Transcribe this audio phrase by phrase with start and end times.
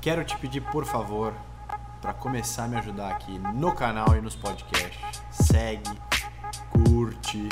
[0.00, 1.34] Quero te pedir, por favor,
[2.00, 5.90] para começar a me ajudar aqui no canal e nos podcasts, segue,
[6.70, 7.48] curte,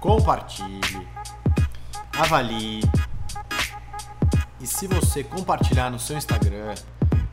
[0.00, 1.06] compartilhe,
[2.18, 2.80] avalie.
[4.58, 6.74] E se você compartilhar no seu Instagram,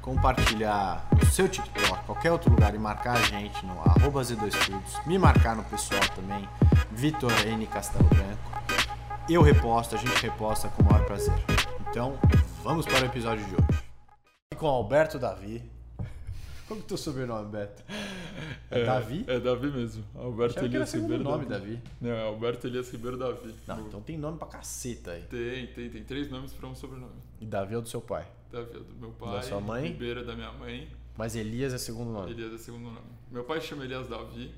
[0.02, 5.18] compartilhar no seu TikTok, qualquer outro lugar e marcar a gente no arroba Z2Studios, me
[5.18, 6.48] marcar no pessoal também,
[6.92, 8.52] Vitor N Castelo Branco,
[9.30, 11.34] eu reposto, a gente reposta com o maior prazer.
[11.90, 12.20] Então,
[12.62, 13.79] vamos para o episódio de hoje.
[14.60, 15.64] Com Alberto Davi.
[16.68, 17.82] Como que é teu sobrenome, Beto?
[18.70, 19.24] É, Davi?
[19.26, 20.04] É Davi mesmo.
[20.14, 21.78] Alberto Elias Ribeiro nome, Davi.
[21.78, 21.82] Davi.
[22.02, 23.56] Não, é Alberto Elias Ribeiro Davi.
[23.66, 25.24] Não, então tem nome pra caceta aí.
[25.24, 27.14] Tem, tem, tem três nomes para um sobrenome.
[27.40, 28.28] E Davi é o do seu pai.
[28.52, 29.32] Davi é do meu pai.
[29.32, 29.88] Da sua mãe?
[29.88, 30.88] Ribeiro é da minha mãe.
[31.18, 32.30] Mas Elias é segundo nome.
[32.32, 33.00] Elias é segundo nome.
[33.32, 34.54] Meu pai chama Elias Davi.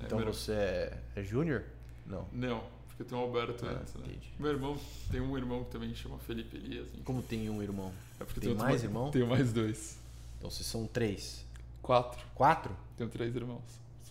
[0.00, 1.64] É, Então meu- você é, é Júnior?
[2.06, 2.26] Não.
[2.32, 2.62] Não,
[2.96, 4.02] porque tem um Alberto Ah, antes, né?
[4.06, 4.28] entendi.
[4.38, 4.78] Meu irmão,
[5.10, 6.86] tem um irmão que também chama Felipe Elias.
[6.92, 7.02] enfim.
[7.04, 7.92] Como tem um irmão?
[8.20, 9.10] É porque Tem outro mais irmão-?
[9.10, 9.98] Tenho mais dois.
[10.38, 11.44] Então vocês são três.
[11.80, 12.24] Quatro.
[12.34, 12.74] Quatro?
[12.96, 13.62] Tenho três irmãos.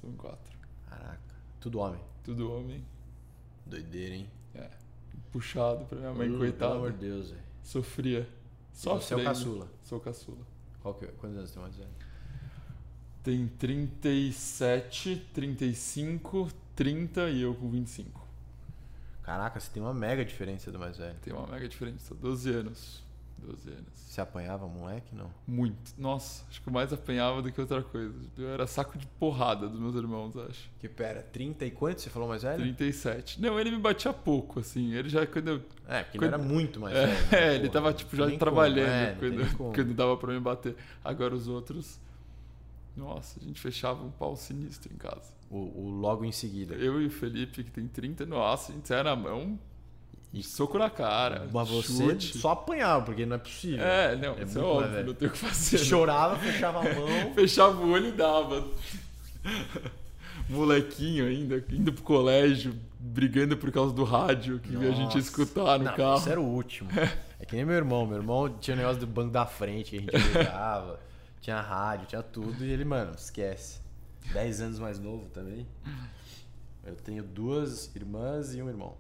[0.02, 0.52] São quatro.
[0.90, 1.20] Caraca.
[1.60, 2.02] Tudo homem.
[2.24, 2.84] Tudo homem.
[3.66, 4.28] Doideira, hein?
[4.56, 4.70] É.
[5.32, 6.72] Puxado pra minha mãe, Hum, coitada.
[6.74, 7.42] Pelo amor de Deus, velho.
[7.64, 8.28] Sofria.
[8.74, 9.68] Só você é o caçula.
[9.84, 10.46] Sou o caçula.
[10.82, 11.90] Qual que, quantos anos tem mais velho?
[13.24, 18.21] Tem 37, 35, 30 e eu com 25.
[19.24, 21.16] Caraca, você tem uma mega diferença do mais velho.
[21.22, 22.14] Tem uma mega diferença.
[22.16, 23.04] 12 anos.
[23.38, 23.88] 12 anos.
[23.96, 25.16] Você apanhava moleque?
[25.16, 25.32] Não.
[25.48, 25.94] Muito.
[25.98, 28.14] Nossa, acho que eu mais apanhava do que outra coisa.
[28.38, 30.70] Eu era saco de porrada dos meus irmãos, acho.
[30.80, 32.62] Que pera, 30 e quanto você falou mais velho?
[32.62, 33.42] 37.
[33.42, 34.94] Não, ele me batia pouco, assim.
[34.94, 35.62] Ele já, quando eu.
[35.88, 37.32] É, porque Quando- ele era muito mais É, velho.
[37.32, 37.74] né, ele pô?
[37.74, 40.76] tava, tipo, já trabalhando é, quando, quando dava pra me bater.
[41.04, 42.00] Agora os outros.
[42.96, 45.32] Nossa, a gente fechava um pau sinistro em casa.
[45.52, 46.76] O, o logo em seguida.
[46.76, 49.60] Eu e o Felipe, que tem 30, nossa, a gente saia na mão,
[50.34, 51.50] E- soco na cara.
[51.52, 52.38] Mas você chute.
[52.38, 53.84] só apanhava, porque não é possível.
[53.86, 55.08] É, não, É isso é óbvio, velho.
[55.08, 55.78] não tem o que fazer.
[55.78, 55.84] né?
[55.84, 57.08] Chorava, fechava a mão.
[57.36, 58.66] Fechava o olho e dava.
[60.50, 65.18] Molequinho ainda, indo pro colégio, brigando por causa do rádio que a gente Nossa.
[65.18, 66.18] ia escutar no Não, carro.
[66.18, 66.90] Isso era o último.
[67.40, 68.06] É que nem meu irmão.
[68.06, 71.00] Meu irmão tinha o negócio do banco da frente que a gente ligava.
[71.42, 72.64] tinha rádio, tinha tudo.
[72.66, 73.80] E ele, mano, esquece.
[74.34, 75.68] 10 anos mais novo também.
[76.84, 78.96] Eu tenho duas irmãs e um irmão.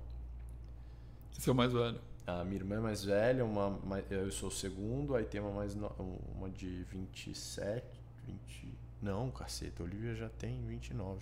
[1.37, 1.99] Esse é o mais velho.
[2.27, 5.73] A minha irmã é mais velha, uma, eu sou o segundo, aí tem uma mais
[5.73, 5.89] no-
[6.35, 7.83] uma de 27,
[8.27, 8.71] 20.
[9.01, 11.19] Não, caceta, a Olivia já tem 29.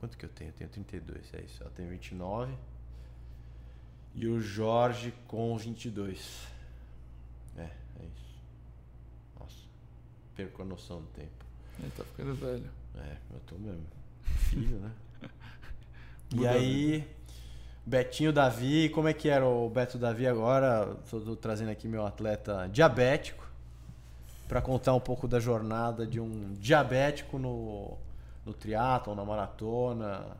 [0.00, 0.50] Quanto que eu tenho?
[0.50, 1.62] Eu tenho 32, é isso.
[1.62, 2.52] Ela tem 29.
[4.14, 6.48] E o Jorge com 22.
[7.56, 8.40] É, é isso.
[9.38, 9.64] Nossa,
[10.34, 11.44] perco a noção do tempo.
[11.80, 12.70] Ele tá ficando velho.
[12.96, 13.86] É, eu tô mesmo.
[14.22, 14.90] Filho, né?
[16.34, 17.08] e aí,
[17.84, 20.96] Betinho Davi, como é que era o Beto Davi agora?
[21.10, 23.42] Tô, tô trazendo aqui meu atleta diabético
[24.46, 27.96] para contar um pouco da jornada de um diabético no,
[28.44, 30.36] no triatlon, na maratona.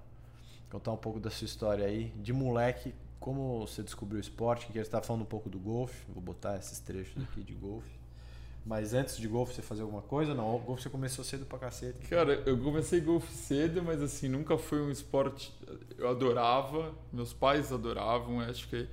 [0.71, 4.73] Contar um pouco da sua história aí, de moleque, como você descobriu o esporte, que
[4.73, 6.05] ele está falando um pouco do golfe.
[6.13, 8.02] Vou botar esses trechos aqui de golfe.
[8.65, 10.35] Mas antes de golfe você fazia alguma coisa?
[10.35, 12.07] Não, o golfe você começou cedo pra cacete.
[12.09, 15.53] Cara, eu comecei golfe cedo, mas assim, nunca foi um esporte.
[15.99, 18.89] Eu adorava, meus pais adoravam, eu acho que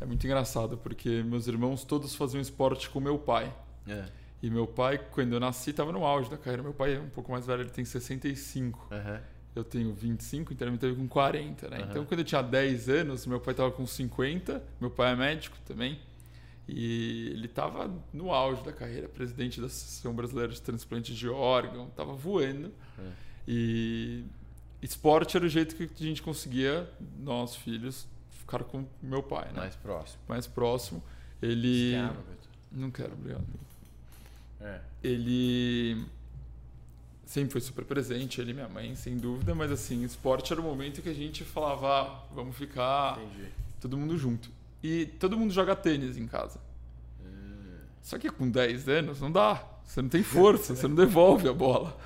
[0.00, 3.52] é muito engraçado, porque meus irmãos todos faziam esporte com meu pai.
[3.88, 4.04] É.
[4.42, 6.62] E meu pai, quando eu nasci, estava no auge da carreira.
[6.62, 8.88] Meu pai é um pouco mais velho, ele tem 65.
[8.90, 9.20] Aham.
[9.54, 11.78] Eu tenho 25, então ele me teve com 40, né?
[11.78, 11.86] Aham.
[11.90, 14.62] Então, quando eu tinha 10 anos, meu pai estava com 50.
[14.80, 15.98] Meu pai é médico também.
[16.72, 21.88] E ele estava no auge da carreira, presidente da Associação Brasileira de Transplante de Órgão,
[21.88, 22.72] estava voando.
[22.98, 23.10] É.
[23.48, 24.24] E
[24.80, 26.88] esporte era o jeito que a gente conseguia,
[27.18, 29.60] nós filhos, ficar com meu pai, né?
[29.60, 30.20] Mais próximo.
[30.28, 31.02] Mais próximo.
[31.42, 31.94] Ele.
[31.94, 32.24] Esquiava.
[32.70, 33.44] Não quero, obrigado.
[34.60, 34.80] É.
[35.02, 36.06] Ele
[37.24, 40.64] sempre foi super presente, ele e minha mãe, sem dúvida, mas assim, esporte era o
[40.64, 43.48] momento que a gente falava, ah, vamos ficar Entendi.
[43.80, 44.50] todo mundo junto.
[44.82, 46.60] E todo mundo joga tênis em casa.
[48.02, 49.62] Só que com 10 anos não dá.
[49.84, 51.96] Você não tem força, você não devolve a bola.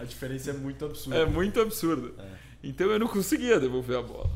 [0.00, 1.18] A diferença é muito absurda.
[1.18, 2.14] É muito absurdo.
[2.18, 2.28] É.
[2.62, 4.30] Então eu não conseguia devolver a bola.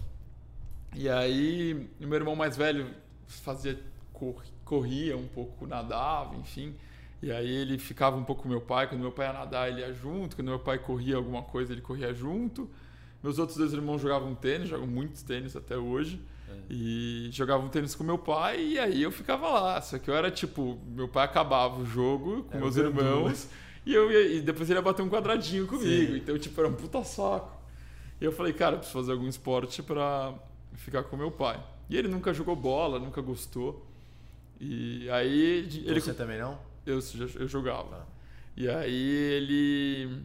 [0.94, 2.90] E aí, meu irmão mais velho
[3.26, 3.80] fazia
[4.12, 6.74] cor- corria um pouco, nadava, enfim.
[7.22, 8.88] E aí ele ficava um pouco com meu pai.
[8.88, 10.36] Quando meu pai ia nadar, ele ia junto.
[10.36, 12.68] Quando meu pai corria alguma coisa, ele corria junto.
[13.22, 16.20] Meus outros dois irmãos jogavam tênis, jogam muitos tênis até hoje.
[16.70, 19.80] E jogavam tênis com meu pai, e aí eu ficava lá.
[19.80, 23.48] Só que eu era tipo, meu pai acabava o jogo com meus irmãos,
[23.84, 26.12] e, eu ia, e depois ele ia bater um quadradinho comigo.
[26.12, 26.16] Sim.
[26.16, 27.60] Então, tipo, era um puta saco.
[28.20, 30.34] E eu falei, cara, eu preciso fazer algum esporte pra
[30.74, 31.62] ficar com meu pai.
[31.90, 33.84] E ele nunca jogou bola, nunca gostou.
[34.60, 36.58] E aí ele Você também não?
[36.86, 37.00] eu,
[37.38, 37.96] eu jogava.
[37.96, 38.06] Tá.
[38.56, 40.22] E aí ele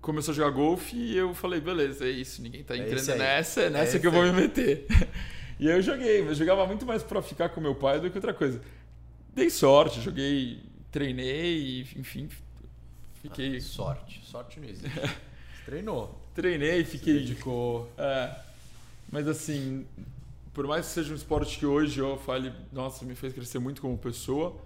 [0.00, 3.12] começou a jogar golfe e eu falei, beleza, é isso, ninguém tá É entrando esse
[3.12, 3.18] aí.
[3.18, 4.86] nessa, é nessa É que eu vou me meter.
[5.58, 8.32] e eu joguei, mas jogava muito mais pra ficar com meu pai do que outra
[8.34, 8.60] coisa.
[9.34, 10.60] Dei sorte, joguei,
[10.90, 12.28] treinei, enfim,
[13.22, 13.60] fiquei.
[13.60, 14.20] Sorte.
[14.24, 14.90] Sorte não existe.
[15.64, 16.18] Treinou.
[16.34, 17.14] Treinei, Se fiquei.
[17.14, 17.90] dedicou.
[17.98, 18.34] É,
[19.12, 19.84] mas assim,
[20.54, 23.80] por mais que seja um esporte que hoje eu fale, nossa, me fez crescer muito
[23.82, 24.56] como pessoa,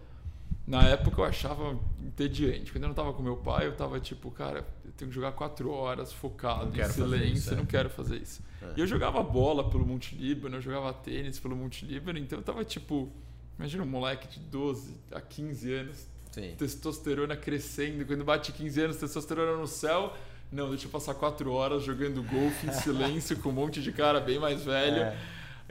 [0.66, 2.72] na época eu achava entediante.
[2.72, 5.32] Quando eu não tava com meu pai, eu tava tipo, cara, eu tenho que jogar
[5.32, 7.56] quatro horas focado, em silêncio, isso, é.
[7.56, 8.42] não quero fazer isso.
[8.62, 8.72] É.
[8.76, 13.10] E eu jogava bola pelo Multilíbano, eu jogava tênis pelo Multilíbano, então eu tava tipo,
[13.58, 16.54] imagina um moleque de 12 a 15 anos, Sim.
[16.56, 20.14] testosterona crescendo, quando bate 15 anos, testosterona no céu.
[20.50, 24.20] Não, deixa eu passar quatro horas jogando golfe em silêncio com um monte de cara
[24.20, 25.02] bem mais velho.
[25.02, 25.18] É.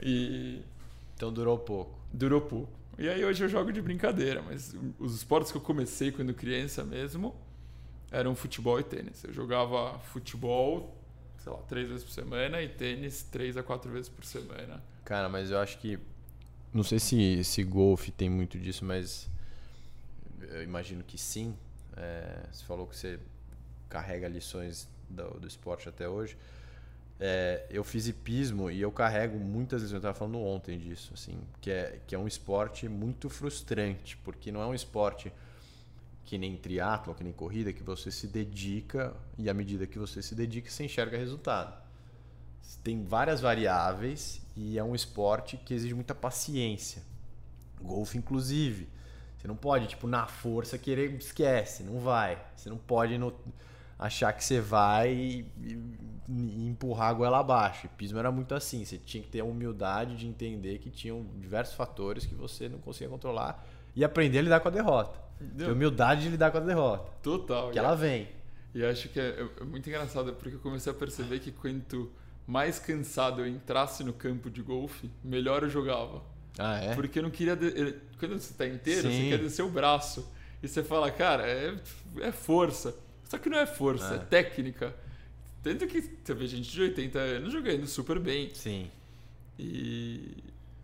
[0.02, 0.60] E
[1.14, 1.96] Então durou pouco.
[2.12, 2.81] durou pouco.
[2.98, 6.84] E aí hoje eu jogo de brincadeira, mas os esportes que eu comecei quando criança
[6.84, 7.34] mesmo
[8.10, 9.24] eram futebol e tênis.
[9.24, 10.94] Eu jogava futebol,
[11.38, 14.82] sei lá, três vezes por semana e tênis três a quatro vezes por semana.
[15.04, 15.98] Cara, mas eu acho que.
[16.72, 19.28] Não sei se esse golfe tem muito disso, mas
[20.40, 21.56] eu imagino que sim.
[21.96, 23.18] É, você falou que você
[23.88, 26.36] carrega lições do, do esporte até hoje.
[27.24, 31.38] É, eu fiz hipismo e eu carrego muitas vezes, eu estava falando ontem disso, assim,
[31.60, 35.32] que é, que é um esporte muito frustrante, porque não é um esporte
[36.24, 40.20] que nem triatlo, que nem corrida, que você se dedica e à medida que você
[40.20, 41.80] se dedica, você enxerga resultado.
[42.82, 47.02] Tem várias variáveis e é um esporte que exige muita paciência.
[47.80, 48.88] Golfe, inclusive.
[49.38, 52.44] Você não pode, tipo, na força querer, esquece, não vai.
[52.56, 53.32] Você não pode no-
[54.06, 56.02] achar que você vai e, e-
[56.66, 57.86] empurrar a goela abaixo.
[57.86, 58.84] E pismo era muito assim.
[58.84, 62.78] Você tinha que ter a humildade de entender que tinham diversos fatores que você não
[62.78, 65.20] conseguia controlar e aprender a lidar com a derrota.
[65.58, 67.10] Ter humildade de lidar com a derrota.
[67.22, 67.70] Total.
[67.70, 68.28] Que ela vem.
[68.74, 72.10] E acho que é, é muito engraçado porque eu comecei a perceber que quanto
[72.46, 76.22] mais cansado eu entrasse no campo de golfe, melhor eu jogava.
[76.58, 76.94] Ah, é?
[76.94, 77.54] Porque eu não queria.
[77.56, 79.24] de- Quando você tá inteiro, Sim.
[79.24, 80.26] você quer descer o braço.
[80.62, 81.74] E você fala, cara, é,
[82.20, 82.94] é força.
[83.32, 84.18] Só que não é força, é, É.
[84.18, 84.94] técnica.
[85.62, 88.50] Tanto que você vê gente de 80 anos jogando super bem.
[88.52, 88.90] Sim.
[89.58, 90.34] E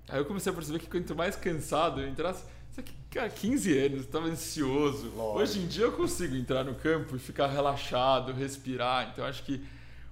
[0.08, 2.42] aí eu comecei a perceber que quanto mais cansado eu entrasse.
[2.72, 5.10] Só que, cara, 15 anos, eu tava ansioso.
[5.14, 5.38] Lógico.
[5.40, 9.10] Hoje em dia eu consigo entrar no campo e ficar relaxado, respirar.
[9.12, 9.62] Então acho que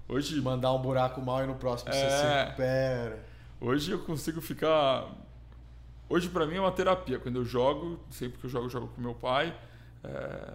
[0.07, 2.11] hoje, Mandar um buraco mal e no próximo você É.
[2.11, 3.25] se recupera.
[3.61, 5.11] hoje eu consigo ficar.
[6.07, 7.19] Hoje pra mim é uma terapia.
[7.19, 9.57] Quando eu jogo, sempre que eu jogo, eu jogo com meu pai.
[10.05, 10.55] é,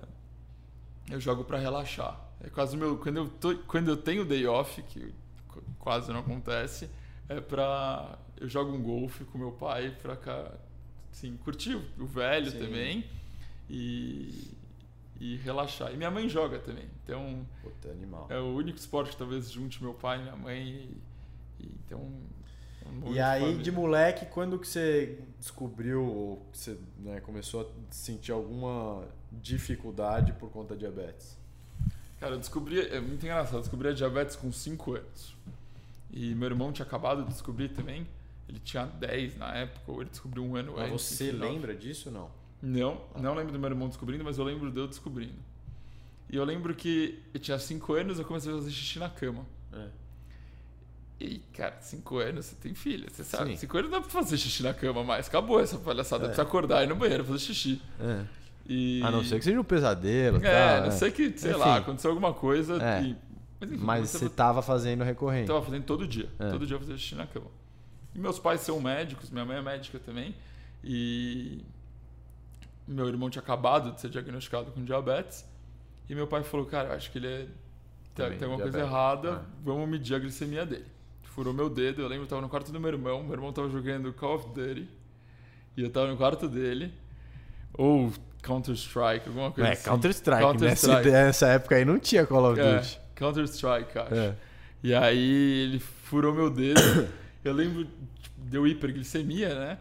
[1.09, 2.19] Eu jogo pra relaxar.
[2.43, 2.97] É quase meu.
[2.97, 3.55] Quando eu, tô...
[3.67, 5.13] Quando eu tenho day off, que
[5.47, 6.89] qu- quase não acontece,
[7.29, 8.17] é pra.
[8.39, 10.51] Eu jogo um golfe com meu pai pra cá.
[11.11, 12.59] Assim, curtir o- velho Sim.
[12.59, 13.05] também.
[13.69, 14.51] E.
[15.19, 15.93] E relaxar.
[15.93, 16.85] E minha mãe joga também.
[17.03, 17.45] Então.
[17.61, 18.25] Puta, animal.
[18.29, 20.59] É o único esporte que talvez junte meu pai e minha mãe.
[20.67, 20.97] E,
[21.59, 22.11] e então.
[22.83, 23.61] é um E aí, família.
[23.63, 30.49] de moleque, quando que você descobriu, ou você né, começou a sentir alguma dificuldade por
[30.49, 31.37] conta da diabetes?
[32.19, 32.79] Cara, eu descobri.
[32.79, 33.55] É muito engraçado.
[33.55, 35.35] Eu descobri a diabetes com 5 anos.
[36.11, 38.07] E meu irmão tinha acabado de descobrir também.
[38.47, 41.05] Ele tinha 10 na época, ou ele descobriu um ano Mas antes.
[41.05, 41.51] você enfim, nove.
[41.53, 42.31] lembra disso ou não?
[42.61, 45.39] Não, não lembro do meu irmão descobrindo, mas eu lembro de eu descobrindo.
[46.29, 49.45] E eu lembro que eu tinha 5 anos eu comecei a fazer xixi na cama.
[49.73, 49.87] É.
[51.19, 53.51] E, cara, 5 anos, você tem filha, você sabe.
[53.51, 53.57] Sim.
[53.57, 55.27] 5 anos não dá pra fazer xixi na cama mais.
[55.27, 56.25] Acabou essa palhaçada.
[56.25, 56.27] É.
[56.27, 57.81] Precisa acordar e ir no banheiro fazer xixi.
[58.67, 59.01] E...
[59.03, 60.77] A não ser que seja um pesadelo, É, tá?
[60.81, 60.91] não né?
[60.91, 61.59] sei que, sei Enfim.
[61.59, 62.81] lá, aconteceu alguma coisa.
[62.81, 63.03] É.
[63.03, 63.17] E...
[63.59, 65.47] Mas, enfim, Mas você você tava fazendo recorrente.
[65.47, 66.29] tava fazendo todo dia.
[66.39, 66.49] É.
[66.49, 67.47] Todo dia eu fazia xixi na cama.
[68.15, 70.35] E meus pais são médicos, minha mãe é médica também.
[70.83, 71.63] E
[72.87, 75.45] meu irmão tinha acabado de ser diagnosticado com diabetes.
[76.09, 77.47] E meu pai falou, cara, acho que ele é...
[78.15, 78.95] Tem, tem alguma coisa diabético.
[79.27, 79.39] errada, É.
[79.63, 80.85] vamos medir a glicemia dele.
[81.23, 83.69] Furou meu dedo, eu lembro, eu tava no quarto do meu irmão, meu irmão tava
[83.69, 84.89] jogando Call of Duty.
[85.77, 86.91] E eu tava no quarto dele.
[87.73, 88.11] Ou
[88.41, 89.83] Counter-Strike, alguma coisa É, assim.
[89.85, 90.41] Counter-Strike.
[90.41, 91.09] Counter-Strike.
[91.09, 92.99] Nessa, nessa época aí não tinha Call of É, Duty.
[93.15, 94.13] Counter-Strike, acho.
[94.15, 94.35] É.
[94.83, 96.79] E aí ele furou meu dedo.
[97.43, 97.85] Eu lembro,
[98.21, 99.77] tipo, deu hiperglicemia, né?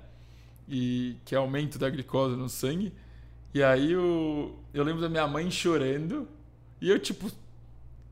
[0.68, 2.90] E que é aumento da glicose no sangue.
[3.52, 6.26] E aí eu, eu lembro da minha mãe chorando.
[6.80, 7.30] E eu, tipo,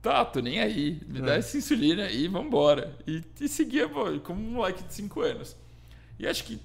[0.02, 1.00] tá, tô nem aí.
[1.08, 1.38] Me dá É.
[1.38, 2.92] essa insulina aí, vambora.
[3.06, 5.56] E, e seguia pô, como um moleque de 5 anos.
[6.18, 6.58] E acho que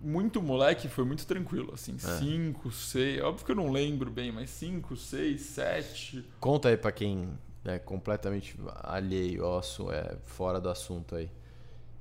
[0.00, 2.18] muito moleque foi muito tranquilo, assim, É.
[2.18, 6.90] 5, 6, óbvio que eu não lembro bem, mas 5, 6, 7, Conta aí pra
[6.92, 7.28] quem
[7.64, 11.30] é completamente alheio ao assu- é fora do assunto aí.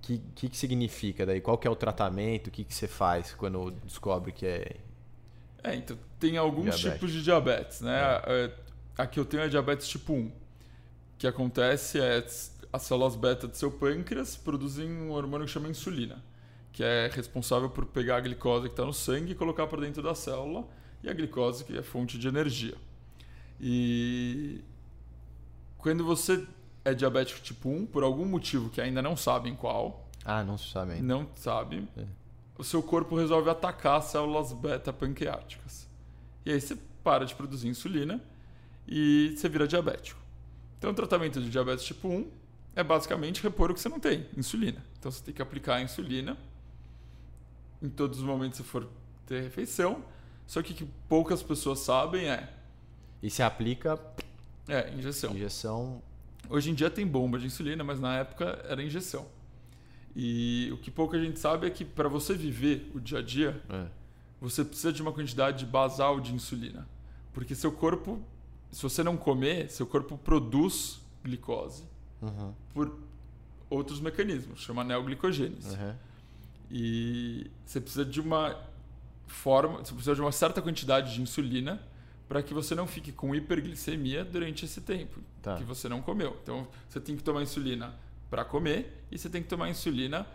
[0.02, 1.42] que, que, que significa daí?
[1.42, 2.48] Qual que é o tratamento?
[2.48, 4.78] O que, que você faz quando descobre que é.
[5.62, 6.94] É, então tem alguns Diabetes.
[6.94, 8.00] tipos de diabetes, né?
[8.26, 8.52] É,
[8.98, 10.28] Aqui eu tenho a diabetes tipo 1.
[10.28, 10.32] O
[11.18, 12.18] que acontece é
[12.72, 16.24] as células beta do seu pâncreas produzem um hormônio que chama insulina,
[16.72, 20.02] que é responsável por pegar a glicose que está no sangue e colocar para dentro
[20.02, 20.66] da célula,
[21.04, 22.76] e a glicose que é fonte de energia.
[23.60, 24.62] E
[25.78, 26.46] quando você
[26.86, 30.70] é diabético tipo 1, por algum motivo que ainda não sabem qual, Ah, não se
[30.72, 31.04] sabe ainda.
[31.06, 32.06] não sabe, É.
[32.58, 35.88] o seu corpo resolve atacar as células beta pancreáticas.
[36.46, 38.22] E aí você para de produzir insulina
[38.88, 40.20] e você vira diabético.
[40.78, 42.30] Então o tratamento de diabetes tipo 1
[42.76, 44.84] é basicamente repor o que você não tem, insulina.
[44.98, 46.38] Então você tem que aplicar a insulina
[47.82, 48.88] em todos os momentos você for
[49.26, 50.04] ter refeição.
[50.48, 52.52] Só que o que poucas pessoas sabem é,
[53.22, 54.00] E se aplica
[54.68, 55.36] é injeção.
[55.36, 56.02] injeção.
[56.50, 59.28] Hoje em dia tem bomba de insulina, mas na época era injeção.
[60.16, 63.62] E o que pouca gente sabe é que para você viver o dia a dia,
[63.70, 63.86] É.
[64.42, 66.88] você precisa de uma quantidade basal de insulina.
[67.34, 68.20] Porque seu corpo,
[68.72, 71.84] se você não comer, seu corpo produz glicose
[72.22, 72.54] Uhum.
[72.74, 72.98] por
[73.70, 75.76] outros mecanismos, chama neoglicogênese.
[75.76, 75.96] Uhum.
[76.72, 78.56] E você precisa de uma
[79.28, 81.82] forma, você precisa de uma certa quantidade de insulina
[82.28, 85.56] para que você não fique com hiperglicemia durante esse tempo Tá.
[85.56, 86.38] que você não comeu.
[86.44, 87.94] Então, você tem que tomar insulina
[88.30, 90.28] para comer e você tem que tomar insulina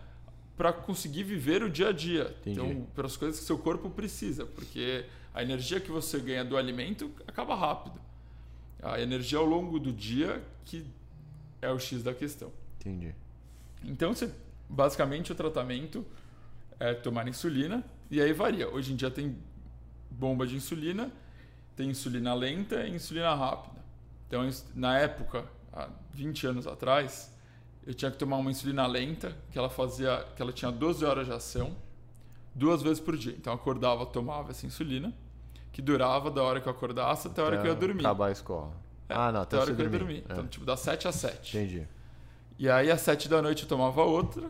[0.57, 2.35] para conseguir viver o dia a dia.
[2.41, 2.59] Entendi.
[2.59, 6.57] Então, para as coisas que seu corpo precisa, porque a energia que você ganha do
[6.57, 7.99] alimento acaba rápido.
[8.81, 10.85] A energia ao longo do dia que
[11.61, 12.51] é o X da questão.
[12.79, 13.13] Entendi.
[13.83, 14.31] Então, você,
[14.69, 16.05] basicamente, o tratamento
[16.79, 18.69] é tomar insulina e aí varia.
[18.69, 19.37] Hoje em dia tem
[20.09, 21.11] bomba de insulina,
[21.75, 23.83] tem insulina lenta e insulina rápida.
[24.27, 27.33] Então, na época, há 20 anos atrás,
[27.85, 31.27] eu tinha que tomar uma insulina lenta, que ela fazia, que ela tinha 12 horas
[31.27, 31.75] de ação,
[32.53, 33.33] duas vezes por dia.
[33.37, 35.13] Então, eu acordava, tomava essa insulina,
[35.71, 38.05] que durava da hora que eu acordasse até a hora que eu ia dormir.
[38.05, 38.71] Acabar a escola.
[39.07, 40.21] É, ah, não, até até a hora que eu ia dormir.
[40.21, 40.25] dormir.
[40.29, 40.33] É.
[40.33, 41.57] Então, tipo, das 7 às 7.
[41.57, 41.87] Entendi.
[42.57, 44.49] E aí, às 7 da noite, eu tomava outra,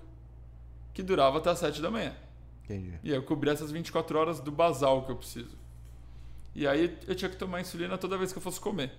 [0.95, 2.15] que durava até às 7 da manhã.
[2.63, 2.97] Entendi.
[3.03, 5.55] E eu cobria essas 24 horas do basal que eu preciso.
[6.55, 8.91] E aí eu tinha que tomar insulina toda vez que eu fosse comer.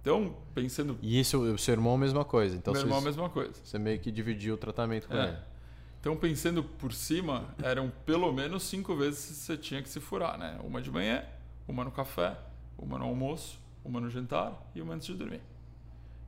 [0.00, 0.98] Então, pensando.
[1.02, 2.56] E isso, o seu irmão, a mesma coisa.
[2.56, 3.52] Então meu irmão, a mesma coisa.
[3.62, 5.28] você meio que dividiu o tratamento com É.
[5.28, 5.38] ele.
[6.00, 10.38] Então, pensando por cima, eram pelo menos cinco vezes que você tinha que se furar,
[10.38, 10.58] né?
[10.62, 11.24] Uma de manhã,
[11.66, 12.38] uma no café,
[12.78, 15.42] uma no almoço, uma no jantar e uma antes de dormir.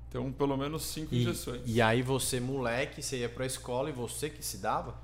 [0.08, 1.60] Então, pelo menos cinco E, injeções.
[1.66, 4.94] e aí você, moleque, você ia pra escola e você que se dava?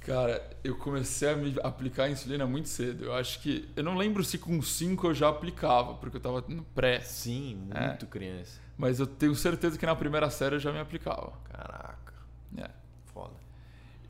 [0.00, 3.04] Cara, eu comecei a me aplicar insulina muito cedo.
[3.04, 3.68] Eu acho que.
[3.76, 7.00] Eu não lembro se com 5 eu já aplicava, porque eu tava no pré.
[7.00, 7.88] Sim, É.
[7.88, 8.58] muito criança.
[8.78, 11.32] Mas eu tenho certeza que na primeira série eu já me aplicava.
[11.52, 12.14] Caraca,
[12.56, 12.70] É.
[13.12, 13.34] foda.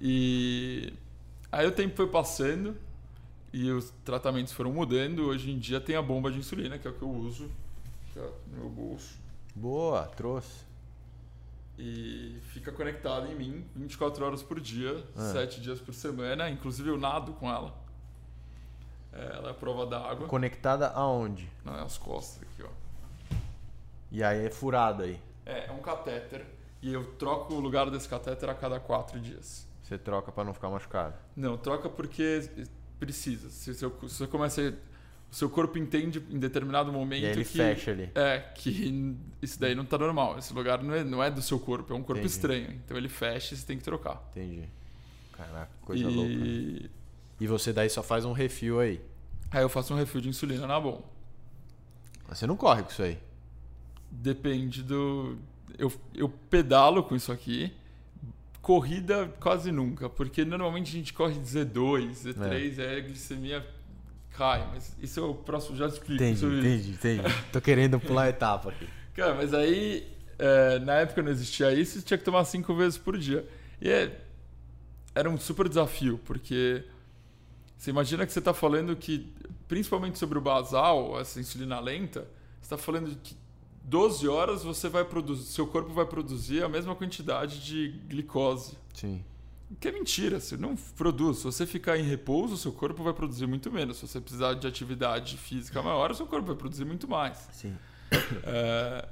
[0.01, 0.93] E
[1.51, 2.77] aí o tempo foi passando
[3.53, 5.25] e os tratamentos foram mudando.
[5.27, 7.51] Hoje em dia tem a bomba de insulina, que é o que eu uso,
[8.13, 9.19] que é no meu bolso.
[9.55, 10.65] Boa, trouxe.
[11.79, 15.33] E fica conectada em mim 24 horas por dia, Ah.
[15.33, 16.51] 7 dias por semana.
[16.51, 17.75] Inclusive eu nado com ela.
[19.13, 20.27] É, ela é a prova d'água.
[20.29, 21.51] Conectada aonde?
[21.65, 22.69] Nas costas aqui, ó.
[24.11, 25.21] E aí é furada aí.
[25.47, 26.47] É, é um catéter.
[26.83, 29.67] E eu troco o lugar desse catéter a cada 4 dias.
[29.83, 31.15] Você troca pra não ficar machucado.
[31.35, 32.49] Não, troca porque
[32.99, 33.51] precisa.
[33.51, 34.73] Se, você começa a,
[35.31, 37.53] O seu corpo entende em determinado momento E ele que.
[37.57, 38.11] fecha ali.
[38.15, 40.37] É, que isso daí não tá normal.
[40.39, 42.33] Esse lugar não é, não é do seu corpo, é um corpo Entendi.
[42.35, 42.71] estranho.
[42.85, 44.29] Então ele fecha e você tem que trocar.
[44.33, 44.65] Entendi.
[45.33, 46.35] Caraca, coisa e louca.
[46.35, 46.91] né?
[47.41, 49.01] E você daí só faz um refil aí.
[49.53, 51.09] aí eu faço um refil de insulina na bom.
[52.29, 53.17] Você não corre com isso aí.
[54.11, 55.39] Depende do.
[55.79, 57.73] Eu, eu pedalo com isso aqui.
[58.61, 63.67] Corrida quase nunca, porque normalmente a gente corre Z2, Z3, aí a glicemia
[64.37, 64.67] cai.
[64.73, 67.35] Mas isso é o próximo, já explico Entendi, sobre entendi, entendi.
[67.53, 68.89] Tô querendo pular a etapa aqui.
[69.15, 70.07] Cara, mas aí,
[70.39, 73.47] é, na época não existia isso, você tinha que tomar cinco vezes por dia.
[73.81, 74.21] E é,
[75.15, 76.85] era um super desafio, porque
[77.77, 79.33] você imagina que você está falando que,
[79.67, 82.21] principalmente sobre o basal, essa insulina lenta,
[82.61, 83.37] você está falando de que
[83.85, 88.77] 12 horas você vai produzir, seu corpo vai produzir a mesma quantidade de glicose.
[88.95, 89.25] Sim.
[89.79, 91.39] Que é mentira, você não produz.
[91.39, 93.99] Se você ficar em repouso, seu corpo vai produzir muito menos.
[93.99, 97.49] Se você precisar de atividade física maior, seu corpo vai produzir muito mais.
[97.53, 97.77] Sim.
[98.45, 99.09] É,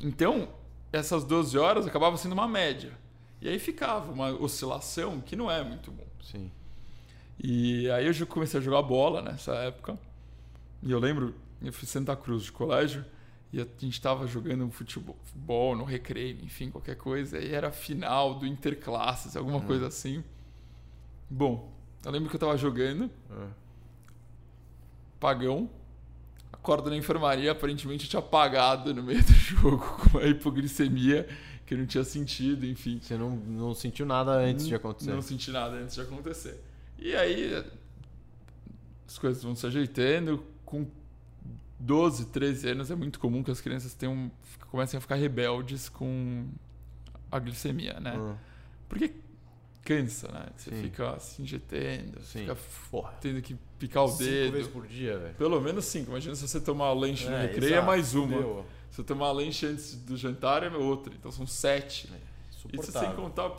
[0.00, 0.48] Então,
[0.92, 2.92] essas 12 horas acabava sendo uma média.
[3.40, 6.06] E aí ficava uma oscilação que não é muito bom.
[6.22, 6.50] Sim.
[7.42, 9.98] E aí eu já comecei a jogar bola nessa época.
[10.82, 13.04] E eu lembro, eu fui Santa Cruz de colégio,
[13.52, 17.38] E a gente tava jogando um futebol, futebol no recreio, enfim, qualquer coisa.
[17.38, 20.22] E era final do Interclasses, alguma coisa assim.
[21.30, 21.72] Bom,
[22.04, 23.48] eu lembro que eu tava jogando, Ah.
[25.18, 25.68] pagão.
[26.52, 31.28] Acordo na enfermaria, aparentemente eu tinha apagado no meio do jogo com uma hipoglicemia
[31.66, 32.98] que não tinha sentido, enfim.
[33.02, 35.10] Você não, não sentiu nada antes de acontecer.
[35.12, 36.62] Não senti nada antes de acontecer.
[36.98, 37.64] E aí
[39.06, 40.42] as coisas vão se ajeitando.
[40.64, 40.86] Com
[41.80, 44.30] 12, 13 anos é muito comum que as crianças tenham,
[44.70, 46.46] comecem a ficar rebeldes com
[47.30, 48.14] a glicemia, né?
[48.16, 48.36] Ah.
[48.88, 49.12] Porque
[49.84, 50.46] cansa, né?
[50.56, 50.82] Você Sim.
[50.82, 52.40] fica se injetando, Sim.
[52.40, 52.56] fica
[52.90, 53.12] Porra.
[53.20, 54.52] tendo que picar o Cinco dedo.
[54.52, 55.34] vezes por dia, velho.
[55.34, 56.10] Pelo menos cinco.
[56.10, 58.36] Imagina se você tomar lanche no É, recreio, é exato, mais uma.
[58.36, 58.66] fudeu.
[58.90, 61.14] Se você tomar lanche antes do jantar, é outra.
[61.14, 62.10] Então são sete.
[62.72, 63.52] Isso sem contar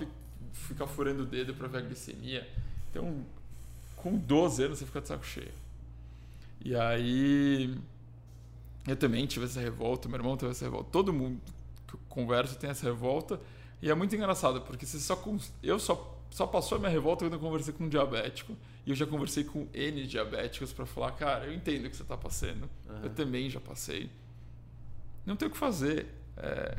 [0.51, 2.47] ficar furando o dedo pra ver a glicemia.
[2.91, 3.23] Então,
[3.95, 5.51] com 12 anos, você fica de saco cheio.
[6.63, 7.75] E aí.
[8.87, 10.89] Eu também tive essa revolta, meu irmão teve essa revolta.
[10.91, 11.39] Todo mundo
[11.87, 13.39] que eu converso tem essa revolta.
[13.81, 15.21] E é muito engraçado, porque você só
[15.63, 18.55] eu só, só passou a minha revolta quando eu conversei com um diabético.
[18.85, 22.03] E eu já conversei com N diabéticos pra falar, cara, eu entendo o que você
[22.03, 22.69] tá passando.
[22.89, 23.01] Aham.
[23.03, 24.09] Eu também já passei.
[25.25, 26.07] Não tem o que fazer.
[26.37, 26.77] É,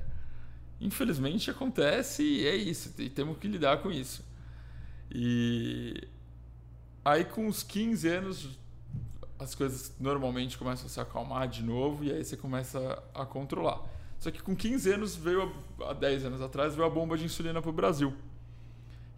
[0.80, 2.92] infelizmente acontece e é isso.
[2.98, 4.24] E temos que lidar com isso.
[5.10, 6.08] E
[7.04, 8.58] aí com uns 15 anos
[9.40, 13.80] as coisas normalmente começam a se acalmar de novo e aí você começa a controlar.
[14.18, 17.62] Só que com 15 anos veio, há 10 anos atrás, veio a bomba de insulina
[17.62, 18.14] para o Brasil.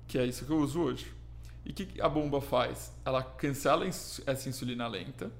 [0.06, 1.12] Que é isso que eu uso hoje.
[1.66, 2.92] E o que a bomba faz?
[3.04, 5.32] Ela cancela essa insulina lenta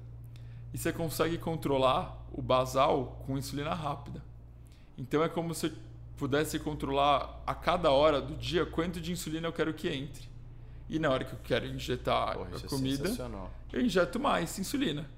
[0.73, 4.21] e você consegue controlar o basal com insulina rápida.
[4.97, 5.71] Então é como se
[6.17, 10.32] pudesse controlar a cada hora do dia quanto de insulina eu quero que entre.
[10.89, 13.51] E na hora que eu quero injetar Porra, a é comida, sensacional.
[13.71, 15.09] eu injeto mais insulina.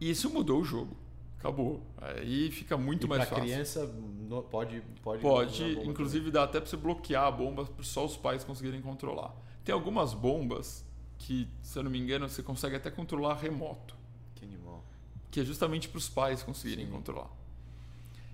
[0.00, 0.96] E isso mudou o jogo.
[1.38, 1.82] Acabou.
[2.00, 3.44] Aí fica muito e mais pra fácil.
[3.52, 8.04] criança no- pode pode Pode, inclusive dá até pra você bloquear a bomba para só
[8.04, 9.34] os pais conseguirem controlar.
[9.64, 10.84] Tem algumas bombas
[11.18, 13.94] que, se eu não me engano, você consegue até controlar remoto.
[14.34, 14.84] Que animal.
[15.30, 16.92] que é justamente para os pais conseguirem Sim.
[16.92, 17.30] controlar.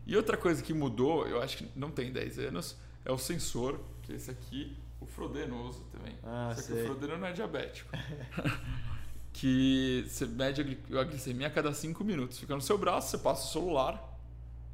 [0.06, 3.78] E outra coisa que mudou, eu acho que não tem 10 anos, é o sensor,
[4.02, 6.14] que é esse aqui, o Frodeno usa também.
[6.24, 6.82] Ah, Só que sei.
[6.82, 7.90] o Frodeno não é diabético.
[9.32, 12.38] que você mede a gli- a glicemia a cada 5 minutos.
[12.38, 14.18] Fica no seu braço, você passa o celular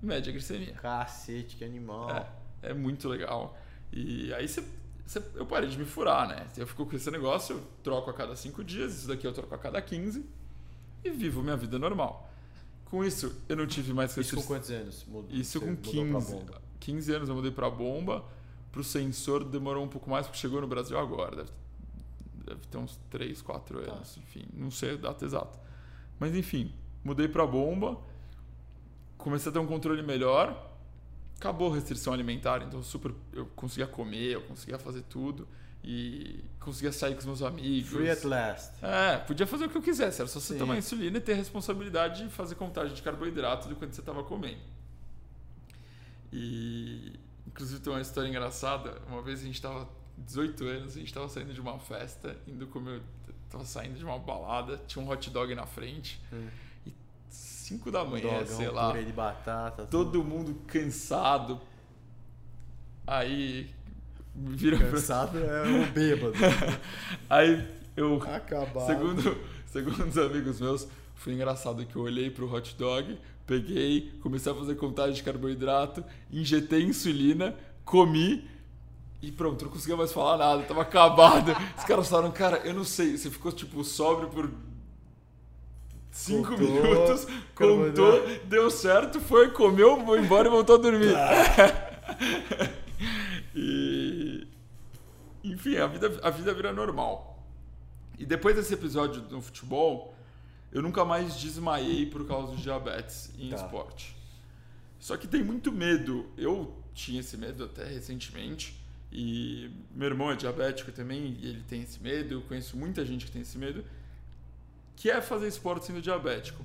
[0.02, 0.72] e mede a glicemia.
[0.74, 2.10] Cacete, que animal.
[2.10, 3.58] É, é muito legal.
[3.92, 4.64] E aí você,
[5.06, 6.46] você- eu parei de me furar, né?
[6.56, 9.54] Eu fico com esse negócio, eu troco a cada 5 dias, isso daqui eu troco
[9.54, 10.24] a cada 15
[11.04, 12.30] e vivo minha vida normal.
[12.86, 15.04] Com isso, eu não tive mais Isso com quantos anos?
[15.06, 16.32] Mudou, Isso com mudou pra 15.
[16.32, 16.62] bomba?
[16.80, 18.24] 15 anos eu mudei pra bomba.
[18.74, 21.36] Pro sensor demorou um pouco mais, porque chegou no Brasil agora.
[21.36, 21.50] Deve,
[22.44, 23.92] deve ter uns 3, 4 Tá.
[23.92, 24.16] anos.
[24.16, 25.56] Enfim, não sei a data exata.
[26.18, 26.72] Mas enfim,
[27.04, 27.96] mudei pra bomba.
[29.16, 30.72] Comecei a ter um controle melhor.
[31.36, 35.46] Acabou a restrição alimentar, então super, eu conseguia comer, eu conseguia fazer tudo.
[35.84, 37.90] E conseguia sair com os meus amigos.
[37.90, 38.72] Free at last.
[38.84, 40.58] É, podia fazer o que eu quisesse, era só você Sim.
[40.58, 44.24] tomar insulina e ter a responsabilidade de fazer contagem de carboidrato do quanto você estava
[44.24, 44.58] comendo.
[46.32, 47.12] E
[47.54, 49.88] inclusive tem uma história engraçada, uma vez a gente estava
[50.18, 53.00] 18 anos, a gente estava saindo de uma festa, indo comer,
[53.48, 56.20] tava saindo de uma balada, tinha um hot dog na frente.
[56.32, 56.48] Hum.
[56.84, 56.92] E
[57.28, 59.86] 5 da manhã, Dogão, sei lá, de batata.
[59.86, 61.60] todo mundo cansado.
[63.06, 63.72] Aí
[64.34, 64.90] me vira pra...
[64.90, 66.34] Cansado é o bêbado.
[67.30, 68.84] Aí eu Acabado.
[68.84, 74.52] Segundo, segundo os amigos meus, foi engraçado que eu olhei pro hot dog, peguei, comecei
[74.52, 77.54] a fazer contagem de carboidrato, injetei insulina,
[77.84, 78.48] comi
[79.20, 81.52] e pronto, não conseguia mais falar nada, tava acabado.
[81.78, 84.50] Os caras falaram, cara, eu não sei, você ficou tipo sóbrio por
[86.10, 91.14] cinco Contou, minutos, contou, deu certo, foi, comeu, foi embora e voltou a dormir.
[93.54, 94.46] e
[95.42, 97.42] enfim, a vida, a vida vira normal.
[98.18, 100.14] E depois desse episódio no futebol,
[100.74, 103.56] eu nunca mais desmaiei por causa de diabetes em Tá.
[103.56, 104.14] esporte.
[104.98, 106.26] Só que tem muito medo.
[106.36, 108.76] Eu tinha esse medo até recentemente.
[109.12, 112.34] E meu irmão é diabético também, e ele tem esse medo.
[112.34, 113.84] Eu conheço muita gente que tem esse medo.
[114.96, 116.64] Que é fazer esporte sendo diabético.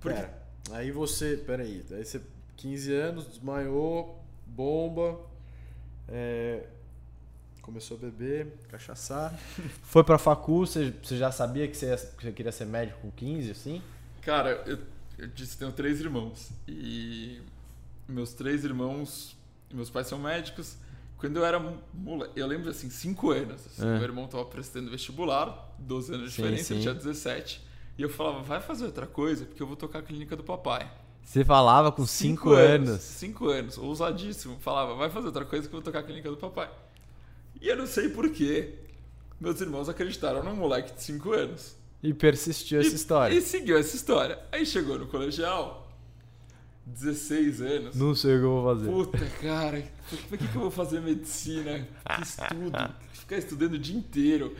[0.00, 2.20] Porque Pera, aí você, peraí, aí você
[2.56, 5.20] 15 anos, desmaiou, bomba,
[6.08, 6.66] é,
[7.62, 9.32] começou a beber, cachaçar.
[9.84, 13.10] Foi pra facu, você, você já sabia que você, que você queria ser médico com
[13.10, 13.80] 15, assim?
[14.20, 14.78] Cara, eu,
[15.18, 16.50] eu disse que tenho três irmãos.
[16.68, 17.40] E
[18.08, 19.36] meus três irmãos,
[19.72, 20.76] meus pais são médicos.
[21.16, 21.60] Quando eu era
[21.94, 23.64] moleque, eu lembro assim, cinco anos.
[23.66, 23.94] assim, É.
[23.94, 26.80] Meu irmão tava prestando vestibular, 12 anos de Sim, diferença, sim.
[26.80, 27.64] tinha 17.
[27.96, 30.90] E eu falava, vai fazer outra coisa, porque eu vou tocar a clínica do papai.
[31.22, 33.00] Você falava com 5 anos.
[33.02, 34.58] 5 anos, ousadíssimo.
[34.58, 36.68] Falava, vai fazer outra coisa que eu vou tocar a clínica do papai.
[37.60, 38.74] E eu não sei porquê.
[39.40, 41.76] Meus irmãos acreditaram num moleque de 5 anos.
[42.02, 43.34] E persistiu essa e, história.
[43.34, 44.38] E seguiu essa história.
[44.50, 45.88] Aí chegou no colegial,
[46.86, 47.96] 16 anos.
[47.96, 48.90] Não sei o que eu vou fazer.
[48.90, 49.84] Puta, cara,
[50.28, 51.86] por que, que eu vou fazer medicina?
[52.16, 54.56] Que estudo, ficar estudando o dia inteiro,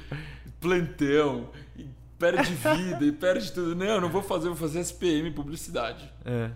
[0.61, 1.87] plantão, e
[2.19, 3.75] perde vida e perde tudo.
[3.75, 6.09] Não, não vou fazer, vou fazer SPM, publicidade.
[6.25, 6.51] É.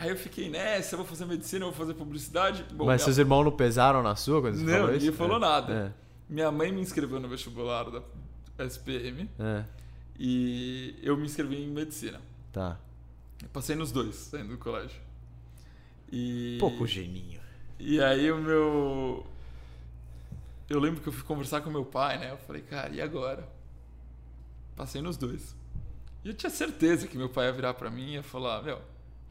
[0.00, 2.62] Aí eu fiquei nessa, eu vou fazer medicina, eu vou fazer publicidade.
[2.72, 2.98] Bom, Mas minha...
[3.00, 4.92] seus irmãos não pesaram na sua quando você não, falou isso?
[4.92, 5.40] Não, ninguém falou é.
[5.40, 5.74] nada.
[5.74, 6.32] É.
[6.32, 9.64] Minha mãe me inscreveu no vestibular da SPM é.
[10.16, 12.20] e eu me inscrevi em medicina.
[12.52, 12.78] Tá.
[13.42, 15.00] Eu passei nos dois, saindo do colégio.
[16.12, 16.58] E...
[16.60, 17.40] Pouco geninho.
[17.76, 19.26] E aí o meu...
[20.70, 22.30] Eu lembro que eu fui conversar com meu pai, né?
[22.30, 23.48] Eu falei, cara, e agora?
[24.76, 25.56] Passei nos dois.
[26.24, 28.80] E eu tinha certeza que meu pai ia virar pra mim e ia falar, meu,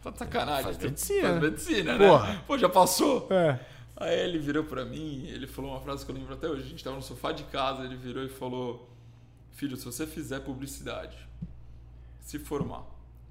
[0.03, 0.63] tá de sacanagem.
[0.63, 1.29] Faz medicina.
[1.29, 2.07] Faz medicina, né?
[2.07, 2.43] Porra.
[2.47, 3.27] Pô, já passou?
[3.31, 3.59] É.
[3.95, 6.63] Aí ele virou pra mim, ele falou uma frase que eu lembro até hoje.
[6.63, 8.87] A gente tava no sofá de casa, ele virou e falou:
[9.51, 11.17] Filho, se você fizer publicidade,
[12.21, 12.85] se formar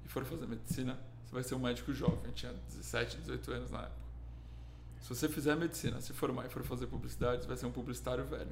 [0.05, 2.19] e for fazer medicina, você vai ser um médico jovem.
[2.25, 4.07] Eu tinha 17, 18 anos na época.
[4.99, 8.25] Se você fizer medicina, se formar e for fazer publicidade, você vai ser um publicitário
[8.25, 8.49] velho.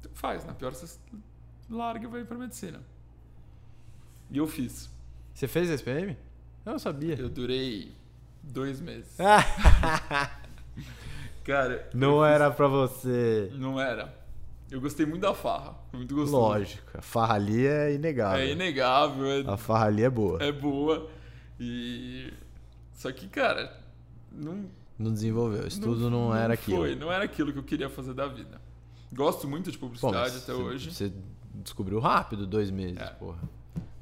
[0.00, 0.98] Então faz, na pior você
[1.68, 2.80] larga e vai pra medicina.
[4.30, 4.88] E eu fiz.
[5.34, 6.16] Você fez SPM?
[6.68, 7.18] Eu não sabia.
[7.18, 7.90] Eu durei
[8.42, 9.16] dois meses.
[11.42, 11.88] Cara.
[11.94, 13.50] Não era pra você.
[13.54, 14.14] Não era.
[14.70, 15.74] Eu gostei muito da farra.
[15.94, 16.36] Muito gostoso.
[16.36, 16.98] Lógico.
[16.98, 18.40] A farra ali é inegável.
[18.40, 19.30] É inegável.
[19.30, 19.50] É...
[19.50, 20.42] A farra ali é boa.
[20.42, 21.08] É boa.
[21.58, 22.34] E.
[22.92, 23.74] Só que, cara,
[24.30, 24.66] não.
[24.98, 25.66] Não desenvolveu.
[25.66, 26.80] Estudo não, não, era aquilo.
[26.80, 28.60] Foi, não era aquilo que eu queria fazer da vida.
[29.10, 30.92] Gosto muito de publicidade Pô, até hoje.
[30.92, 31.10] Você
[31.54, 33.06] descobriu rápido, dois meses, é.
[33.06, 33.40] porra.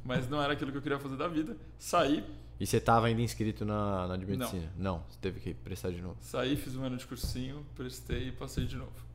[0.05, 1.57] Mas não era aquilo que eu queria fazer da vida.
[1.79, 2.25] Saí,
[2.59, 4.73] e você estava ainda inscrito na, na de medicina?
[4.77, 4.97] Não.
[4.97, 6.17] não, você teve que prestar de novo.
[6.21, 9.07] Saí, fiz um ano de cursinho, prestei e passei de novo.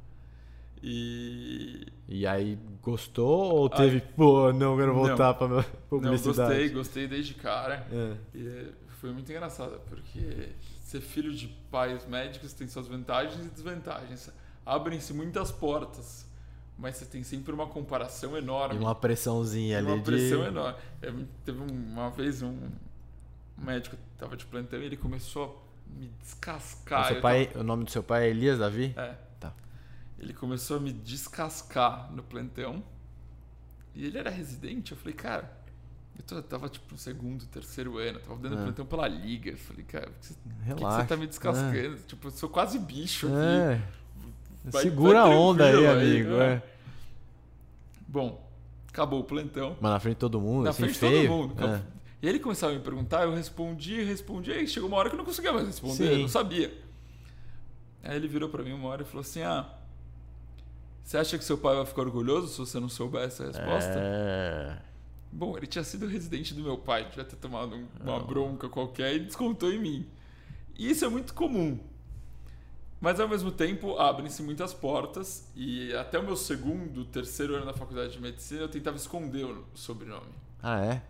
[0.83, 1.87] E.
[2.07, 6.37] E aí gostou ou teve, aí, pô, não, quero voltar para publicidade?
[6.37, 7.87] Não, gostei, gostei desde cara.
[7.91, 8.17] É.
[8.35, 10.49] E foi muito engraçado, porque
[10.83, 14.29] ser filho de pais médicos tem suas vantagens e desvantagens.
[14.65, 16.27] Abrem-se muitas portas,
[16.77, 18.75] mas você tem sempre uma comparação enorme.
[18.75, 19.87] E uma pressãozinha e ali.
[19.87, 20.79] Uma pressão enorme.
[21.45, 22.57] Teve uma vez um
[23.61, 27.05] o médico tava de plantão e ele começou a me descascar.
[27.05, 27.59] O, seu pai, tava...
[27.59, 28.93] o nome do seu pai é Elias Davi?
[28.97, 29.15] É.
[29.39, 29.53] Tá.
[30.19, 32.83] Ele começou a me descascar no plantão.
[33.93, 34.93] E ele era residente.
[34.93, 35.51] Eu falei, cara,
[36.31, 38.63] eu, tava tipo no segundo, terceiro ano, tava dando é.
[38.63, 39.51] plantão pela liga.
[39.51, 41.95] Eu falei, cara, por que, você, que você tá me descascando?
[41.95, 41.99] É.
[42.07, 43.75] Tipo, eu sou quase bicho é.
[43.75, 43.83] aqui.
[44.63, 46.29] Vai, Segura vai a onda aí, amigo.
[46.29, 46.53] Né?
[46.53, 46.61] É.
[48.07, 48.49] Bom,
[48.87, 49.75] acabou o plantão.
[49.79, 51.63] Mas na frente de todo mundo, na assim, frente de todo mundo.
[51.63, 51.81] É.
[52.21, 55.17] E ele começava a me perguntar, eu respondia, respondia, e chegou uma hora que eu
[55.17, 56.13] não conseguia mais responder, Sim.
[56.13, 56.71] eu não sabia.
[58.03, 59.69] Aí ele virou para mim uma hora e falou assim: Ah,
[61.03, 63.93] você acha que seu pai vai ficar orgulhoso se você não souber essa resposta?
[63.95, 64.77] É...
[65.31, 69.19] Bom, ele tinha sido residente do meu pai, devia ter tomado uma bronca qualquer e
[69.19, 70.07] descontou em mim.
[70.77, 71.79] E isso é muito comum.
[72.99, 77.73] Mas ao mesmo tempo abrem-se muitas portas e até o meu segundo, terceiro ano na
[77.73, 80.31] faculdade de medicina eu tentava esconder o sobrenome.
[80.61, 81.01] Ah, é?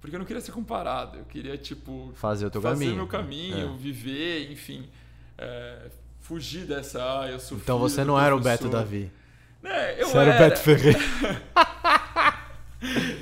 [0.00, 1.18] Porque eu não queria ser comparado.
[1.18, 2.10] Eu queria, tipo.
[2.14, 2.96] Fazer o teu fazer caminho.
[2.96, 3.76] meu caminho, é.
[3.76, 4.88] viver, enfim.
[5.36, 7.02] É, fugir dessa.
[7.02, 9.12] Ah, eu sou Então você não era o Beto Davi.
[9.62, 10.32] É, eu você era.
[10.32, 10.98] era o Beto Ferreira.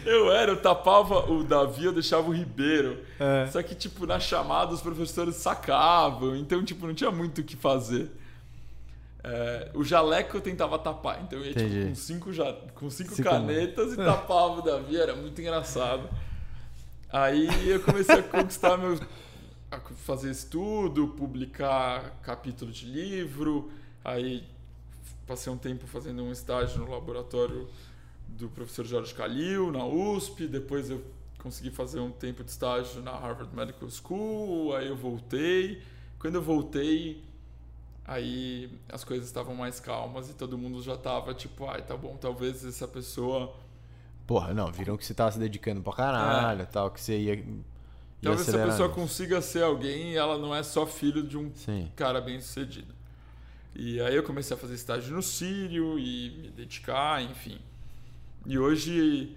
[0.07, 3.03] eu era, eu tapava o Davi, eu deixava o Ribeiro.
[3.19, 3.49] É.
[3.51, 6.37] Só que, tipo, na chamada os professores sacavam.
[6.37, 8.09] Então, tipo, não tinha muito o que fazer.
[9.25, 11.21] É, o jaleco eu tentava tapar.
[11.23, 12.53] Então eu ia tipo, com cinco, ja...
[12.77, 14.97] com cinco, cinco canetas e tapava o Davi.
[14.97, 16.09] Era muito engraçado.
[17.11, 19.01] Aí eu comecei a conquistar meu.
[19.71, 23.71] a fazer estudo, publicar capítulo de livro.
[24.05, 24.47] Aí
[25.27, 27.69] passei um tempo fazendo um estágio no laboratório
[28.29, 30.47] do professor Jorge Calil, na USP.
[30.47, 31.03] Depois eu
[31.43, 34.77] consegui fazer um tempo de estágio na Harvard Medical School.
[34.77, 35.83] Aí eu voltei.
[36.19, 37.23] Quando eu voltei,
[38.05, 42.19] aí as coisas estavam mais calmas e todo mundo já estava tipo, ai, tá bom,
[42.21, 43.55] talvez essa pessoa
[44.29, 46.67] Porra, não, viram que você tava se dedicando pra caralho, é.
[46.67, 47.35] tal, que você ia.
[47.37, 47.45] ia
[48.21, 51.91] Talvez essa pessoa consiga ser alguém e ela não é só filho de um Sim.
[51.97, 52.95] cara bem sucedido.
[53.75, 57.59] E aí eu comecei a fazer estágio no Sírio e me dedicar, enfim.
[58.45, 59.35] E hoje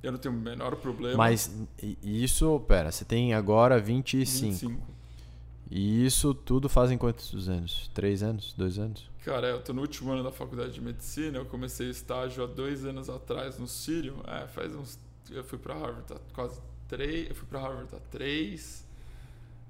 [0.00, 1.16] eu não tenho o menor problema.
[1.16, 1.52] Mas
[2.00, 4.52] isso, pera, você tem agora 25.
[4.52, 4.82] 25.
[5.74, 7.90] E isso tudo fazem quantos anos?
[7.94, 8.52] Três anos?
[8.56, 9.10] Dois anos?
[9.24, 11.38] Cara, eu tô no último ano da faculdade de medicina.
[11.38, 14.16] Eu comecei estágio há dois anos atrás no Sírio.
[14.26, 14.98] É, faz uns
[15.30, 17.30] eu fui pra Harvard há quase três.
[17.30, 18.84] Eu fui pra Harvard há três.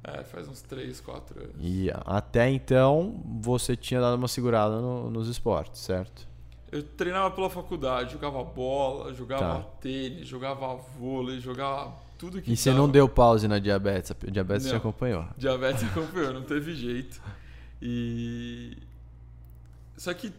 [0.02, 1.54] É, faz uns três, quatro anos.
[1.60, 6.26] E até então você tinha dado uma segurada no- nos esportes, certo?
[6.72, 9.68] Eu treinava pela faculdade, jogava bola, jogava Tá.
[9.80, 12.80] tênis, jogava vôlei, jogava tudo que E você dava.
[12.82, 14.76] não deu pause na diabetes, a diabetes te Não.
[14.78, 15.26] acompanhou.
[15.36, 17.20] Diabetes acompanhou, não teve jeito.
[17.80, 18.76] E.
[19.96, 20.32] Só que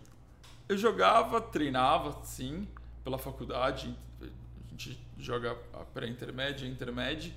[0.69, 2.65] eu jogava, treinava, sim,
[3.03, 3.93] pela faculdade.
[4.21, 4.25] A
[4.71, 7.33] gente joga a pré-intermédia, intermédia.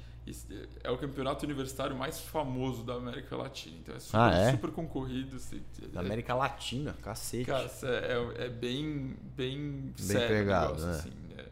[0.83, 3.77] É o campeonato universitário mais famoso da América Latina.
[3.81, 4.51] Então é super, Ah, é?
[4.53, 5.37] super concorrido.
[5.37, 5.61] assim,
[5.93, 7.45] Da é- América Latina, cacete.
[7.47, 10.93] Cara, é, é bem, bem, sério pegado, o negócio, né?
[10.99, 11.11] assim.
[11.37, 11.45] né?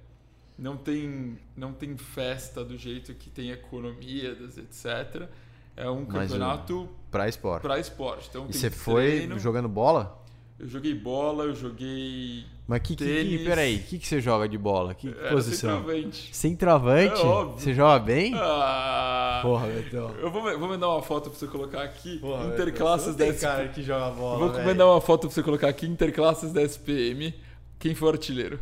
[0.56, 5.28] Não tem, não tem festa do jeito que tem economia, das- etc.
[5.76, 7.62] É um Mas campeonato Pra esporte.
[7.62, 8.28] para esporte.
[8.30, 9.38] Então E você foi treino.
[9.38, 10.22] jogando bola?
[10.56, 14.56] Eu joguei bola, eu joguei Mas que, que, peraí, o que, que você joga de
[14.56, 14.94] bola?
[14.94, 15.78] Que era posição?
[15.78, 16.28] centroavante.
[16.36, 17.20] Centroavante?
[17.20, 17.58] É óbvio.
[17.60, 18.34] Você joga bem?
[18.36, 20.10] Ah, Porra, Betão.
[20.20, 22.18] eu vou, vou mandar uma foto pra você colocar aqui.
[22.18, 23.64] Porra, Interclasses da Betão, você não tem SP.
[23.64, 24.64] cara que joga bola, Eu vou velho.
[24.66, 25.86] mandar uma foto pra você colocar aqui.
[25.86, 27.34] Interclasses da SPM.
[27.80, 28.60] Quem foi o artilheiro?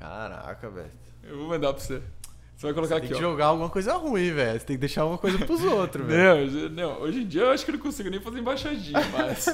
[0.00, 0.90] Caraca, velho.
[1.22, 2.02] Eu vou mandar pra você.
[2.56, 3.30] Você vai colocar Tem aqui, que ó.
[3.30, 4.60] jogar alguma coisa ruim, velho.
[4.60, 6.50] Você tem que deixar alguma coisa pros outros, velho.
[6.50, 9.46] Não, não, hoje em dia eu acho que eu não consigo nem fazer embaixadinha, mas.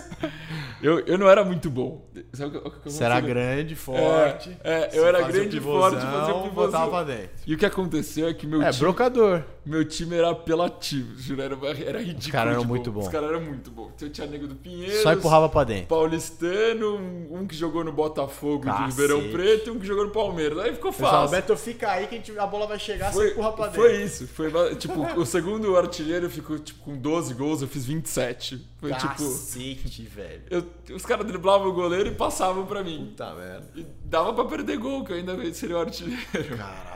[0.82, 2.04] eu, eu não era muito bom.
[2.32, 4.56] Sabe o que, o que Você era grande, forte.
[4.64, 6.90] É, você eu era grande, forte, fazia pivôzão, botava pivôzão.
[6.90, 7.30] pra dentro.
[7.46, 8.80] E o que aconteceu é que meu É, time.
[8.80, 9.42] brocador.
[9.66, 12.18] Meu time era apelativo, juro, era, era ridículo.
[12.20, 13.06] Os caras eram de muito bons.
[13.06, 13.90] Os caras eram muito bons.
[13.96, 15.02] Então tinha Nego do Pinheiro.
[15.02, 15.88] Só empurrava pra dentro.
[15.88, 16.96] Paulistano,
[17.32, 18.90] um, que jogou no Botafogo de Cacete.
[18.90, 20.58] Ribeirão Preto e um que jogou no Palmeiras.
[20.60, 21.36] Aí ficou Pessoal, fácil.
[21.36, 23.80] Beto, fica aí que a, bola vai chegar, você Foi, empurra pra dentro.
[23.82, 24.28] foi isso.
[24.28, 28.64] Foi, tipo, o segundo artilheiro ficou tipo, com 12 gols, eu fiz 27.
[28.78, 29.08] Foi tipo.
[29.08, 30.42] Cacete, velho.
[30.48, 33.06] eu- os caras driblavam o goleiro e passavam pra mim.
[33.10, 33.66] Puta merda.
[33.74, 36.56] E dava pra perder gol, que eu ainda seria o artilheiro.
[36.56, 36.95] Caralho.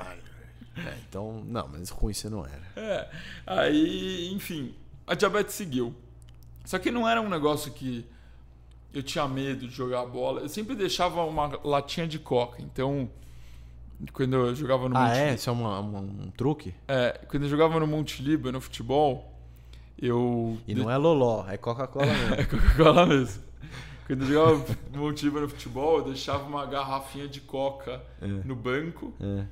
[0.76, 2.62] É, então, não, mas ruim você não era.
[2.76, 3.09] É.
[3.46, 4.74] Aí, enfim,
[5.06, 5.94] a diabetes seguiu.
[6.64, 8.06] Só que não era um negócio que
[8.92, 10.42] eu tinha medo de jogar bola.
[10.42, 12.62] Eu sempre deixava uma latinha de coca.
[12.62, 13.09] Então,
[14.12, 15.35] quando eu jogava no Ah, Monte- é?
[15.35, 16.74] Isso é uma- uma- um truque?
[16.88, 19.33] é, quando eu jogava no Monte Liba, no futebol,
[20.00, 22.35] eu E não é Loló, é Coca-Cola mesmo.
[22.35, 23.42] É Coca-Cola mesmo.
[24.06, 28.26] Quando eu jogava Montiba no futebol, eu deixava uma garrafinha de coca É.
[28.26, 29.12] no banco.
[29.20, 29.44] É.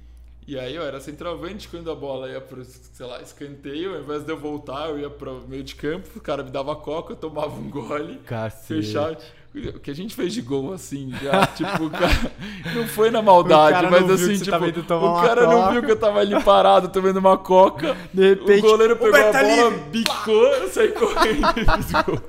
[0.48, 4.24] E aí eu era centroavante quando a bola ia pro, sei lá, escanteio, ao invés
[4.24, 7.16] de eu voltar, eu ia pro meio de campo, o cara me dava coca, eu
[7.16, 8.82] tomava um gole, Cacete.
[8.82, 9.18] fechava.
[9.54, 12.32] O que a gente fez de gol assim, já, tipo, o cara
[12.74, 15.72] não foi na maldade, O cara mas assim, você tipo, o cara não coca.
[15.72, 17.94] viu que eu tava ali parado tomando uma coca.
[18.14, 19.84] De repente, o goleiro o pegou a Beto tá bola, livre.
[19.90, 22.20] bicou, eu saí correndo e fiz gol.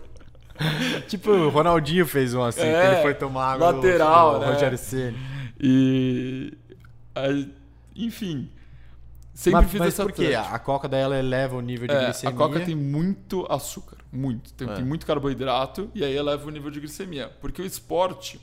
[1.08, 4.46] Tipo, o Ronaldinho fez um assim, É, que ele foi tomar água lateral, do, do
[4.46, 4.52] né?
[4.54, 5.18] Rogério Ceni.
[5.58, 6.54] E.
[7.16, 7.50] aí,
[7.96, 8.50] enfim.
[9.34, 10.34] Sempre Mas, fiz mas essa por quê?
[10.36, 12.30] A Coca dela eleva o nível de É, glicemia.
[12.36, 13.98] a coca tem muito açúcar.
[14.12, 14.52] Muito.
[14.54, 14.74] Tem, É.
[14.76, 17.30] tem muito carboidrato e aí eleva o nível de glicemia.
[17.40, 18.40] Porque o esporte,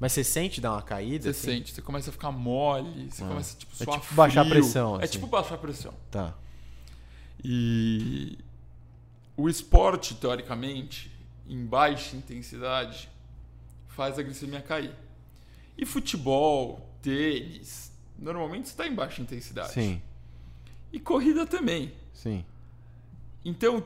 [0.00, 1.24] Mas você sente dar uma caída?
[1.24, 1.40] você assim?
[1.58, 3.28] sente, você começa a ficar mole, você Ah.
[3.28, 4.60] começa tipo, É tipo baixar a frio.
[4.60, 5.12] pressão, É assim.
[5.12, 5.94] tipo baixar a pressão.
[6.10, 6.34] Tá.
[7.44, 8.38] E
[9.36, 11.10] o esporte, teoricamente,
[11.48, 13.08] em baixa intensidade,
[13.88, 14.94] faz a glicemia cair.
[15.76, 17.87] E futebol, tênis,
[18.18, 19.72] normalmente está em baixa intensidade.
[19.72, 20.02] Sim,
[20.92, 21.92] E corrida também.
[22.12, 22.44] sim.
[23.44, 23.82] Então,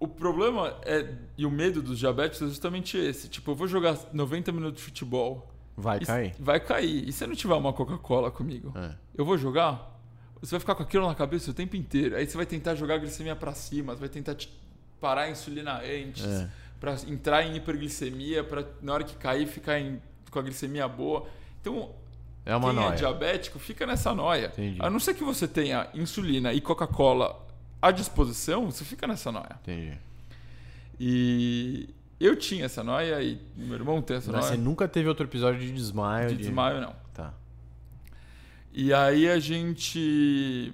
[0.00, 3.28] o problema é, e o medo dos diabéticos é justamente esse.
[3.28, 5.50] Tipo, eu vou jogar 90 minutos de futebol.
[5.76, 6.34] Vai e- cair.
[6.38, 7.08] Vai cair.
[7.08, 8.72] E se eu não tiver uma Coca-Cola comigo?
[8.76, 8.94] É.
[9.16, 9.92] Eu vou jogar?
[10.40, 12.16] Você vai ficar com aquilo na cabeça o tempo inteiro.
[12.16, 14.52] Aí você vai tentar jogar a glicemia pra cima, você vai tentar te-
[15.00, 16.50] parar a insulina antes, É.
[16.80, 21.26] pra entrar em hiperglicemia, pra na hora que cair ficar em- com a glicemia boa.
[21.60, 21.94] Então,
[22.46, 22.96] É uma quem é noia.
[22.96, 24.46] diabético fica nessa noia.
[24.52, 24.78] Entendi.
[24.80, 27.42] A não ser que você tenha insulina e Coca-Cola
[27.80, 29.58] à disposição, você fica nessa noia.
[29.62, 29.96] Entendi.
[31.00, 31.88] E
[32.20, 34.62] eu tinha essa noia e meu irmão tem essa Mas você noia.
[34.62, 36.28] nunca teve outro episódio de desmaio?
[36.28, 36.94] De desmaio, não.
[37.12, 37.32] Tá.
[38.72, 40.72] E aí a gente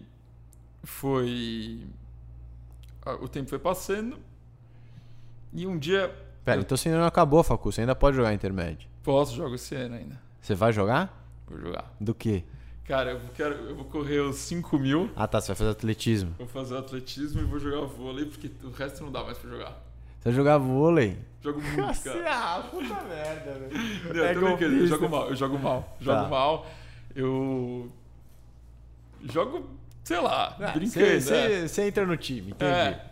[0.83, 1.87] foi.
[3.21, 4.19] O tempo foi passando.
[5.53, 6.15] E um dia.
[6.45, 7.71] Pera, eu então você ainda não acabou, Facu.
[7.73, 8.89] Você ainda pode jogar intermédio.
[9.03, 10.21] posso jogar esse ano ainda.
[10.41, 11.20] Você vai jogar?
[11.51, 11.95] Vou jogar.
[12.01, 12.45] Do quê?
[12.87, 13.55] Cara, eu quero.
[13.55, 15.11] Eu vou correr os 5 mil.
[15.15, 15.41] Ah, tá.
[15.41, 16.35] Você vai fazer atletismo.
[16.39, 19.71] Vou fazer atletismo e vou jogar vôlei, porque o resto não dá mais pra jogar.
[20.19, 21.17] Você vai jogar vôlei?
[21.43, 22.25] Jogo muito, cara.
[22.29, 24.15] Ah, puta merda, velho.
[24.15, 24.87] Não, É eu tô brincando, eu golpista.
[24.89, 25.97] jogo mal, eu jogo mal.
[26.01, 26.29] Jogo Tá.
[26.29, 26.67] mal.
[27.15, 27.93] Eu.
[29.33, 29.71] Jogo,
[30.03, 31.07] sei lá, Ah, brincando.
[31.07, 31.21] é.
[31.21, 32.71] Você você entra no time, entendi.
[32.71, 33.05] É.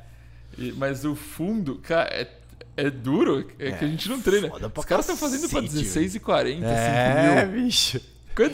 [0.59, 2.29] E- mas o fundo, cara, é,
[2.77, 3.47] é duro.
[3.59, 4.51] É, que a gente não treina.
[4.77, 7.63] Os caras estão fazendo pra cacete, 16 e 40, É, 5 mil.
[7.65, 8.01] bicho.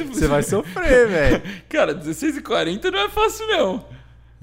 [0.07, 1.43] Você vai sofrer, velho.
[1.69, 3.87] Cara, 16,40 não é fácil, não.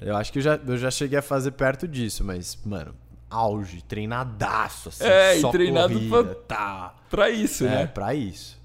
[0.00, 2.94] Eu acho que eu já, eu já cheguei a fazer perto disso, mas, mano,
[3.30, 5.04] auge, treinadaço, assim.
[5.04, 6.94] É, e só treinado corrida, pra- tá.
[7.08, 7.86] Pra isso, É, né?
[7.86, 8.60] pra isso.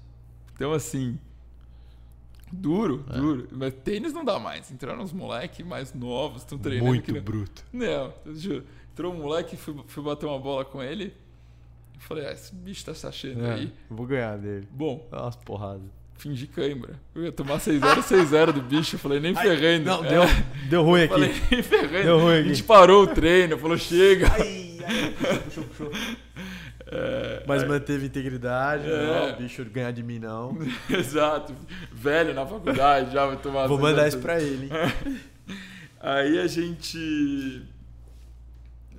[0.54, 1.18] Então, assim.
[2.50, 3.16] Duro, É.
[3.18, 3.48] duro.
[3.52, 4.70] Mas tênis não dá mais.
[4.70, 6.86] Entraram uns moleques mais novos, estão treinando.
[6.88, 7.62] Muito não- bruto.
[7.72, 8.64] Não, eu juro.
[8.92, 11.14] Entrou um moleque, fui, fui bater uma bola com ele.
[11.94, 13.72] Eu falei, ah, esse bicho tá se achando É, aí.
[13.90, 14.66] vou ganhar dele.
[14.70, 15.82] Bom, Dá umas porradas.
[16.18, 16.94] Fingi cãibra.
[17.14, 18.96] Eu ia tomar 6-0, 6-0 do bicho.
[18.96, 19.84] Eu falei, nem ferrando.
[19.86, 20.22] Não, É, deu,
[20.68, 21.12] deu ruim aqui.
[21.14, 22.02] Falei, nem ferrando.
[22.04, 22.48] Deu ruim A aqui.
[22.48, 24.26] gente parou o treino, falou, chega.
[24.32, 25.90] Ai, ai, puxou, puxou.
[26.90, 29.06] É, Mas manteve integridade, É.
[29.06, 30.56] não, o bicho ganhar de mim não.
[30.88, 31.54] Exato.
[31.92, 33.66] Velho na faculdade, já vai tomar.
[33.66, 34.22] Vou 6 mandar a isso 6.
[34.24, 34.70] pra ele.
[34.72, 35.20] hein?
[36.00, 37.62] Aí a gente.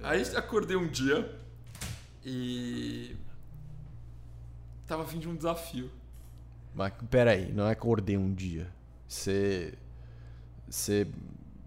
[0.03, 1.29] Aí acordei um dia
[2.25, 3.15] e.
[4.87, 5.89] Tava a fim de um desafio.
[6.73, 8.67] Mas peraí, não é que acordei um dia.
[9.07, 9.73] Você.
[10.69, 11.07] Você.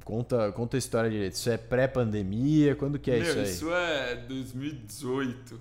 [0.05, 1.35] Conta, conta a história direito.
[1.35, 2.75] Isso é pré-pandemia?
[2.75, 3.45] Quando que é Meu, isso aí?
[3.45, 5.61] isso é 2018.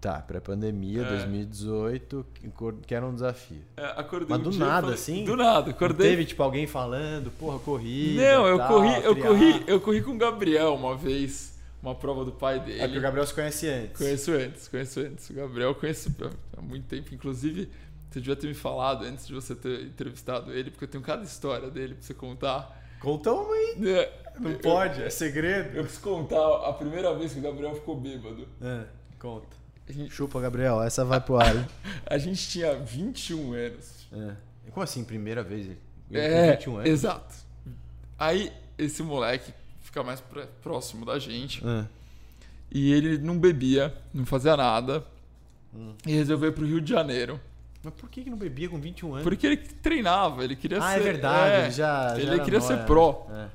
[0.00, 1.08] Tá, pré-pandemia, É.
[1.08, 2.50] 2018, que
[2.86, 3.60] que era um desafio.
[3.76, 5.24] É, acordei Mas um do dia e nada, falei- assim?
[5.24, 6.08] Do nada, acordei.
[6.10, 8.22] teve, tipo, alguém falando, porra, corrida.
[8.22, 9.28] Não, eu tal, corri, eu triar.
[9.28, 12.80] corri, eu corri com o Gabriel uma vez, uma prova do pai dele.
[12.80, 13.98] É porque o Gabriel se conhece antes.
[13.98, 15.28] Conheço antes, conheço antes.
[15.30, 16.10] O Gabriel conheço
[16.56, 17.14] há muito tempo.
[17.14, 17.68] Inclusive,
[18.10, 21.22] você devia ter me falado antes de você ter entrevistado ele, porque eu tenho cada
[21.22, 22.78] história dele pra você contar.
[23.00, 23.76] Conta uma aí.
[23.88, 25.70] É, Não eu- pode, é Eu segredo.
[25.70, 28.46] preciso contar a primeira vez que o Gabriel ficou bêbado.
[28.60, 28.84] É,
[29.18, 29.56] conta.
[29.88, 31.66] A gente, Chupa, Gabriel, essa vai pro ar, hein?
[32.06, 34.06] a gente tinha 21 anos.
[34.12, 34.34] É.
[34.70, 35.66] Como assim, primeira vez?
[35.66, 35.78] Ele
[36.12, 36.88] É, tem 21 anos?
[36.90, 37.34] exato.
[38.18, 40.22] Aí, esse moleque fica mais
[40.62, 41.62] próximo da gente.
[41.66, 41.86] É.
[42.70, 45.04] E ele não bebia, não fazia nada.
[45.74, 45.94] Hum.
[46.06, 47.40] E resolveu ir pro Rio de Janeiro.
[47.82, 49.24] Mas por que que não bebia com 21 anos?
[49.24, 50.96] Porque ele treinava, ele queria ah, ser.
[50.96, 51.62] é verdade, é.
[51.64, 52.08] ele já.
[52.14, 53.26] já ele era queria nóia, ser pró.
[53.30, 53.48] né?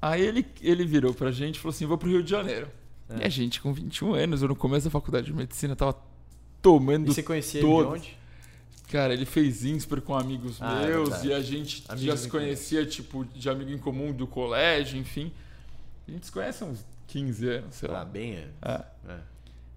[0.00, 2.68] Aí ele, ele virou pra gente e falou assim: vou pro Rio de Janeiro.
[3.08, 3.22] É.
[3.22, 6.62] E a gente, com 21 anos, eu no começo da faculdade de medicina, tava E
[6.62, 7.06] tomando.
[7.12, 8.18] você conhecia ele de onde?
[8.90, 11.28] Cara, ele fez Insper com amigos Ah, é meus verdade.
[11.28, 15.32] e a gente Amigos já se conhecia, tipo, de amigo em comum do colégio, enfim.
[16.06, 18.04] A gente se conhece há uns 15 anos, sei Ah, lá.
[18.04, 18.50] bem antes.
[18.62, 18.84] É.
[19.08, 19.18] É.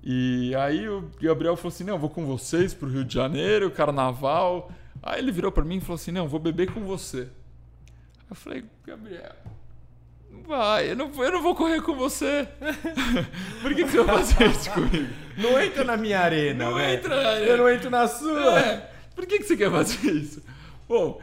[0.03, 3.69] E aí o Gabriel falou assim: não, eu vou com vocês pro Rio de Janeiro,
[3.71, 4.71] carnaval.
[5.03, 7.27] Aí ele virou pra mim e falou assim: não, eu vou beber com você.
[8.29, 9.35] Eu falei, Gabriel,
[10.31, 12.47] não vai, eu não, vou- eu não vou correr com você.
[13.61, 15.13] Por que, que você vai fazer isso comigo?
[15.37, 16.93] Não entra na minha arena, Não velho.
[16.97, 18.59] entra na Eu não entro na sua.
[18.59, 20.41] É, por que, que você quer fazer isso?
[20.87, 21.19] Bom,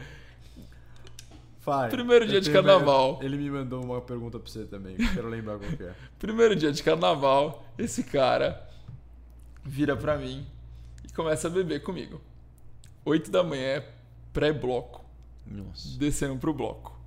[1.59, 1.89] Fale.
[1.91, 3.19] Primeiro Eu dia de tenho- carnaval.
[3.21, 5.91] Ele me mandou uma pergunta pra você também, que eu quero lembrar qual que é.
[6.17, 8.65] primeiro dia de carnaval, esse cara
[9.63, 10.45] vira pra mim
[11.07, 12.21] e começa a beber comigo.
[13.05, 13.83] 8 da manhã,
[14.33, 15.03] pré-bloco,
[15.45, 15.97] Nossa.
[15.97, 16.97] descendo pro bloco.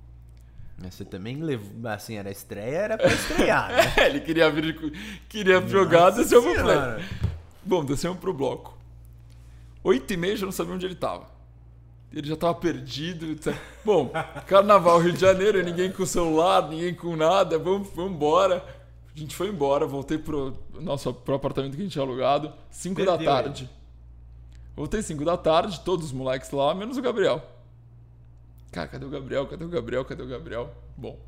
[0.77, 1.87] Mas você também levou.
[1.89, 3.93] Assim, era estreia, era pra estrear, né?
[3.97, 4.75] É, ele queria vir,
[5.29, 6.77] queria jogar, desceu pro play.
[7.63, 8.77] Bom, descemos pro bloco.
[9.83, 11.31] 8 e meia, já não sabia onde ele tava.
[12.11, 13.31] Ele já tava perdido.
[13.31, 13.55] etc.
[13.83, 14.11] Bom,
[14.47, 17.57] carnaval, Rio de Janeiro, ninguém com celular, ninguém com nada.
[17.57, 18.63] Vamos, vamos embora.
[19.15, 22.51] A gente foi embora, voltei pro nosso pro apartamento que a gente tinha alugado.
[22.71, 23.69] 5 da tarde.
[24.75, 27.43] Voltei 5 da tarde, todos os moleques lá, menos o Gabriel.
[28.71, 29.45] Cara, cadê o Gabriel?
[29.45, 30.03] Cadê o Gabriel?
[30.03, 30.73] Cadê o Gabriel?
[30.97, 31.19] Bom.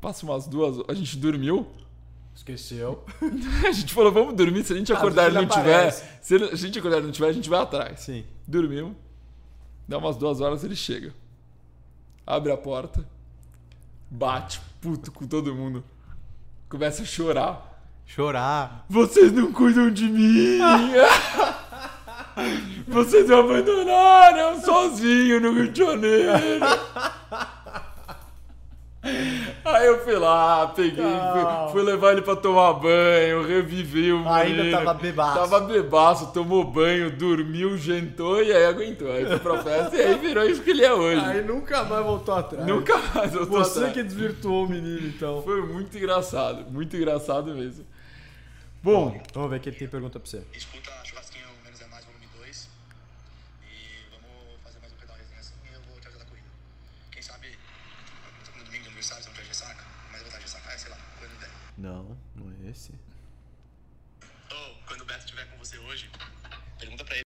[0.00, 0.84] Passa umas duas.
[0.88, 1.68] A gente dormiu.
[2.34, 3.04] Esqueceu.
[3.66, 4.64] A gente falou, vamos dormir.
[4.64, 5.74] Se a gente acordar e não já tiver.
[5.74, 6.04] aparece.
[6.22, 8.00] Se a gente acordar e não tiver, a gente vai atrás.
[8.00, 8.24] Sim.
[8.46, 8.96] Dormimos.
[9.86, 11.14] Dá umas duas horas ele chega.
[12.26, 13.04] Abre a porta.
[14.10, 15.84] Bate, puto com todo mundo.
[16.68, 17.80] Começa a chorar.
[18.04, 18.84] Chorar.
[18.88, 20.58] Vocês não cuidam de mim!
[22.86, 26.66] Vocês me abandonaram sozinho no Rio de Janeiro!
[29.74, 34.62] Aí eu fui lá, peguei, fui, fui levar ele pra tomar banho, revivi o Ainda
[34.62, 34.78] menino.
[34.78, 35.38] tava bebaço.
[35.38, 39.12] Tava bebaço, tomou banho, dormiu, jantou e aí aguentou.
[39.12, 41.20] Aí foi pra festa e aí virou isso que ele é hoje.
[41.24, 42.66] Aí nunca mais voltou atrás.
[42.66, 43.94] Nunca mais eu tô Você atrás.
[43.94, 45.42] que desvirtuou o menino, então.
[45.42, 47.84] Foi muito engraçado, muito engraçado mesmo.
[48.82, 50.40] Bom, Vamos ver que ele tem pergunta pra você.
[50.54, 52.68] Escuta Churrasquinho Menos é Mais, volume 2.
[53.64, 56.46] E vamos fazer mais um pedal resenha assim e eu vou te ajudar a corrida.
[57.10, 57.48] Quem sabe
[58.56, 60.78] no domingo de aniversário você não quer ressaca, mas eu vou estar de ressaca, é,
[60.78, 61.50] sei lá, quando der.
[61.78, 62.92] Não, não é esse.
[64.50, 66.10] Ou, quando o Beto estiver com você hoje,
[66.76, 67.24] pergunta pra ele.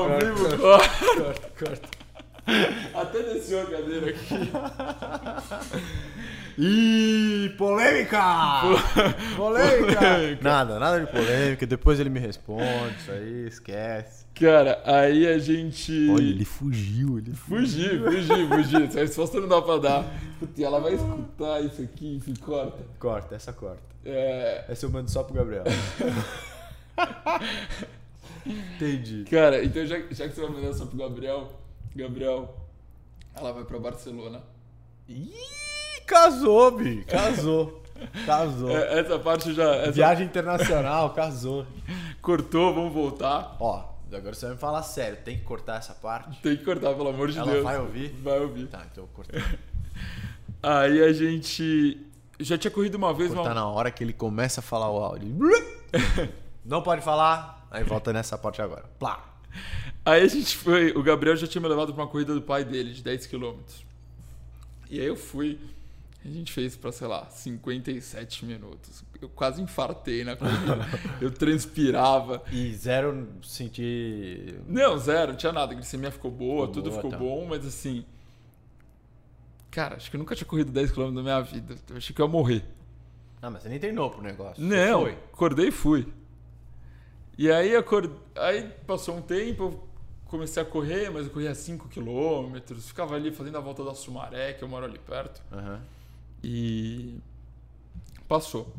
[0.00, 0.78] ao vivo, ó.
[0.78, 1.88] Corta, corta.
[2.94, 4.28] Até desceu a cadeira aqui.
[6.60, 8.20] Ih, polêmica!
[9.36, 10.38] polêmica!
[10.42, 11.64] Nada, nada de polêmica.
[11.64, 14.26] Depois ele me responde, isso aí, esquece.
[14.34, 16.10] Cara, aí a gente.
[16.10, 18.82] Olha, ele fugiu, ele Fugir, fugir, fugir.
[18.82, 20.04] Essa resposta não dá pra dar.
[20.40, 22.84] Puta, e ela vai escutar isso aqui, enfim, corta.
[22.98, 23.82] Corta, essa corta.
[24.04, 24.64] É.
[24.68, 25.64] Essa eu mando só pro Gabriel.
[28.44, 29.24] Entendi.
[29.30, 31.52] Cara, então já, já que você vai mandar só pro Gabriel,
[31.94, 32.66] Gabriel,
[33.36, 34.42] ela vai pra Barcelona.
[35.08, 35.32] Ih,
[36.08, 37.04] casou, Bi.
[37.04, 37.82] Casou.
[38.26, 38.70] Casou.
[38.70, 39.74] É, essa parte já.
[39.76, 41.66] Essa Viagem internacional, casou.
[42.22, 43.56] cortou, vamos voltar.
[43.60, 45.18] Ó, agora você vai me falar sério.
[45.24, 46.40] Tem que cortar essa parte?
[46.40, 47.64] Tem que cortar, pelo amor de Ela Deus.
[47.64, 48.08] vai ouvir?
[48.22, 48.66] Vai ouvir.
[48.68, 49.42] Tá, então eu cortar.
[50.62, 52.04] Aí a gente.
[52.40, 53.54] Já tinha corrido uma vez Cortar uma.
[53.54, 55.28] na hora que ele começa a falar o áudio.
[56.64, 57.66] Não pode falar.
[57.70, 58.84] Aí volta nessa parte agora.
[58.98, 59.24] Plá.
[60.04, 60.92] Aí a gente foi.
[60.92, 63.56] O Gabriel já tinha me levado pra uma corrida do pai dele, de 10km.
[64.88, 65.58] E aí eu fui.
[66.24, 69.04] A gente fez pra, sei lá, 57 minutos.
[69.20, 70.78] Eu quase infartei na corrida.
[71.22, 72.42] eu transpirava.
[72.50, 74.60] E zero sentir.
[74.66, 75.72] Não, zero, não tinha nada.
[75.72, 77.16] A glicemia ficou boa, Ficou tudo boa, ficou tá.
[77.18, 78.04] bom, mas assim.
[79.70, 81.76] Cara, acho que eu nunca tinha corrido 10km na minha vida.
[81.88, 82.64] Eu achei que eu ia morrer.
[83.40, 84.62] Ah, mas você nem treinou pro negócio.
[84.62, 86.06] Não, acordei e fui.
[87.36, 88.10] E aí, acord...
[88.34, 89.88] aí passou um tempo, eu
[90.26, 94.54] comecei a correr, mas eu corria 5 km, ficava ali fazendo a volta da Sumaré,
[94.54, 95.40] que eu moro ali perto.
[95.52, 95.80] Aham.
[96.42, 97.18] E
[98.28, 98.74] passou.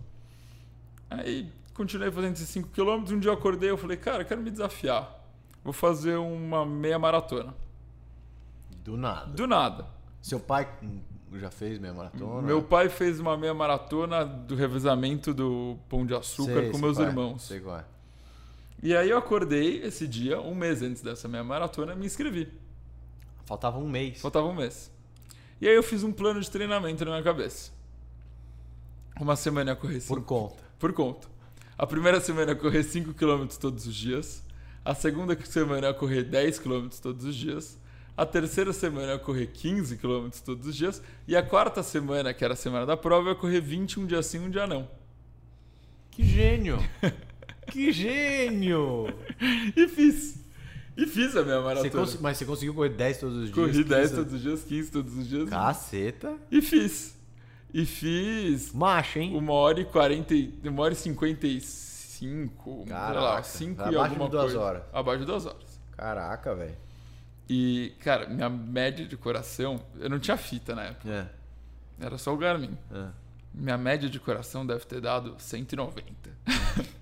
[1.10, 4.42] Aí continuei fazendo esses 5 km, um dia eu acordei eu falei, cara, eu quero
[4.42, 5.18] me desafiar.
[5.64, 7.54] Vou fazer uma meia maratona.
[8.84, 9.32] Do nada.
[9.32, 9.88] Do nada.
[10.22, 10.68] Seu pai
[11.34, 12.42] já fez meia maratona?
[12.42, 16.98] Meu pai fez uma meia maratona do revezamento do Pão de Açúcar Sei, com meus
[16.98, 17.42] qual é, irmãos.
[17.44, 17.86] Sei qual é.
[18.82, 22.52] E aí eu acordei esse dia, um mês antes dessa minha maratona, me inscrevi.
[23.46, 24.22] Faltava um mês.
[24.22, 24.92] Faltava um mês.
[25.62, 27.72] E aí eu fiz um plano de treinamento na minha cabeça.
[29.20, 30.64] Uma semana eu ia correr Por cinco, conta.
[30.80, 31.28] por conta.
[31.78, 34.44] A primeira semana eu ia correr 5 km todos os dias.
[34.84, 37.80] A segunda semana eu ia correr 10 km todos os dias.
[38.18, 41.02] A terceira semana eu ia correr 15 km todos os dias.
[41.26, 44.26] E a quarta semana, que era a semana da prova, eu ia correr 21 dias
[44.26, 44.90] sim, um dia não.
[46.12, 46.78] Que gênio!
[47.72, 49.08] que gênio!
[49.74, 50.38] E fiz.
[51.02, 51.90] E fiz a minha Você maratona.
[51.92, 53.56] cons- Mas você conseguiu correr 10 todos os dias?
[53.56, 54.16] Corri 10 15?
[54.16, 55.50] todos os dias, 15 todos os dias.
[55.50, 56.36] Caceta.
[56.52, 57.16] E fiz.
[57.74, 59.36] E fiz Macho, hein?
[59.38, 63.98] uma hora e 40, e- uma hora e 55, sei lá, Caraca, 5 e abaixo
[64.00, 64.60] alguma de duas coisa.
[64.60, 64.84] horas.
[64.92, 65.80] Abaixo de duas horas.
[65.96, 66.76] Caraca, velho.
[67.50, 71.10] E, cara, minha média de coração, eu não tinha fita na época,
[72.00, 72.78] É, era só o Garmin.
[72.92, 73.08] é.
[73.54, 76.04] Minha média de coração deve ter dado 190.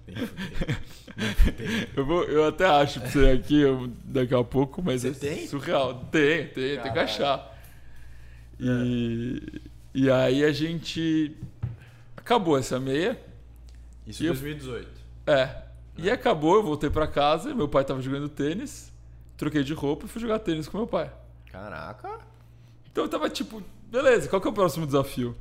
[0.06, 0.26] Tem que
[1.36, 1.90] fuder.
[1.96, 5.12] Eu, vou, eu até acho pra você aqui eu- daqui a pouco, mas Você é
[5.12, 5.48] tem?
[5.48, 5.96] surreal.
[6.12, 7.56] Tem, tem, tem que achar.
[8.60, 9.62] E,
[9.94, 11.36] e aí a gente
[12.16, 13.20] acabou essa meia.
[14.06, 14.90] Isso em eu- 2018.
[15.28, 15.64] É.
[15.98, 18.92] E acabou, eu voltei pra casa, meu pai tava jogando tênis,
[19.36, 21.12] troquei de roupa e fui jogar tênis com meu pai.
[21.52, 22.20] Caraca.
[22.92, 25.36] Então eu tava tipo, beleza, qual que é o próximo desafio?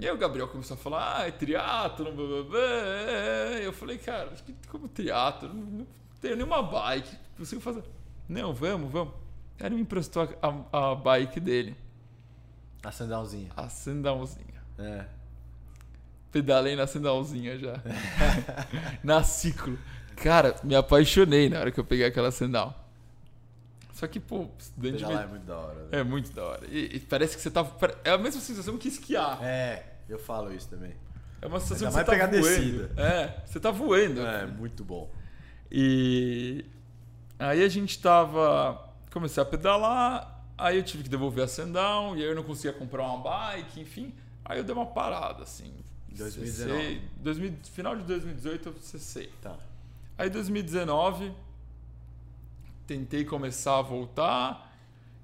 [0.00, 2.58] E aí o Gabriel começou a falar, ah, é triatlo, blá, blá, blá.
[3.62, 5.86] Eu falei, cara, acho que como triatlo, não,
[6.20, 7.82] tenho nenhuma bike, não consigo fazer.
[8.28, 9.12] Não, vamos, vamos.
[9.58, 10.48] Aí ele me emprestou a,
[10.78, 11.76] a- a bike dele,
[12.82, 13.50] A sandalzinha.
[13.56, 14.62] a sandalzinha.
[14.78, 15.04] É.
[16.32, 17.74] Pedalei na sandalzinha já.
[19.04, 19.78] na ciclo.
[20.16, 22.76] Cara, me apaixonei na hora que eu peguei aquela sandal.
[23.92, 25.74] Só que, pô, estudante de Pedalar é med- muito da hora.
[25.74, 25.88] velho.
[26.00, 26.66] é muito da hora.
[26.70, 27.66] E, e parece que você tá.
[28.04, 29.42] É a mesma sensação que esquiar.
[29.42, 30.94] É, eu falo isso também.
[31.42, 32.42] É uma sensação Ainda que você tá voando.
[32.42, 33.02] descida.
[33.02, 34.20] É, você tá voando.
[34.20, 35.10] É, muito bom.
[35.70, 36.64] E
[37.38, 38.88] aí a gente tava.
[39.10, 42.72] Comecei a pedalar, aí eu tive que devolver a sandal, e aí eu não conseguia
[42.72, 44.14] comprar uma bike, enfim.
[44.44, 45.72] Aí eu dei uma parada, assim.
[46.08, 46.82] 2019.
[46.82, 47.02] Cessei.
[47.16, 49.32] 2000 final de 2018 eu cessei.
[49.40, 49.56] Tá.
[50.18, 51.32] Aí 2019
[52.86, 54.76] tentei começar a voltar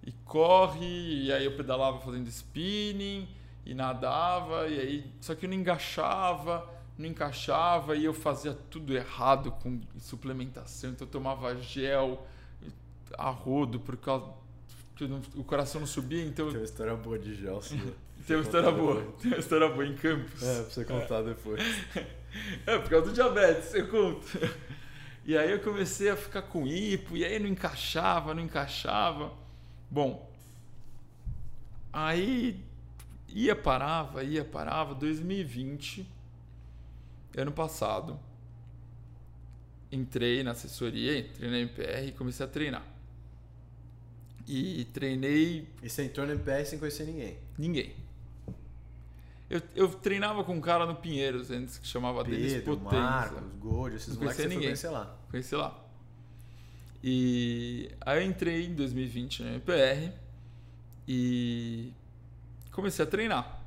[0.05, 3.29] e corre, e aí eu pedalava fazendo spinning
[3.67, 8.97] e nadava, e aí só que eu não engaixava, não encaixava e eu fazia tudo
[8.97, 12.27] errado com suplementação, então eu tomava gel
[13.19, 14.33] a rodo por causa
[15.01, 17.77] não- o coração não subia, então Tem uma história boa de gel, sua.
[18.27, 20.43] tem uma história boa, tem uma história boa em Campos.
[20.43, 21.61] É, pra você contar depois.
[22.67, 24.27] É, por causa do diabetes, eu conto.
[25.25, 29.33] E aí eu comecei a ficar com hipo, e aí não encaixava, não encaixava.
[29.91, 30.31] Bom,
[31.93, 32.63] aí
[33.45, 34.95] ia, parava, ia, parava.
[34.95, 36.07] 2020,
[37.37, 38.19] ano passado,
[39.93, 42.85] entrei na assessoria, entrei na MPR e comecei a treinar.
[44.49, 47.37] E treinei E você entrou no MPR sem conhecer ninguém.
[47.59, 47.95] ninguém.
[49.51, 53.01] Eu, eu treinava com um cara no Pinheiros antes, que chamava Pedro, Potenza.
[53.01, 54.69] Marcos, Gold, esses Não moleques foi ninguém.
[54.69, 55.17] conhecer lá.
[55.31, 55.85] Conheci lá.
[57.03, 60.13] E aí eu entrei em 2020 na MPR
[61.07, 61.93] e
[62.77, 63.63] comecei a treinar.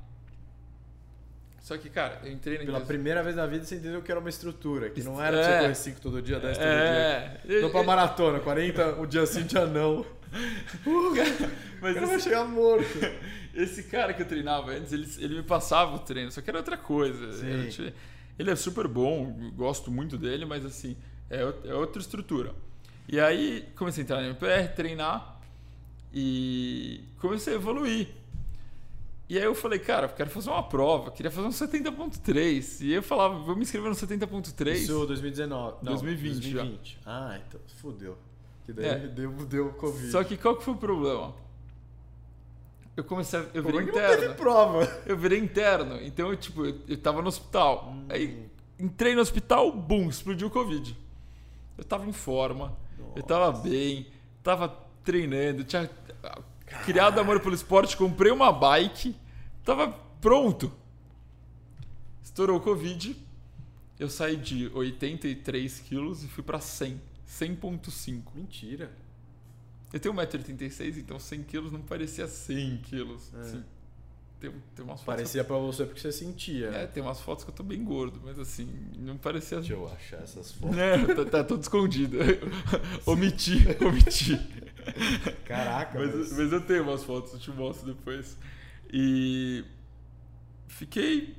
[1.62, 4.20] Só que, cara, eu entrei na Pela primeira vez na vida você entendeu que era
[4.20, 5.44] uma estrutura, que não era pra É.
[5.54, 6.72] você correr 5 todo dia, 10 todo dia.
[6.74, 10.06] É, Não pra maratona, 40 o dia sim, dia não.
[10.86, 11.12] O
[11.82, 12.86] mas cara vai chegar morto.
[13.54, 16.60] esse cara que eu treinava antes, ele, ele me passava o treino, só que era
[16.60, 17.26] outra coisa.
[17.46, 17.94] Era
[18.38, 20.96] Ele é super bom, gosto muito dele, mas assim,
[21.30, 22.54] é, é outra estrutura.
[23.08, 25.40] E aí comecei a entrar na MPR, treinar
[26.14, 28.08] e comecei a evoluir.
[29.30, 32.82] E aí eu falei, cara, eu quero fazer uma prova, queria fazer um 70.3.
[32.82, 34.72] E eu falava, vou me inscrever no 70.3.
[34.74, 35.78] Isso 2019.
[35.84, 36.62] Não, 2020 já.
[36.64, 37.00] 2020.
[37.06, 38.18] Ah, então fudeu.
[38.66, 38.98] Que daí É.
[39.08, 40.10] deu, deu Covid.
[40.12, 41.36] Só que qual que foi o problema?
[42.98, 44.36] Eu comecei a, eu Como virei é que não teve interno.
[44.36, 45.02] prova?
[45.06, 47.94] Eu virei interno, então eu, tipo, eu, eu tava no hospital.
[48.10, 48.46] Aí
[48.80, 50.98] entrei no hospital, bum, explodiu o Covid.
[51.78, 52.76] Eu tava em forma,
[53.16, 54.08] eu tava bem,
[54.44, 54.68] tava
[55.04, 55.90] treinando, tinha
[56.86, 59.16] criado amor pelo esporte, comprei uma bike,
[59.64, 59.90] tava
[60.22, 60.72] pronto.
[62.24, 63.16] Estourou o Covid,
[64.00, 68.24] eu saí de 83 quilos e fui pra 100, 100.5.
[68.34, 68.92] Mentira.
[69.92, 73.34] Eu tenho 1,86m, então 100 quilos não parecia 100 quilos.
[73.34, 73.42] É.
[73.42, 73.64] assim.
[74.40, 76.68] Tem, tem umas fotos Parecia pra você porque você sentia.
[76.68, 78.68] é, tem umas fotos que eu tô bem gordo, mas assim,
[78.98, 79.60] não parecia.
[79.60, 80.76] Deixa eu achar essas fotos.
[80.76, 82.18] Né, tá, tá tudo escondido.
[83.06, 84.40] omiti, omiti.
[85.46, 86.38] Caraca, Mas, mas...
[86.38, 88.38] mas eu tenho umas fotos, eu te mostro depois.
[88.92, 89.64] E
[90.68, 91.36] fiquei.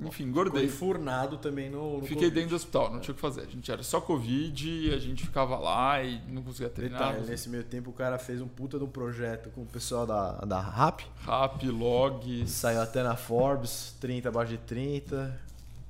[0.00, 0.64] Enfim, Ficou engordei.
[0.64, 2.30] enfurnado também no, no Fiquei Covid.
[2.34, 3.42] dentro do hospital, não tinha o que fazer.
[3.42, 7.12] A gente era só Covid, a gente ficava lá e não conseguia treinar.
[7.12, 10.06] Detalhe, nesse meio tempo o cara fez um puta de um projeto com o pessoal
[10.06, 11.00] da, da RAP.
[11.24, 12.48] Rap, log.
[12.48, 15.38] Saiu até na Forbes, 30 abaixo de 30.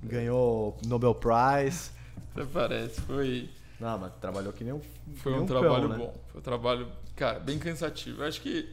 [0.02, 1.90] Ganhou Nobel Prize.
[2.32, 3.48] Até parece, foi.
[3.78, 4.80] Não, mas trabalhou que nem um
[5.16, 5.96] Foi um, cão, trabalho né?
[5.96, 6.14] bom.
[6.28, 8.22] Foi um trabalho, cara, bem cansativo.
[8.22, 8.68] Eu acho que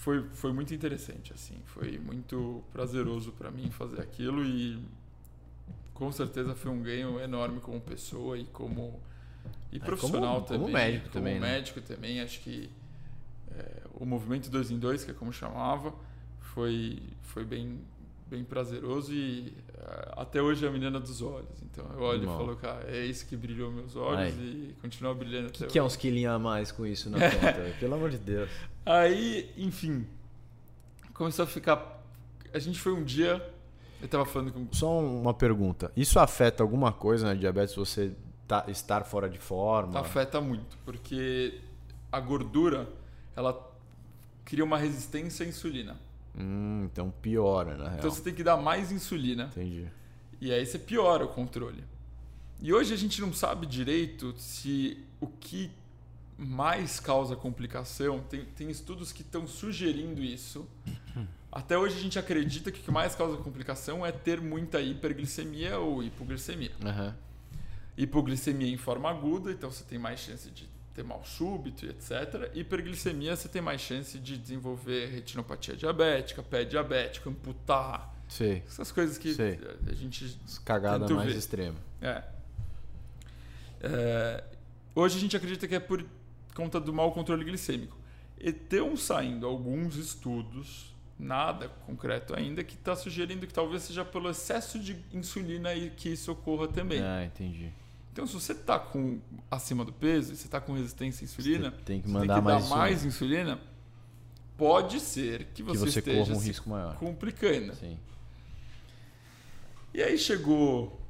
[0.00, 1.56] foi, foi muito interessante, assim.
[1.66, 4.82] Foi muito prazeroso pra mim fazer aquilo e
[5.92, 8.98] com certeza foi um ganho enorme como pessoa e como
[9.70, 10.60] e É, profissional como- também.
[10.62, 11.52] como médico como também, né?
[11.52, 12.70] médico também, acho que
[13.52, 15.94] é, o movimento 2 em 2, que é como chamava,
[16.40, 17.78] foi foi bem
[18.30, 21.60] bem prazeroso e é, até hoje é a menina dos olhos.
[21.62, 22.34] Então eu olho Bom.
[22.34, 24.70] e falo, cara, é isso que brilhou meus olhos Aí.
[24.70, 25.94] e continua brilhando que, até que é hoje.
[25.94, 27.74] uns quilinhos a mais com isso na conta?
[27.80, 28.48] Pelo amor de Deus.
[28.86, 30.06] Aí, enfim,
[31.12, 32.02] começou a ficar.
[32.54, 33.44] A gente foi um dia.
[34.00, 34.66] Eu tava falando com.
[34.72, 35.92] Só uma pergunta.
[35.96, 38.12] Isso afeta alguma coisa na diabetes você
[38.46, 39.98] tá, estar fora de forma?
[39.98, 41.60] Afeta muito, porque
[42.10, 42.88] a gordura
[43.36, 43.68] ela
[44.44, 45.96] cria uma resistência à insulina.
[46.38, 47.98] Hum, então piora, na real.
[47.98, 49.86] Então você tem que dar mais insulina Entendi.
[50.40, 51.84] e aí você piora o controle.
[52.62, 55.70] E hoje a gente não sabe direito se o que
[56.36, 60.66] mais causa complicação, tem, tem estudos que estão sugerindo isso.
[61.52, 65.78] Até hoje a gente acredita que o que mais causa complicação é ter muita hiperglicemia
[65.78, 66.70] ou hipoglicemia.
[66.82, 67.14] Aham.
[67.96, 70.69] Hipoglicemia em forma aguda, então você tem mais chance de
[71.00, 72.50] ter mal súbito e etc.
[72.54, 78.62] Hiperglicemia, você tem mais chance de desenvolver retinopatia diabética, pé diabético, amputar, Sei.
[78.66, 79.58] essas coisas que Sei.
[79.88, 81.38] a gente Cagada mais ver.
[81.38, 81.78] extrema.
[82.00, 82.22] é.
[83.82, 84.44] É,
[84.94, 86.04] Hoje a gente acredita que é por
[86.54, 87.96] conta do mau controle glicêmico.
[88.38, 94.28] E estão saindo alguns estudos, nada concreto ainda, que está sugerindo que talvez seja pelo
[94.28, 97.00] excesso de insulina e que isso ocorra também.
[97.00, 97.70] Ah, entendi.
[98.20, 99.18] Então, se você está com
[99.50, 102.34] acima do peso e você está com resistência à insulina, Você tem que você mandar
[102.34, 103.58] tem que mais dar mais insulina,
[104.58, 106.96] pode ser que Que você, você esteja corra um risco maior.
[106.96, 107.74] complicando.
[107.76, 107.98] Sim.
[109.94, 111.00] E aí chegou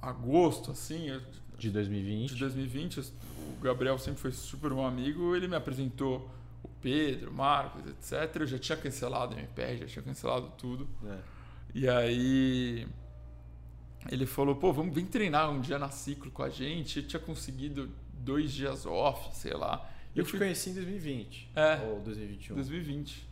[0.00, 1.20] agosto, assim, eu-
[1.58, 2.30] De 2020.
[2.32, 6.30] de 2020, o Gabriel sempre foi super um amigo, ele me apresentou
[6.62, 8.36] o Pedro, o Marcos, etc.
[8.40, 10.88] Eu já tinha cancelado a MPR, já tinha cancelado tudo.
[11.06, 11.18] É.
[11.74, 12.88] E aí
[14.10, 16.98] ele falou, pô, vamos vir treinar um dia na ciclo com a gente.
[17.00, 19.90] Eu tinha conseguido dois dias off, sei lá.
[20.14, 21.50] E Eu te conheci em 2020.
[21.56, 21.76] É.
[21.86, 22.54] Ou 2021.
[22.56, 23.28] 2020.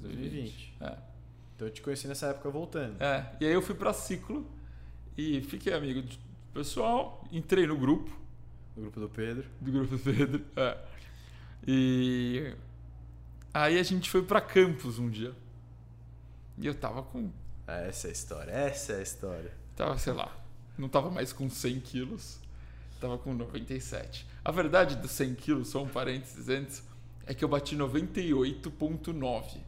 [0.00, 0.74] 2020.
[0.80, 0.96] É.
[1.54, 3.00] Então eu te conheci nessa época voltando.
[3.02, 4.46] É, e aí eu fui pra ciclo
[5.16, 6.16] e fiquei amigo do
[6.52, 8.10] pessoal, entrei no grupo,
[8.76, 9.44] No grupo do Pedro.
[9.60, 10.44] do grupo do Pedro.
[10.54, 10.76] É.
[11.66, 12.54] E
[13.52, 15.32] aí a gente foi pra Campos um dia.
[16.58, 17.30] E eu tava com,
[17.66, 18.50] Essa é a história.
[18.52, 19.52] Essa é a história.
[19.76, 20.34] Tava, sei lá,
[20.76, 22.38] não tava mais com 100 quilos,
[23.00, 24.26] tava com 97.
[24.44, 26.82] A verdade dos 100 quilos, só um parênteses antes,
[27.26, 29.58] é que eu bati 98,9.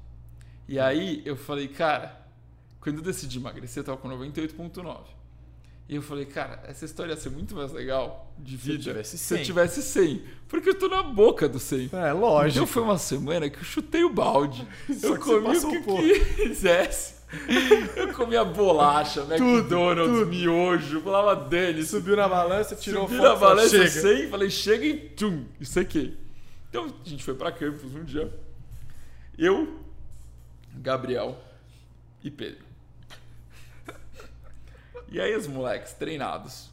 [0.67, 2.21] E aí eu falei, cara,
[2.81, 5.19] quando eu decidi emagrecer, eu tava com 98,9.
[5.89, 8.83] E eu falei, cara, essa história ia ser muito mais legal de Se eu vida
[8.85, 9.47] tivesse se eu 100.
[9.47, 10.23] tivesse 100.
[10.47, 11.89] Porque eu tô na boca do 100.
[11.95, 12.59] É, lógico.
[12.59, 14.69] Então foi uma semana que eu chutei o balde.
[15.01, 16.03] Só eu que comi o que um pouco.
[16.37, 17.15] quisesse.
[17.95, 23.57] Eu comia bolacha, McDonald's, miojo, falava dane Subiu na balança, tirou Subi foto, na falou,
[23.57, 24.17] balança chega.
[24.19, 26.17] 100, falei, chega e tchum, isso aqui.
[26.71, 28.33] Então a gente foi pra campus um dia.
[29.37, 29.79] Eu,
[30.75, 31.39] Gabriel
[32.25, 32.65] e Pedro.
[35.11, 36.69] E aí os moleques treinados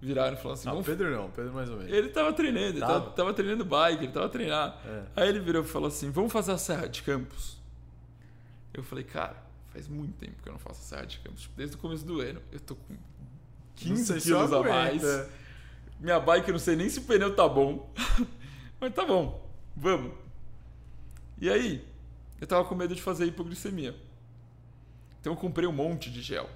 [0.00, 1.92] viraram e falaram assim: Não, vamos Pedro não, Pedro mais ou menos.
[1.92, 3.10] ele tava treinando, ele tava, Tava?
[3.10, 4.74] tava treinando bike, ele tava treinando.
[4.84, 5.02] É.
[5.16, 7.56] Aí ele virou e falou assim: vamos fazer a Serra de Campos.
[8.74, 9.36] Eu falei, cara,
[9.78, 11.42] faz muito tempo que eu não faço a Serra de Campos.
[11.42, 12.98] Tipo, desde o começo do ano, eu tô com Não
[13.76, 15.02] 15 sei se eu quilos a mais.
[16.00, 17.92] Minha bike, eu não sei nem se o pneu tá bom.
[18.80, 20.12] Mas tá bom, vamos.
[21.40, 21.86] E aí,
[22.40, 23.94] eu tava com medo de fazer hipoglicemia.
[25.20, 26.50] Então eu comprei um monte de gel.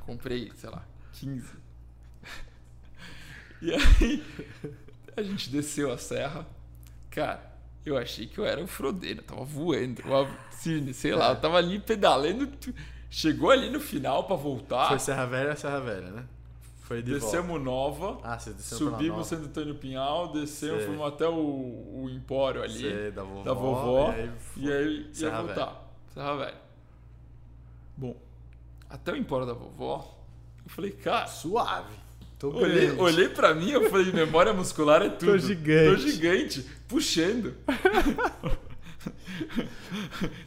[0.00, 1.48] Comprei, sei lá, 15.
[3.62, 4.22] E aí,
[5.16, 6.46] a gente desceu a serra.
[7.10, 7.53] Cara,
[7.84, 10.02] eu achei que eu era um frodeiro, eu tava voando.
[10.04, 12.48] Uma, sim, sei lá, eu tava ali pedalando.
[13.10, 14.88] Chegou ali no final pra voltar.
[14.88, 16.24] Foi Serra Velha, Serra Velha, né?
[16.80, 17.24] Foi de volta.
[17.24, 18.18] Descemos Nova.
[18.22, 19.26] Ah, você desceu Subimos.
[19.26, 20.86] Santo Antônio Pinhal, descemos, Sei.
[20.86, 23.42] fomos até o, o Empório ali, Sei, da vovó.
[23.42, 25.88] da vovó, e aí e aí ia voltar.
[26.12, 26.60] Serra Velha.
[27.96, 28.16] Bom,
[28.90, 30.18] até o Empório da vovó,
[30.64, 31.94] eu falei, cara, Suave.
[32.38, 33.00] Tô olhei, grande.
[33.00, 35.38] olhei pra mim, eu falei, memória muscular é tudo.
[35.38, 36.02] gigante.
[36.02, 37.54] Tô gigante, puxando.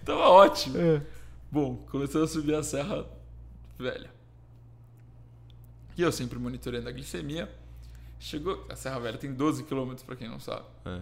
[0.05, 0.77] Tava ótimo.
[0.77, 1.01] É.
[1.51, 3.05] Bom, começou a subir a serra
[3.79, 4.11] velha.
[5.97, 7.49] E eu sempre monitorando a glicemia.
[8.19, 8.65] Chegou.
[8.69, 10.65] A Serra Velha tem 12 km pra quem não sabe.
[10.85, 11.01] É.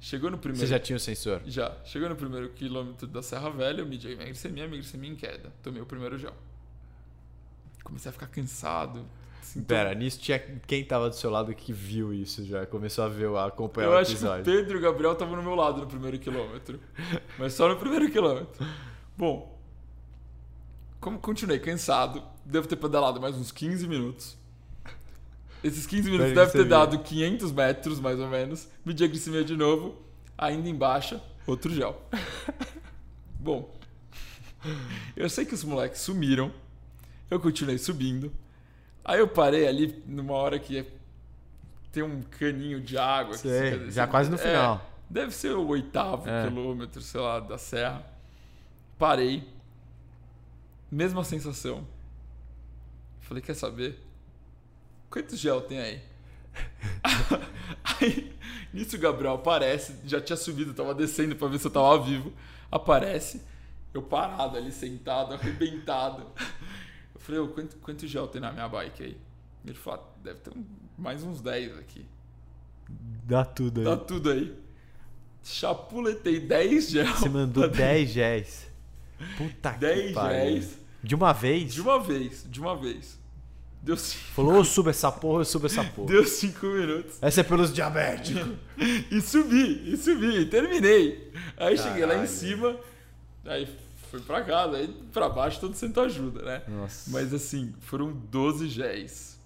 [0.00, 0.64] Chegou no primeiro.
[0.64, 1.40] Você já tinha o sensor?
[1.46, 1.76] Já.
[1.84, 5.16] Chegou no primeiro quilômetro da Serra Velha, eu medi a minha glicemia, minha glicemia em
[5.16, 5.52] queda.
[5.62, 6.34] Tomei o primeiro gel.
[7.82, 9.04] Comecei a ficar cansado.
[9.46, 13.08] Sintoma- Pera, nisso tinha quem tava do seu lado que viu isso já, começou a
[13.08, 14.44] ver, a acompanhar Eu o acho que o episódio.
[14.44, 16.78] Pedro e o Gabriel estavam no meu lado no primeiro quilômetro.
[17.38, 18.64] Mas só no primeiro quilômetro.
[19.16, 19.58] Bom,
[21.00, 24.36] como continuei cansado, devo ter pedalado mais uns 15 minutos.
[25.64, 28.68] Esses 15 minutos deve ter dado 500 metros, mais ou menos.
[28.84, 29.96] Medi a glicemia de novo,
[30.36, 32.00] ainda em baixa, outro gel.
[33.40, 33.74] Bom,
[35.16, 36.52] eu sei que os moleques sumiram,
[37.30, 38.32] eu continuei subindo.
[39.08, 40.84] Aí eu parei ali numa hora que
[41.92, 43.34] tem um caninho de água.
[43.38, 44.10] Sei, fica já descendo.
[44.10, 44.90] quase no É, final.
[45.08, 46.48] deve ser o oitavo É.
[46.48, 48.04] quilômetro, sei lá, da serra.
[48.98, 49.48] Parei.
[50.90, 51.86] Mesma sensação.
[53.20, 53.96] Falei, quer saber?
[55.08, 56.02] Quantos gel tem aí?
[58.00, 58.34] aí,
[58.72, 62.32] nisso o Gabriel aparece, já tinha subido, tava descendo pra ver se eu tava vivo.
[62.70, 63.40] Aparece,
[63.94, 66.26] eu parado ali, sentado, arrebentado.
[67.26, 69.16] Falei, ô, quanto, quanto gel tem na minha bike aí?
[69.64, 70.64] Ele falou, "Ah, deve ter um-
[70.96, 72.06] mais uns 10 aqui.
[73.24, 73.84] Dá tudo aí.
[73.86, 74.54] Tá tudo aí.
[75.42, 77.06] Chapuletei 10 gel.
[77.06, 78.70] Você mandou 10 géis.
[79.36, 80.38] Puta que 10 pariu.
[80.52, 81.72] géis De uma vez?
[81.74, 83.18] de uma vez, de uma vez.
[83.82, 86.08] Deu 5 Falou, eu subo essa porra, eu subo essa porra.
[86.08, 87.18] deu cinco minutos.
[87.22, 88.56] Essa é pelos diabéticos.
[89.10, 91.32] E subi, e subi, e terminei.
[91.56, 92.28] Aí cheguei lá em Caralho.
[92.28, 92.76] cima,
[93.44, 93.66] aí
[94.10, 96.62] fui pra casa, aí pra baixo todo sento ajuda, né?
[96.68, 97.10] Nossa.
[97.10, 99.36] Mas assim, foram 12 géis.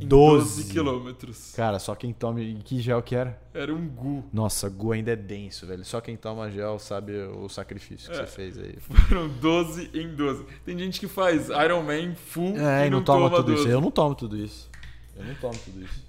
[0.00, 0.62] Em 12.
[0.62, 1.52] 12 quilômetros.
[1.54, 2.40] Cara, só quem toma.
[2.40, 3.40] e Que gel que era?
[3.54, 4.24] Era um gu.
[4.32, 5.84] Nossa, Gu ainda é denso, velho.
[5.84, 8.26] Só quem toma gel sabe o sacrifício que É.
[8.26, 8.76] você fez aí.
[8.80, 10.44] Foram 12 em 12.
[10.64, 13.46] Tem gente que faz Iron Man full É, e e não, não toma, toma tudo
[13.52, 13.60] 12.
[13.62, 13.68] isso.
[13.70, 14.68] Eu não tomo tudo isso.
[15.16, 16.04] Eu não tomo tudo isso.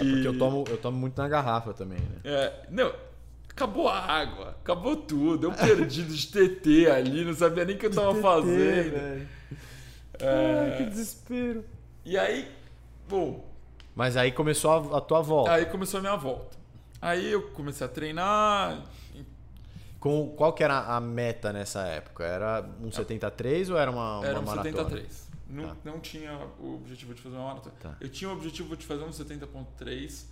[0.00, 2.16] É E- porque eu tomo, eu tomo muito na garrafa também, né?
[2.24, 2.92] É, não,
[3.56, 5.46] acabou a água, acabou tudo.
[5.46, 9.26] Eu perdido de TT ali, não sabia nem o que eu tava fazendo.
[10.18, 11.64] É, desespero.
[12.04, 12.50] e aí,
[13.08, 13.44] bom,
[13.94, 15.52] Mas aí começou a, a tua volta.
[15.52, 16.56] aí começou a minha volta.
[17.00, 18.82] Aí eu comecei a treinar.
[20.00, 22.24] Com, qual que era a meta nessa época?
[22.24, 24.76] Era um 73 ou era uma, uma Era um maratona?
[24.84, 25.26] 73.
[25.48, 25.76] Não, Tá.
[25.84, 27.74] não tinha o objetivo de fazer uma maratona.
[27.80, 27.96] Tá.
[28.00, 30.24] Eu tinha o objetivo de fazer um 70.3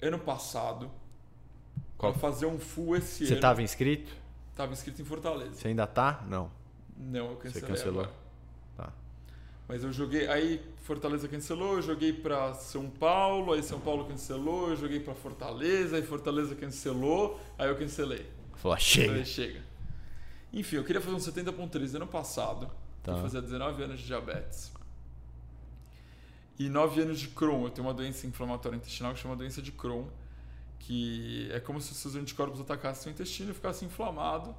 [0.00, 0.90] ano passado.
[2.02, 3.40] Qual- Pra fazer um full esse Você ano.
[3.40, 4.12] tava inscrito?
[4.56, 5.54] Tava inscrito em Fortaleza.
[5.54, 6.24] Você ainda tá?
[6.28, 6.50] Não.
[6.96, 8.00] Não, eu cancelei cancelou?
[8.02, 8.16] agora.
[8.76, 8.92] Tá.
[9.68, 10.26] Mas eu joguei.
[10.28, 15.14] Aí Fortaleza cancelou, eu joguei pra São Paulo, aí São Paulo cancelou, eu joguei pra
[15.14, 18.26] Fortaleza, aí Fortaleza cancelou, aí eu cancelei.
[18.56, 19.24] Falou, ah, chega.
[19.24, 19.60] chega.
[20.52, 22.68] Enfim, eu queria fazer um 70.3 ano passado,
[23.04, 23.12] Tá.
[23.12, 24.72] eu fazia 19 anos de diabetes.
[26.58, 27.64] E 9 anos de Crohn.
[27.64, 30.04] Eu tenho uma doença inflamatória intestinal que chama doença de Crohn,
[30.86, 34.54] que é como se os seus anticorpos atacassem seu intestino e ficasse inflamado.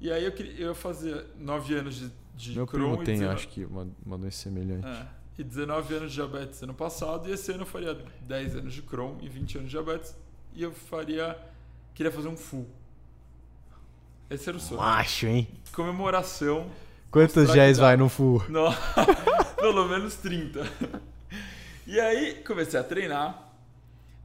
[0.00, 3.34] E aí eu, queria, eu fazia 9 anos de, de Meu Crohn primo tem, 19
[3.34, 4.86] acho que, uma, uma doença semelhante.
[4.86, 5.06] é,
[5.38, 8.82] e 19 anos de diabetes ano passado, e esse ano eu faria 10 anos de
[8.82, 10.16] Crohn e 20 anos de diabetes,
[10.54, 11.36] e eu faria.
[11.94, 12.66] Queria fazer um full.
[14.30, 14.80] Esse era o sonho.
[14.80, 15.48] Macho, hein?
[15.72, 16.70] Comemoração.
[17.10, 17.46] Quantos
[17.78, 17.86] dá.
[17.86, 18.42] vai no full?
[18.48, 18.68] No-
[19.56, 20.60] Pelo menos 30.
[21.90, 23.50] E aí comecei a treinar.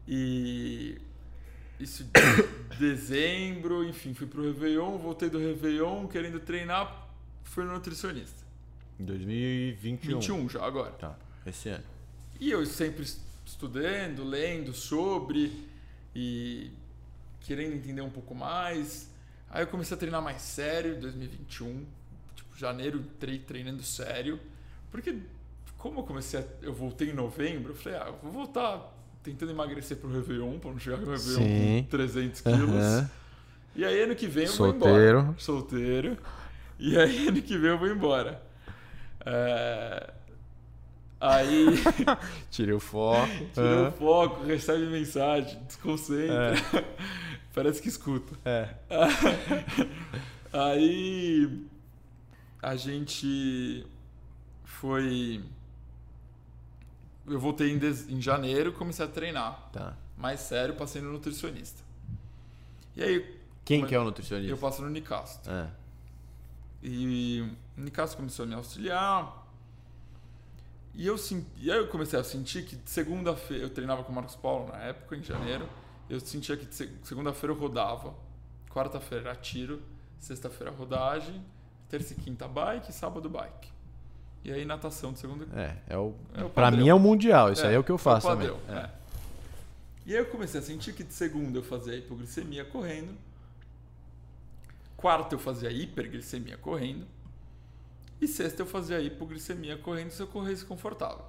[0.05, 0.97] E.
[1.79, 2.11] Isso de
[2.77, 7.09] dezembro, enfim, fui pro Réveillon, voltei do Réveillon querendo treinar,
[7.43, 8.43] fui no nutricionista.
[8.99, 10.19] Em 2021.
[10.19, 10.91] 21 já agora.
[10.91, 11.83] Tá, esse ano.
[12.39, 13.05] E eu sempre
[13.45, 15.67] estudando, lendo sobre
[16.15, 16.71] e
[17.41, 19.09] querendo entender um pouco mais.
[19.49, 21.85] Aí eu comecei a treinar mais sério em 2021.
[22.35, 24.39] Tipo, janeiro entrei treinando sério.
[24.91, 25.17] Porque
[25.77, 28.92] como eu comecei a, eu voltei em novembro, eu falei, ah, eu vou voltar
[29.23, 31.83] tentando emagrecer pro Réveillon, pra não chegar no Réveillon Sim.
[31.83, 32.69] com 300 quilos.
[32.69, 33.09] Aham.
[33.75, 34.87] E aí ano que vem eu Solteiro.
[34.89, 35.35] vou embora.
[35.39, 36.17] Solteiro.
[36.77, 38.41] E aí ano que vem eu vou embora.
[39.25, 40.13] É...
[41.19, 41.65] Aí
[42.51, 43.27] Tirei o foco.
[43.53, 46.53] tira o Ah, foco, recebe mensagem, desconcentra.
[47.55, 48.35] Parece que escuta.
[48.43, 48.67] É.
[50.51, 51.65] Aí
[52.61, 53.85] a gente
[54.65, 55.41] foi.
[57.25, 59.69] Eu voltei em, em janeiro e comecei a treinar.
[59.71, 59.95] Tá.
[60.17, 61.81] Mais sério, passei no nutricionista.
[62.95, 64.51] E aí Quem Como- que é o nutricionista?
[64.51, 65.51] eu passo no Nicastro.
[65.51, 65.69] É.
[66.81, 67.41] E
[67.77, 69.41] o Nicastro começou a me auxiliar.
[70.93, 74.15] E, eu senti, e aí eu comecei a sentir que segunda-feira, eu treinava com o
[74.15, 75.67] Marcos Paulo na época, em janeiro.
[76.09, 76.67] Eu sentia que
[77.03, 78.13] segunda-feira eu rodava,
[78.69, 79.81] quarta-feira era tiro,
[80.19, 81.43] sexta-feira rodagem,
[81.89, 83.71] terça e quinta bike, sábado bike.
[84.45, 86.13] E aí natação de segunda É, é o.
[86.33, 88.31] É o pra mim é o mundial, isso aí é o que eu faço é
[88.31, 88.49] o também.
[88.49, 88.79] padrão, É.
[88.85, 88.89] é.
[90.05, 93.13] E aí eu comecei a sentir que de segunda eu fazia hipoglicemia correndo,
[94.97, 97.05] quarta eu fazia hiperglicemia correndo,
[98.19, 101.23] e sexta eu fazia hipoglicemia correndo se eu corresse confortável.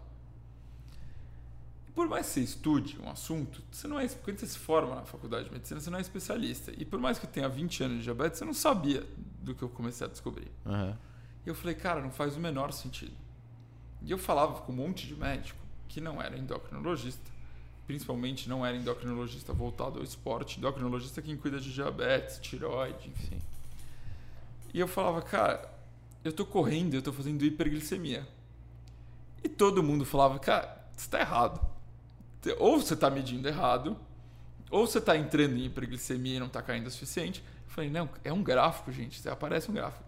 [1.88, 4.96] E por mais que você estude um assunto, você não é, quando você se forma
[4.96, 6.72] na faculdade de medicina, você não é especialista.
[6.76, 9.04] E por mais que eu tenha 20 anos de diabetes, você não sabia
[9.40, 10.50] do que eu comecei a descobrir.
[10.66, 10.98] Aham.
[11.45, 13.12] E eu falei, cara, não faz o menor sentido.
[14.03, 17.30] E eu falava com um monte de médico que não era endocrinologista,
[17.86, 23.38] principalmente não era endocrinologista voltado ao esporte, endocrinologista quem cuida de diabetes, tiroide, enfim.
[24.72, 25.70] E eu falava, cara,
[26.24, 28.26] eu tô correndo, eu tô fazendo hiperglicemia.
[29.42, 31.61] E todo mundo falava, cara, você tá errado.
[32.59, 33.97] Ou você tá medindo errado,
[34.70, 37.45] ou você tá entrando em hiperglicemia e não tá caindo o suficiente.
[37.66, 39.26] Eu falei, não, é um gráfico, gente.
[39.28, 40.03] Aparece um gráfico.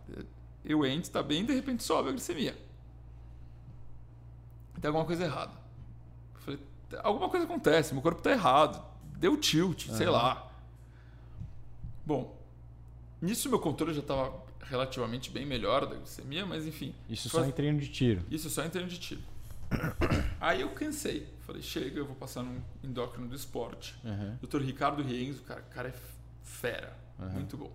[0.66, 2.56] Eu entro, tá bem, de repente sobe a glicemia.
[4.80, 5.52] Tem alguma coisa errada.
[6.34, 6.60] Eu falei,
[7.04, 8.84] alguma coisa acontece, meu corpo tá errado.
[9.16, 10.52] Deu tilt, sei lá.
[12.04, 12.36] Bom,
[13.22, 16.94] nisso meu controle já estava relativamente bem melhor da glicemia, mas enfim.
[17.08, 18.24] Isso só em treino de tiro.
[18.30, 19.22] isso só em treino de tiro.
[20.40, 21.32] Aí eu cansei.
[21.40, 23.96] Falei, chega, eu vou passar num endócrino do esporte.
[24.04, 24.38] Aham.
[24.42, 24.60] Dr.
[24.62, 25.94] Ricardo Rienzo, cara, o cara é
[26.42, 26.96] fera.
[27.20, 27.30] Aham.
[27.30, 27.72] Muito bom.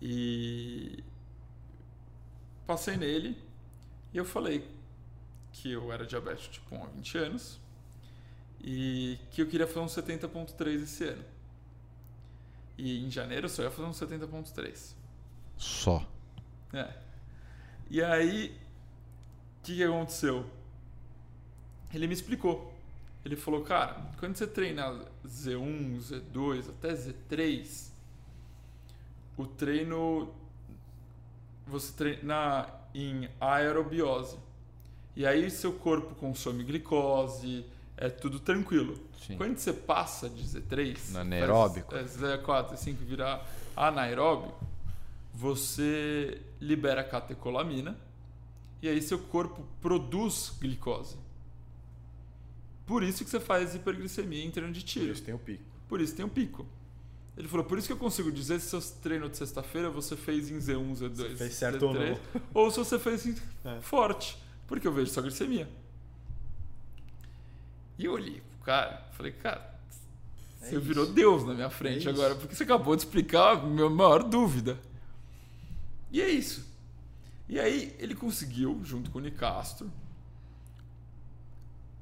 [0.00, 1.02] E
[2.66, 3.36] passei nele
[4.12, 4.68] e eu falei
[5.52, 7.60] que eu era diabético tipo 1 há 20 anos
[8.60, 11.24] e que eu queria fazer um 70.3 esse ano.
[12.76, 14.94] E em janeiro eu só ia fazer um 70.3.
[15.56, 16.06] Só.
[16.72, 16.92] É.
[17.88, 18.58] E aí,
[19.60, 20.44] o que, que aconteceu?
[21.94, 22.74] Ele me explicou.
[23.24, 27.90] Ele falou, cara, quando você treina Z1, Z2, até Z3,
[29.36, 30.34] o treino
[31.66, 34.36] você treina em aerobiose.
[35.14, 37.64] E aí seu corpo consome glicose,
[37.96, 38.98] é tudo tranquilo.
[39.26, 39.36] Sim.
[39.36, 41.90] Quando você passa de Z3, No anaeróbico.
[41.90, 44.52] faz, é, Z4, Z5 virar anaeróbio,
[45.34, 47.96] você libera catecolamina
[48.80, 51.16] e aí seu corpo produz glicose.
[52.86, 55.18] Por isso que você faz hiperglicemia em treino de tiro.
[55.20, 55.64] tem o pico.
[55.88, 56.64] Por isso tem um pico.
[57.36, 60.50] Ele falou, por isso que eu consigo dizer se seu treino de sexta-feira você fez
[60.50, 62.42] em Z1, Z2, fez certo ou Z3, não.
[62.54, 63.34] ou se você fez em
[63.64, 63.80] É.
[63.82, 65.68] forte, porque eu vejo sua glicemia.
[67.98, 69.74] E eu olhei pro cara, falei, cara,
[70.62, 70.80] É você isso.
[70.84, 74.22] virou Deus na minha frente É agora, porque você acabou de explicar a minha maior
[74.22, 74.78] dúvida.
[76.10, 76.66] E é isso.
[77.48, 79.92] E aí ele conseguiu, junto com o Nicastro,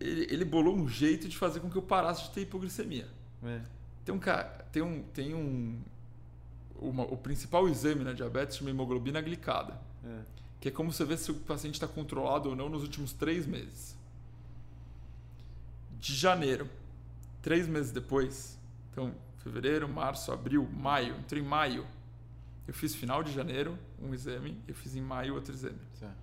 [0.01, 3.09] ele, ele bolou um jeito de fazer com que eu parasse de ter hipoglicemia.
[3.43, 3.61] É.
[4.05, 5.81] Tem um cara, tem um, tem um,
[6.81, 10.19] uma- o principal exame na diabetes chama hemoglobina glicada, É.
[10.61, 13.47] que é como você vê se o paciente está controlado ou não nos últimos três
[13.47, 13.97] meses.
[16.01, 16.69] De janeiro,
[17.41, 18.59] três meses depois,
[18.91, 19.15] então
[19.45, 21.17] fevereiro, março, abril, maio.
[21.21, 21.87] Entrei em maio.
[22.67, 25.79] Eu fiz final de janeiro um exame, eu fiz em maio outro exame.
[26.01, 26.17] Certo.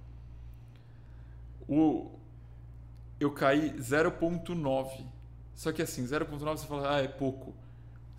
[1.70, 2.12] O,
[3.18, 5.06] eu caí 0.9.
[5.56, 7.54] Só que assim, 0.9 você fala, ah, é pouco.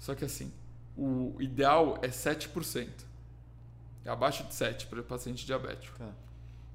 [0.03, 0.53] Só que assim,
[0.97, 2.89] o ideal é 7%.
[4.05, 5.97] É abaixo de 7 para paciente diabético.
[5.97, 6.11] Tá.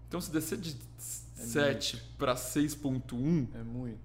[0.07, 3.99] Então se descer de 7 para 6.1 É muito.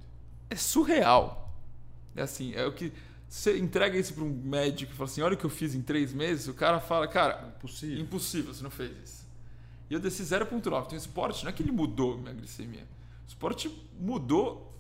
[0.51, 1.55] é surreal.
[2.17, 2.93] É assim, é o que
[3.29, 5.83] você entrega isso para um médico e fala assim, olha o que eu fiz em
[5.83, 8.01] três meses, o cara fala, cara, Impossível.
[8.01, 9.23] Impossível, você não fez isso.
[9.89, 10.57] E eu desci 0.9.
[10.59, 12.83] Então, o esporte, não é que ele mudou minha glicemia.
[13.25, 13.71] O esporte
[14.01, 14.77] mudou.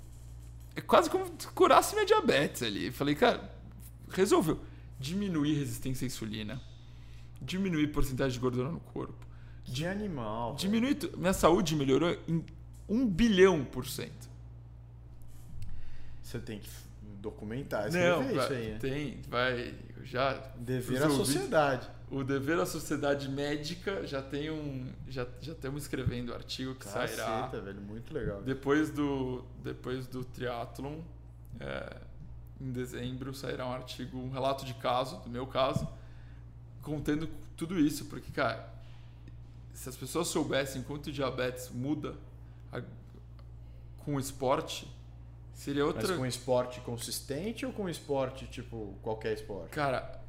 [0.74, 2.86] É quase como se curasse minha diabetes ali.
[2.86, 3.62] Eu falei, cara,
[4.17, 4.61] resolveu.
[4.99, 6.61] Diminuir resistência à insulina.
[7.41, 9.27] Diminuir porcentagem de gordura no corpo.
[9.65, 10.55] De animal.
[10.57, 12.45] tu- Minha saúde melhorou em
[12.89, 14.31] 1 bilhão por cento.
[16.23, 16.71] Você tem que
[17.21, 18.79] documentar, Não, escrever vai, isso aí, né?
[18.79, 19.75] tem, vai.
[20.05, 20.35] Já.
[20.57, 21.89] Dever à sociedade.
[22.11, 24.87] O dever à sociedade médica já tem um.
[25.09, 27.09] Já, já estamos escrevendo o artigo que sairá.
[27.49, 27.81] Caceta, velho.
[27.81, 28.43] Muito legal.
[28.43, 30.99] Depois do, depois do triatlon,
[31.61, 31.97] é,
[32.63, 35.87] em dezembro, sairá um artigo, um relato de caso, do meu caso,
[36.83, 38.05] contando tudo isso.
[38.07, 38.73] Porque, cara,
[39.75, 42.15] se as pessoas soubessem quanto o diabetes muda
[42.73, 42.83] a-
[44.05, 44.87] com o esporte,
[45.55, 46.07] seria outra.
[46.09, 49.71] Mas com esporte consistente ou com esporte, tipo, qualquer esporte?
[49.71, 50.21] Cara,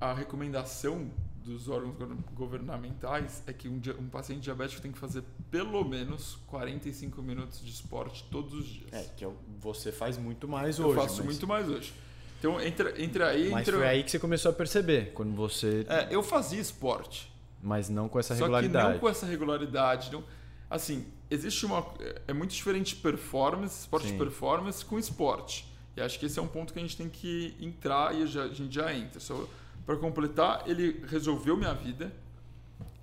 [0.00, 1.10] a recomendação
[1.44, 6.38] dos órgãos go- governamentais é que um, um paciente diabético tem que fazer pelo menos
[6.46, 8.92] 45 minutos de esporte todos os dias.
[8.92, 10.96] É, que eu- você faz muito mais Eu hoje.
[11.00, 11.92] faço mas, muito mais hoje.
[12.38, 13.50] Então, entre, entre aí.
[13.50, 15.84] Mas entre- foi aí que você começou a perceber, quando você.
[15.88, 17.30] É, eu fazia esporte.
[17.62, 18.92] Mas não com essa Só que regularidade.
[18.92, 20.10] não com essa regularidade.
[20.12, 20.24] Não,
[20.70, 21.84] assim, existe uma.
[22.26, 24.18] É muito diferente performance, esporte de Sim.
[24.18, 25.66] performance com esporte.
[25.96, 28.44] E acho que esse é um ponto que a gente tem que entrar e já-
[28.44, 29.20] a gente já entra.
[29.20, 29.46] Só
[29.84, 32.10] para completar, ele resolveu minha vida.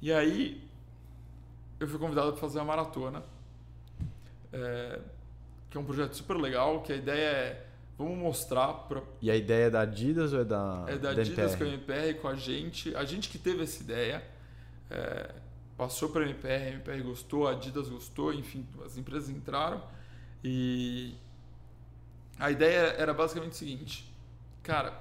[0.01, 0.66] E aí
[1.79, 3.23] eu fui convidado para fazer uma maratona.
[4.51, 4.99] É,
[5.69, 7.67] que é um projeto super legal, que a ideia é
[7.97, 10.85] vamos mostrar para E a ideia é da Adidas ou é da.
[10.87, 11.57] é da da Adidas MPR?
[11.57, 12.95] com a MPR, com a gente.
[12.95, 14.23] A gente que teve essa ideia,
[14.89, 15.33] é,
[15.75, 19.81] passou para a MPR, a MPR gostou, a Adidas gostou, enfim, as empresas entraram.
[20.43, 21.15] E
[22.39, 24.13] a ideia era basicamente o seguinte:
[24.63, 24.93] cara,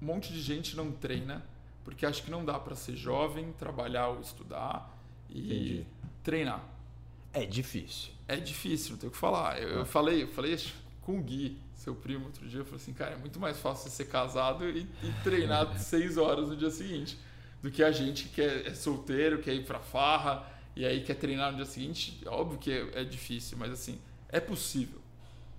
[0.00, 1.42] um monte de gente não treina
[1.84, 4.94] porque acha que não dá para ser jovem, trabalhar ou estudar
[5.30, 5.86] e Entendi.
[6.28, 6.62] Treinar.
[7.32, 8.12] É difícil.
[8.26, 9.58] É difícil, não tem o que falar.
[9.62, 10.58] Eu, eu falei, eu falei
[11.00, 13.88] com o Gui, seu primo, outro dia, eu falei assim, cara, é muito mais fácil
[13.88, 17.18] você ser casado e, e treinar seis horas no dia seguinte
[17.62, 20.44] do que a gente que é, é solteiro, quer ir pra farra
[20.76, 22.20] e aí quer treinar no dia seguinte.
[22.26, 23.98] Óbvio que é, é difícil, mas assim,
[24.28, 25.00] é possível.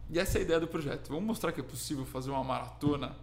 [0.07, 1.09] E essa é a ideia do projeto.
[1.09, 3.15] Vamos mostrar que é possível fazer uma maratona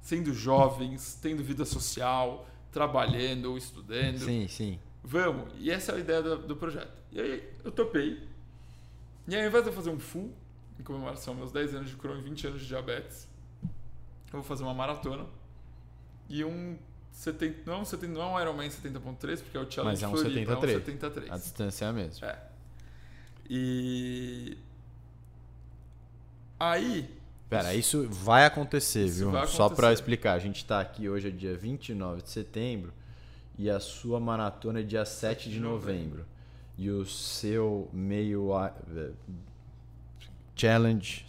[0.00, 4.18] sendo jovens, tendo vida social, trabalhando ou estudando.
[4.18, 4.78] Sim, sim.
[5.08, 5.52] Vamos.
[5.60, 6.92] E essa é a ideia do, do projeto.
[7.12, 8.28] E aí eu topei.
[9.28, 10.34] E aí, ao invés de eu fazer um full,
[10.80, 13.28] em comemoração aos meus 10 anos de Crohn e 20 anos de diabetes,
[13.62, 15.24] eu vou fazer uma maratona.
[16.28, 16.76] E um
[17.12, 20.02] 70, não, é um 70, não é um Ironman 70.3, porque é o Challenge Mas
[20.02, 20.72] é um Floripa, 73.
[20.72, 21.30] É um 73.
[21.30, 22.26] A distância é a mesma.
[22.26, 22.42] É.
[23.48, 24.58] E...
[26.58, 27.08] Aí...
[27.48, 29.30] Pera, isso vai acontecer, Isso viu?
[29.30, 29.92] vai Só pra acontecer.
[29.92, 32.92] explicar, a gente tá aqui hoje é dia 29 de setembro
[33.58, 36.24] e a sua maratona é dia 7 de novembro.
[36.76, 39.12] E o seu meio eh,
[40.54, 41.24] challenge,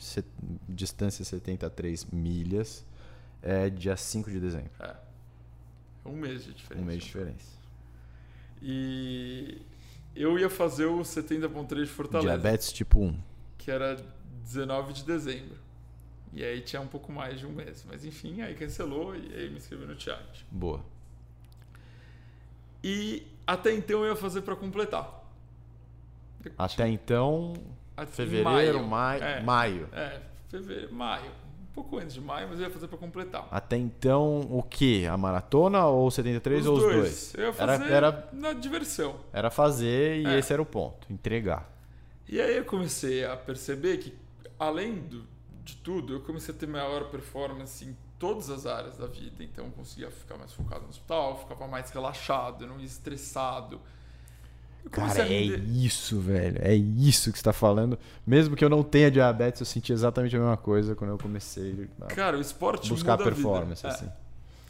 [0.68, 2.86] distância 73 milhas,
[3.42, 4.72] é dia 5 de dezembro.
[4.80, 4.96] É.
[6.06, 6.84] Um mês de diferença.
[6.84, 7.58] Um mês de diferença.
[8.62, 9.62] E...
[10.16, 12.28] Eu ia fazer o 70.3 de Fortaleza.
[12.28, 13.20] Diabetes tipo 1.
[13.58, 14.04] que era
[14.44, 15.58] 19 de dezembro.
[16.34, 17.86] E aí tinha um pouco mais de um mês.
[17.88, 20.46] Mas enfim, aí cancelou e aí me inscrevi no challenge.
[20.50, 20.84] Boa.
[22.90, 25.26] E até então eu ia fazer para completar.
[26.58, 27.54] Até então,
[27.96, 28.88] tinha- fevereiro, maio.
[28.88, 29.90] maio, É, maio.
[29.92, 31.30] É, fevereiro, maio.
[31.62, 33.48] Um pouco antes de maio, mas eu ia fazer para completar.
[33.52, 35.06] Até então, o que?
[35.06, 36.96] A maratona ou 73 os ou os dois.
[36.96, 37.34] dois?
[37.36, 39.16] Eu ia Era- fazer era- na diversão.
[39.34, 40.40] Era fazer e É.
[40.40, 41.70] esse era o ponto, entregar.
[42.28, 44.14] E aí eu comecei a perceber que,
[44.58, 45.24] além do,
[45.64, 49.44] de tudo, eu comecei a ter maior performance em todas as áreas da vida.
[49.44, 53.80] Então eu conseguia ficar mais focado no hospital, ficava mais relaxado, não ia estressado.
[54.92, 56.60] Cara, é isso, velho.
[56.62, 58.00] É isso que você tá falando.
[58.26, 61.90] Mesmo que eu não tenha diabetes, eu senti exatamente a mesma coisa quando eu comecei
[62.02, 63.90] a Cara, o esporte buscar performance, É.
[63.90, 64.10] assim.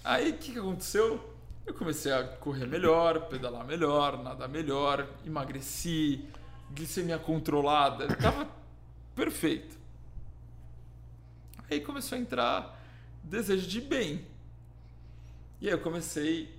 [0.04, 1.20] Aí o que, que aconteceu?
[1.68, 6.26] Eu comecei a correr melhor, pedalar melhor, nadar melhor, emagreci,
[6.74, 8.48] glicemia controlada, tava
[9.14, 9.78] perfeito.
[11.70, 12.77] Aí começou a entrar
[13.28, 14.26] desejo de bem.
[15.62, 16.56] E aí eu comecei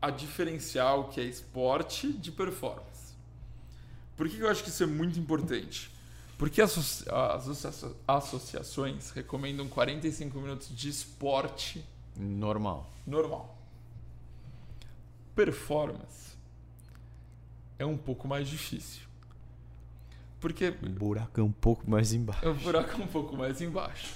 [0.00, 3.14] a diferenciar o que é esporte de performance.
[4.16, 5.90] Por que eu acho que isso é muito importante?
[6.36, 11.84] Porque as associ- as associa- associações recomendam 45 minutos de esporte
[12.16, 12.88] Normal.
[13.06, 13.56] normal.
[15.34, 16.36] Performance
[17.78, 19.02] é um pouco mais difícil.
[20.40, 22.48] Porque O buraco é um pouco mais embaixo.
[22.48, 24.14] o buraco é um pouco mais embaixo.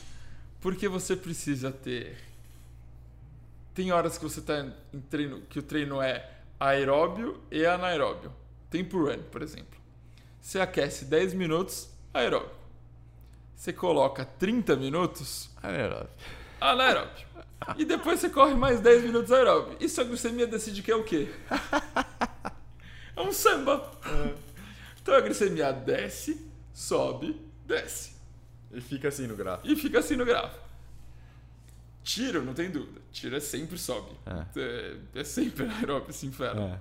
[0.63, 2.17] Porque você precisa ter.
[3.75, 8.33] Tem horas que você está em treino, que o treino é aeróbio e anaeróbio.
[8.71, 9.79] Tempo run, por exemplo.
[10.41, 12.51] Você aquece 10 minutos, aeróbio.
[13.57, 17.27] Você coloca 30 minutos, anaeróbio.
[17.77, 19.77] E depois você corre mais 10 minutos aeróbio.
[19.81, 21.29] E sua glicemia decide que é o quê?
[23.17, 23.93] É um samba.
[25.01, 26.41] Então a glicemia desce,
[26.73, 28.13] sobe, desce.
[28.73, 29.69] E fica assim no gráfico.
[29.69, 30.63] E fica assim no gráfico.
[32.03, 33.01] Tiro, não tem dúvida.
[33.13, 34.11] Tiro é sempre sobe.
[34.57, 36.63] É, é sempre aeróbio esse inferno.
[36.63, 36.79] É.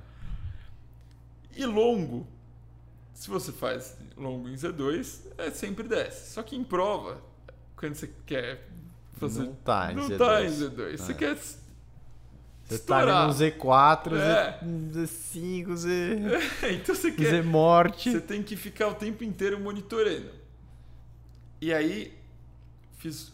[1.55, 2.25] E longo,
[3.13, 6.33] se você faz longo em Z2, é sempre desce.
[6.33, 7.21] Só que em prova,
[7.75, 8.67] quando você quer
[9.19, 9.43] fazer.
[9.43, 10.17] Não tá em não Z2.
[10.17, 10.97] tá em Z2.
[10.97, 11.15] Você É.
[11.15, 11.35] quer.
[11.37, 13.27] Você tá estourar.
[13.27, 14.59] no Z4, É.
[14.91, 16.15] Z, Z5, Z,
[16.71, 17.29] então você quer.
[17.29, 18.11] Z morte.
[18.11, 20.40] Você tem que ficar o tempo inteiro monitorando.
[21.62, 22.18] E aí,
[22.97, 23.32] fiz.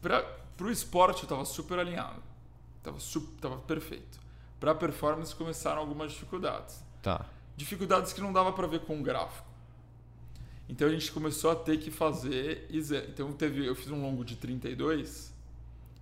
[0.00, 0.22] Pra,
[0.56, 2.22] pro esporte eu tava super alinhado.
[2.82, 4.20] Tava, su, tava perfeito.
[4.60, 6.82] Pra performance começaram algumas dificuldades.
[7.02, 7.26] Tá.
[7.56, 9.46] Dificuldades que não dava pra ver com o gráfico.
[10.68, 13.08] Então a gente começou a ter que fazer exame.
[13.08, 15.34] Então teve, eu fiz um longo de 32.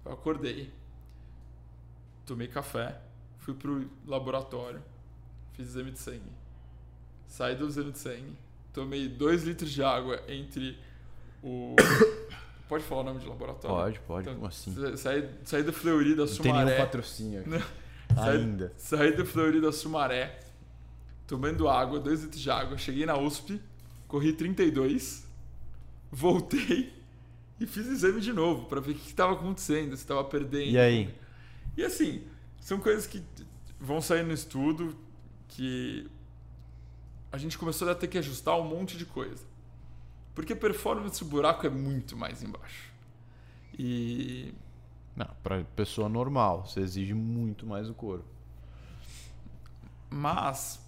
[0.05, 0.71] Eu acordei.
[2.27, 3.01] Tomei café.
[3.39, 4.83] Fui pro laboratório.
[5.53, 6.33] Fiz exame de sangue.
[7.27, 8.37] Saí do exame de sangue.
[8.73, 10.79] Tomei 2 litros de água entre
[11.47, 11.77] o.
[12.69, 13.77] Pode falar o nome de laboratório?
[13.77, 14.23] Pode, pode.
[14.23, 14.75] Então, Como assim?
[14.75, 16.77] sa- Saí, saí do Fleury da Não tem nenhum Sumaré.
[16.79, 17.51] patrocínio aqui.
[18.15, 18.73] Saí- Ainda.
[18.77, 20.41] Saí do Fleury da Sumaré,
[21.29, 22.77] tomando água, 2 litros de água.
[22.77, 23.61] Cheguei na USP,
[24.09, 25.25] corri 32,
[26.11, 26.93] voltei
[27.61, 30.71] e fiz exame de novo pra ver o que estava acontecendo, se estava perdendo.
[30.71, 31.15] E aí?
[31.77, 32.25] E assim,
[32.61, 33.23] são coisas que
[33.81, 34.97] vão sair no estudo
[35.49, 36.09] que
[37.31, 39.45] a gente começou a ter que ajustar um monte de coisa.
[40.37, 42.93] Porque performance o buraco é muito mais embaixo.
[43.77, 44.53] E
[45.17, 48.25] Não, pra pessoa normal, você exige muito mais o couro.
[50.11, 50.79] Mas,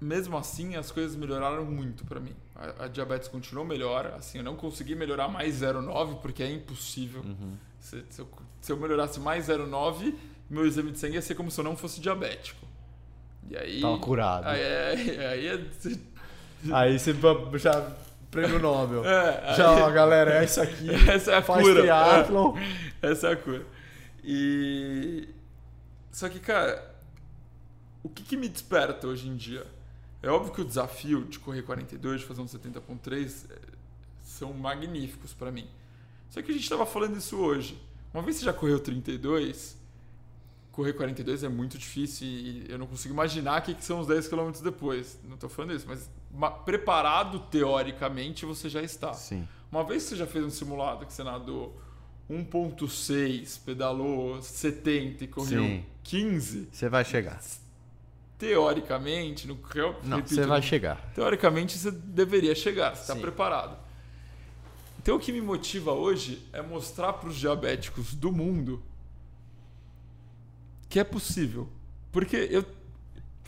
[0.00, 2.34] mesmo assim, as coisas melhoraram muito pra mim.
[2.54, 4.06] A, a diabetes continuou melhor.
[4.08, 7.24] Assim, eu não consegui melhorar mais 0,9 porque é impossível.
[7.78, 8.28] Se, se eu,
[8.60, 10.14] se eu melhorasse mais 0,9,
[10.48, 12.66] meu exame de sangue ia ser como se eu não fosse diabético.
[13.48, 13.80] E aí.
[13.80, 14.46] Tava curado.
[14.46, 14.92] Aí, é-
[15.32, 15.70] aí é.
[16.72, 17.14] Aí você
[17.58, 17.96] já
[18.30, 19.04] prêmio Nobel.
[19.06, 20.88] é, Já, aí- ó, galera, é isso aqui.
[21.10, 21.80] Essa é a Faz cura.
[21.80, 22.54] triatlon.
[23.02, 23.66] Essa é a cura.
[24.24, 25.28] E.
[26.12, 26.94] Só que, cara,
[28.02, 29.66] o que, que me desperta hoje em dia?
[30.22, 33.56] É óbvio que o desafio de correr 42, de fazer um 70.3 é,
[34.22, 35.66] são magníficos pra mim.
[36.28, 37.80] Só que a gente tava falando isso hoje.
[38.12, 39.78] Uma vez você já correu 32,
[40.72, 44.06] correr 42 é muito difícil e eu não consigo imaginar o que, que são os
[44.08, 45.18] 10 km depois.
[45.28, 46.10] Não tô falando isso, mas ma-
[46.64, 49.12] preparado teoricamente você já está.
[49.14, 49.46] Sim.
[49.70, 51.80] Uma vez que você já fez um simulado que você nadou
[52.30, 55.84] 1.6, pedalou 70 e correu Sim.
[56.04, 57.40] 15, Você vai chegar.
[58.38, 59.58] teoricamente, no
[60.04, 61.12] Não, você vai chegar.
[61.14, 63.76] Teoricamente você deveria chegar, você está preparado.
[65.02, 68.82] Então o que me motiva hoje é mostrar para os diabéticos do mundo
[70.88, 71.68] que é possível.
[72.10, 72.64] Porque eu,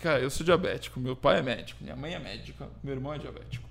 [0.03, 3.19] cara, eu sou diabético, meu pai é médico, minha mãe é médica, meu irmão é
[3.19, 3.69] diabético.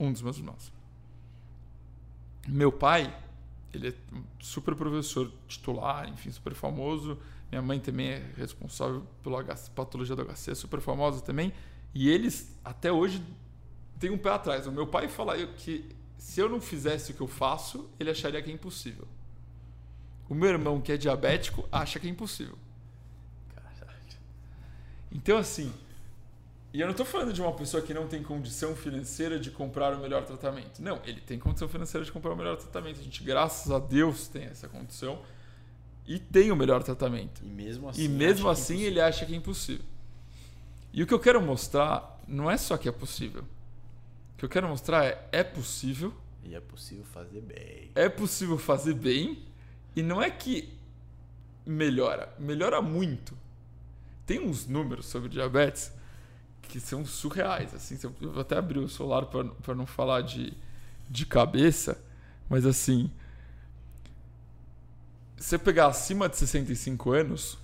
[0.00, 0.72] Um dos meus irmãos.
[2.48, 3.14] Meu pai,
[3.72, 3.94] ele é
[4.40, 7.18] super professor titular, enfim, super famoso.
[7.50, 11.52] Minha mãe também é responsável pela patologia do HC, super famosa também.
[11.94, 13.22] E eles, até hoje,
[14.00, 14.66] têm um pé atrás.
[14.66, 18.42] O meu pai fala que se eu não fizesse o que eu faço, ele acharia
[18.42, 19.06] que é impossível.
[20.26, 22.58] O meu irmão, que é diabético, acha que é impossível.
[25.14, 25.72] Então, assim,
[26.72, 29.94] e eu não estou falando de uma pessoa que não tem condição financeira de comprar
[29.94, 30.82] o melhor tratamento.
[30.82, 32.98] Não, ele tem condição financeira de comprar o melhor tratamento.
[32.98, 35.22] A gente, graças a Deus, tem essa condição
[36.04, 37.42] e tem o melhor tratamento.
[37.44, 38.02] E mesmo assim.
[38.02, 39.84] E mesmo assim ele acha que é impossível.
[40.92, 43.42] E o que eu quero mostrar não é só que é possível.
[44.34, 46.12] O que eu quero mostrar é é possível,
[46.42, 47.90] E é possível fazer bem.
[47.94, 49.44] é possível fazer bem
[49.94, 50.74] e não é que
[51.64, 53.36] melhora, melhora muito.
[54.26, 55.92] Tem uns números sobre diabetes
[56.62, 60.54] que são surreais, assim, eu vou até abrir o celular para não falar de,
[61.10, 62.02] de cabeça,
[62.48, 63.10] mas assim,
[65.36, 67.58] se você pegar acima de 65 anos,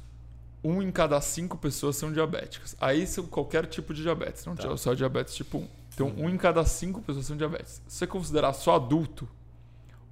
[0.63, 2.77] um em cada cinco pessoas são diabéticas.
[2.81, 4.77] Aí são qualquer tipo de diabetes, não Tá.
[4.77, 5.69] só diabetes tipo 1.
[5.95, 7.81] Então, um em cada cinco pessoas são diabetes.
[7.89, 9.29] Se você considerar só adulto,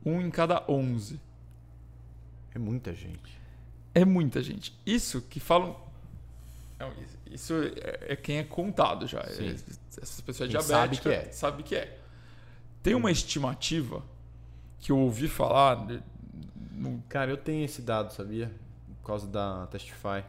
[0.04, 1.20] um em cada 11.
[2.54, 3.38] É muita gente.
[3.94, 4.74] É muita gente.
[4.86, 5.76] Isso que falam.
[6.78, 6.92] Não,
[7.30, 9.22] isso é, é quem é contado já.
[9.30, 9.48] Sim.
[9.50, 11.32] É- Essas pessoas Quem diabéticas sabe que é.
[11.32, 11.98] sabe que é.
[12.82, 14.02] Tem uma estimativa
[14.78, 15.86] que eu ouvi falar.
[15.86, 16.00] de-
[17.08, 18.52] Cara, eu tenho esse dado, sabia?
[19.02, 20.22] Por causa da Testify.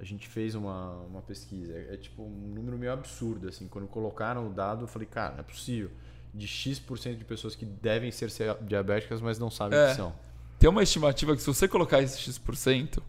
[0.00, 1.74] A gente fez uma, uma pesquisa.
[1.74, 3.68] É, é tipo um número meio absurdo, assim.
[3.68, 5.90] Quando colocaram o dado, eu falei, cara, não é possível.
[6.32, 8.30] De X% de pessoas que devem ser
[8.62, 9.90] diabéticas, mas não sabem É.
[9.90, 10.14] que são.
[10.58, 13.02] Tem uma estimativa que se você colocar esse X%,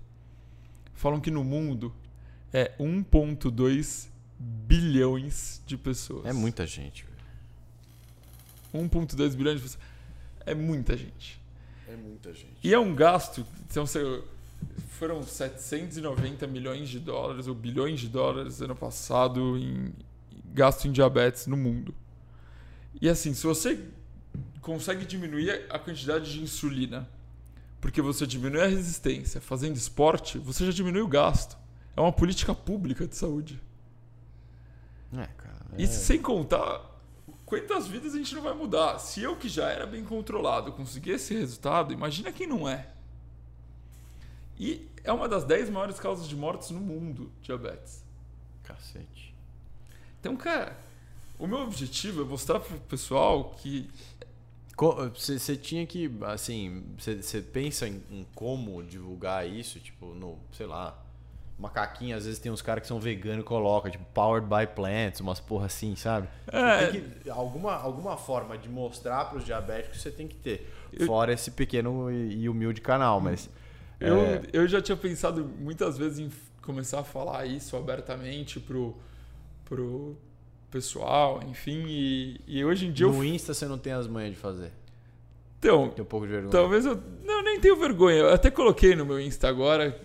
[0.94, 1.94] falam que no mundo
[2.54, 4.08] é 1,2
[4.40, 6.26] bilhões de pessoas.
[6.26, 7.06] É muita gente,
[8.74, 8.90] velho.
[8.90, 9.84] 1,2 bilhões de pessoas.
[10.46, 11.40] É muita gente.
[11.88, 12.58] É muita gente.
[12.64, 13.46] E é um gasto.
[13.70, 13.86] Então,
[14.90, 19.94] foram 790 milhões de dólares ou bilhões de dólares ano passado em
[20.54, 21.94] gasto em diabetes no mundo.
[23.02, 23.80] E assim, se você
[24.62, 27.08] consegue diminuir a quantidade de insulina,
[27.80, 31.58] porque você diminui a resistência fazendo esporte, você já diminui o gasto.
[32.00, 33.62] É uma política pública de saúde.
[35.12, 35.66] É, cara.
[35.78, 36.82] E sem contar
[37.46, 39.00] quantas vidas a gente não vai mudar.
[39.00, 42.88] Se eu que já era bem controlado conseguir esse resultado, imagina quem não é.
[44.58, 48.02] E é uma das 10 maiores causas de mortes no mundo, diabetes.
[48.64, 49.36] Cacete.
[50.22, 50.80] Então, cara,
[51.38, 53.90] o meu objetivo é mostrar pro pessoal que
[55.14, 60.98] Você tinha que, assim, você pensa em, em como divulgar isso, tipo, no, sei lá,
[61.60, 65.20] macaquinho, às vezes tem uns caras que são veganos e colocam, tipo, powered by plants,
[65.20, 66.28] umas porra assim, sabe?
[66.48, 66.88] É.
[66.88, 70.72] Que, alguma, alguma forma de mostrar para os diabéticos você tem que ter.
[70.94, 73.50] Eu- Fora esse pequeno e, e humilde canal, mas.
[74.00, 76.32] eu, é, eu já tinha pensado muitas vezes em
[76.62, 78.96] começar a falar isso abertamente pro,
[79.66, 80.16] pro
[80.72, 84.32] pessoal, enfim, e, e hoje em dia eu no Insta você não tem as manhas
[84.32, 84.72] de fazer.
[85.60, 86.52] Então, Tem um pouco de vergonha.
[86.52, 86.98] Talvez eu.
[87.26, 88.16] Não, nem tenho vergonha.
[88.20, 90.00] Eu até coloquei no meu Insta agora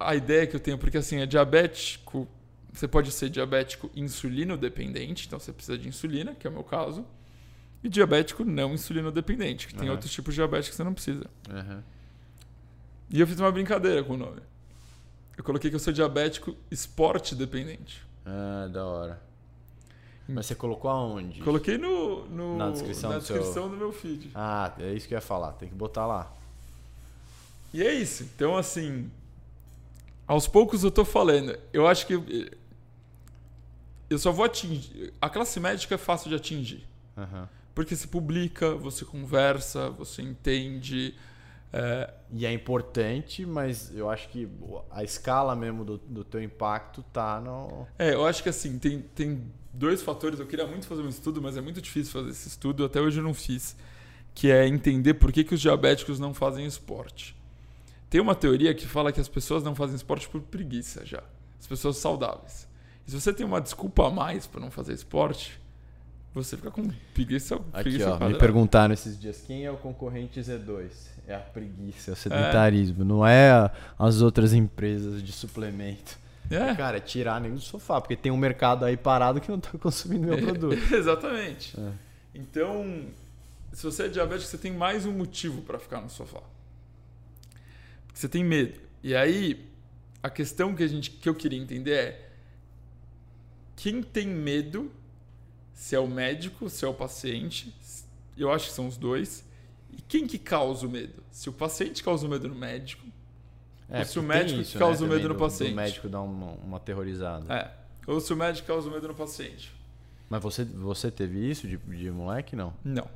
[0.00, 2.26] a ideia que eu tenho, porque assim, é diabético.
[2.72, 6.62] Você pode ser diabético insulino dependente, então você precisa de insulina, que é o meu
[6.64, 7.04] caso.
[7.82, 9.92] E diabético não insulino dependente, que tem Aham.
[9.92, 11.24] outros tipos de diabetes que você não precisa.
[11.50, 11.82] Aham.
[13.10, 14.40] E eu fiz uma brincadeira com o nome.
[15.36, 18.02] Eu coloquei que eu sou diabético esporte dependente.
[18.24, 19.22] Ah, da hora.
[20.28, 21.40] Mas você colocou aonde?
[21.40, 24.30] Coloquei no, no- Na descrição na do seu- descrição do meu feed.
[24.34, 25.52] Ah, é isso que eu ia falar.
[25.54, 26.32] Tem que botar lá.
[27.74, 28.22] E é isso.
[28.22, 29.10] Então, assim,
[30.30, 31.58] aos poucos eu tô falando.
[31.72, 32.14] Eu acho que
[34.08, 35.12] eu só vou atingir.
[35.20, 36.86] A classe médica é fácil de atingir.
[37.18, 37.48] Aham.
[37.74, 41.16] Porque se publica, você conversa, você entende.
[41.72, 44.48] é, E é importante, mas eu acho que
[44.92, 47.88] a escala mesmo do, do teu impacto tá no.
[47.98, 50.38] É, eu acho que assim, tem, tem dois fatores.
[50.38, 52.84] Eu queria muito fazer um estudo, mas é muito difícil fazer esse estudo.
[52.84, 53.76] Até hoje eu não fiz.
[54.32, 57.34] Que é entender por que, que os diabéticos não fazem esporte.
[58.10, 61.22] Tem uma teoria que fala que as pessoas não fazem esporte por preguiça já.
[61.58, 62.66] As pessoas saudáveis.
[63.06, 65.60] E se você tem uma desculpa a mais para não fazer esporte,
[66.34, 67.54] você fica com preguiça.
[67.72, 68.28] Aqui, preguiça ó.
[68.28, 70.90] Me perguntaram esses dias quem é o concorrente Z2.
[71.28, 73.04] É a preguiça, é o sedentarismo.
[73.04, 76.18] Não é a- as outras empresas de suplemento.
[76.50, 79.60] É, Cara, é tirar nem do sofá, porque tem um mercado aí parado que não
[79.60, 80.76] tá consumindo meu produto.
[80.92, 81.78] Exatamente.
[81.78, 81.92] É.
[82.34, 83.04] Então,
[83.72, 86.40] se você é diabético, você tem mais um motivo para ficar no sofá.
[88.12, 88.80] Você tem medo.
[89.02, 89.66] E aí,
[90.22, 92.30] a questão que, a gente, que eu queria entender é:
[93.76, 94.90] quem tem medo,
[95.72, 97.74] se é o médico, se é o paciente,
[98.36, 99.44] eu acho que são os dois.
[99.92, 101.22] E quem que causa o medo?
[101.30, 103.04] Se o paciente causa o medo no médico,
[103.88, 105.72] Ou se o porque tem médico causa o também medo no do- paciente.
[105.72, 107.52] O médico dá uma, uma aterrorizada.
[107.52, 107.80] é.
[108.06, 109.72] Ou se o médico causa o medo no paciente.
[110.28, 112.72] Mas você, você teve isso de, de moleque, não?
[112.84, 113.08] Não.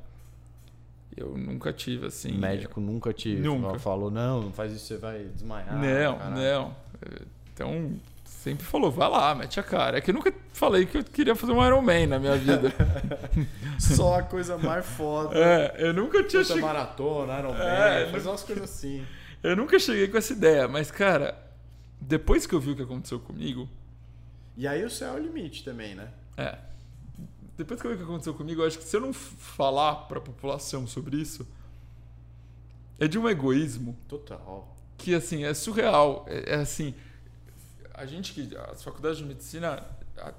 [1.17, 2.31] Eu nunca tive assim.
[2.31, 3.79] o médico nunca te Nunca.
[3.79, 5.73] falou, não, não faz isso, você vai desmaiar.
[5.75, 6.75] não, caralho." não.
[7.53, 7.91] Então,
[8.25, 9.97] sempre falou, vai lá, mete a cara.
[9.97, 12.73] É que eu nunca falei que eu queria fazer um Iron Man na minha vida.
[13.79, 15.37] Só a coisa mais foda.
[15.37, 16.61] é, eu nunca tinha chegado.
[16.63, 19.05] maratona, Iron Man, É, fazer umas coisas assim.
[19.41, 21.37] Eu nunca cheguei com essa ideia, mas, cara,
[22.01, 23.69] depois que eu vi o que aconteceu comigo,
[24.57, 26.07] E aí o céu é o limite também, né?
[26.37, 26.57] é.
[27.57, 29.95] Depois que eu vi o que aconteceu comigo, eu acho que se eu não falar
[30.07, 31.47] pra população sobre isso,
[32.99, 34.75] é de um egoísmo Total.
[34.97, 36.25] que assim é surreal.
[36.27, 36.93] É, é assim,
[37.93, 39.83] a gente que as faculdades de medicina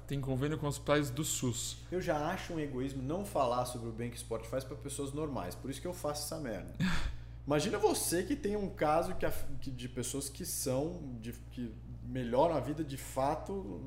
[0.07, 1.77] tem convênio com os hospitais do SUS.
[1.91, 4.75] Eu já acho um egoísmo não falar sobre o bem que o esporte faz para
[4.75, 5.53] pessoas normais.
[5.55, 6.73] Por isso que eu faço essa merda.
[7.45, 9.31] Imagina você que tem um caso que, a-
[9.61, 11.73] que de pessoas que são, de, que
[12.03, 13.81] melhoram a vida de fato,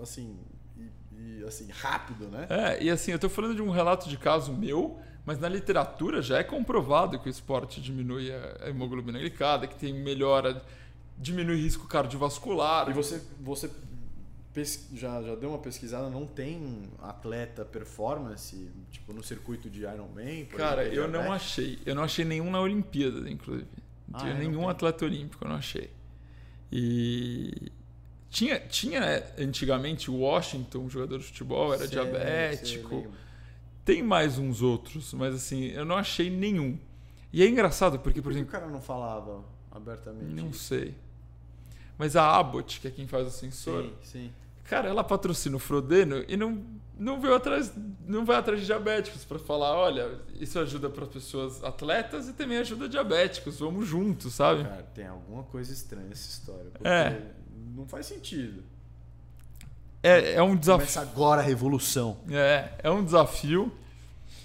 [0.00, 0.36] assim,
[1.18, 2.46] e, assim, rápido, né?
[2.48, 6.22] É, e assim, eu tô falando de um relato de caso meu, mas na literatura
[6.22, 10.62] já é comprovado que o esporte diminui a hemoglobina glicada, que tem melhora,
[11.16, 12.88] diminui risco cardiovascular.
[12.88, 13.70] E você, você
[14.94, 20.46] já, já deu uma pesquisada, não tem atleta performance, tipo, no circuito de Ironman?
[20.46, 21.34] Cara, exemplo, eu não diabetes?
[21.36, 21.78] achei.
[21.86, 23.68] Eu não achei nenhum na Olimpíada, inclusive.
[24.08, 25.90] Não Ah, é, não nenhum atleta olímpico, eu não achei.
[26.72, 27.70] E
[28.30, 33.00] tinha, tinha antigamente o Washington, jogador de futebol, era Sei, diabético.
[33.02, 33.08] sei.
[33.84, 36.78] Tem mais uns outros, mas assim, eu não achei nenhum.
[37.32, 40.24] E é engraçado porque, por Por que o exemplo, cara não falava abertamente?
[40.34, 40.94] não sei.
[41.96, 44.32] Mas a Abbott, que é quem faz o sensor, Sim, sim.
[44.64, 46.62] cara, ela patrocina o Frodeno e não,
[46.98, 47.72] não veio atrás,
[48.06, 52.58] não vai atrás de diabéticos para falar, olha, isso ajuda para pessoas atletas e também
[52.58, 54.62] ajuda diabéticos, vamos juntos, sabe?
[54.62, 56.70] Cara, tem alguma coisa estranha essa história.
[56.70, 57.32] Porque É.
[57.74, 58.62] não faz sentido.
[60.02, 60.86] É, é um desafio.
[60.86, 62.18] Começa agora a revolução.
[62.30, 63.72] É, é um desafio,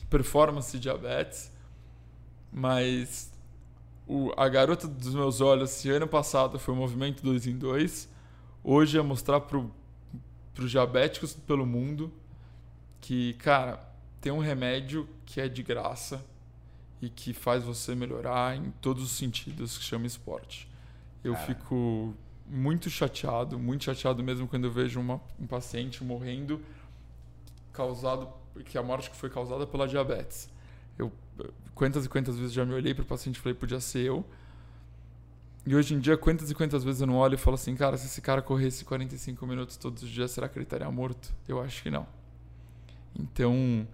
[0.09, 1.51] performance e diabetes,
[2.51, 3.31] mas
[4.07, 8.09] o, a garota dos meus olhos, se ano passado foi o movimento 2 em 2,
[8.63, 12.11] hoje é mostrar para os diabéticos pelo mundo
[12.99, 13.79] que, cara,
[14.21, 16.23] tem um remédio que é de graça
[17.01, 20.69] e que faz você melhorar em todos os sentidos, que chama esporte.
[21.23, 21.45] Eu Cara.
[21.45, 22.13] fico
[22.55, 26.61] muito chateado, muito chateado mesmo quando eu vejo uma- um paciente morrendo
[27.71, 28.29] causado
[28.65, 30.47] que a morte que foi causada pela diabetes.
[30.97, 31.11] Eu
[31.73, 34.23] quantas e quantas vezes já me olhei para o paciente e falei podia ser eu.
[35.65, 37.97] E hoje em dia quantas e quantas vezes eu não olho e falo assim, cara,
[37.97, 41.33] se esse cara corresse 45 minutos todos os dias, será que ele estaria morto?
[41.47, 42.05] Eu acho que não.
[43.17, 43.87] Então,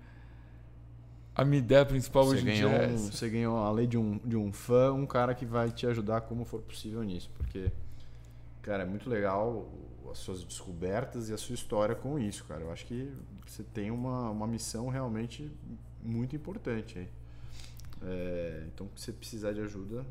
[1.35, 3.11] a minha ideia principal Você hoje em dia é essa.
[3.13, 6.43] você ganhou, além de um, de um fã, um cara que vai te ajudar como
[6.43, 7.29] for possível nisso.
[7.37, 7.71] Porque,
[8.61, 9.71] cara, é muito legal
[10.11, 12.61] as suas descobertas e a sua história com isso, cara.
[12.61, 13.11] Eu acho que
[13.45, 15.51] você tem uma, uma missão realmente
[16.03, 17.09] muito importante aí.
[18.01, 20.05] É, então, se você precisar de ajuda,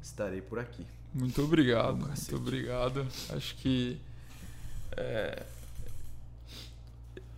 [0.00, 0.86] estarei por aqui.
[1.12, 3.06] Muito obrigado, Ô, muito obrigado.
[3.30, 4.00] Acho que
[4.96, 5.44] é,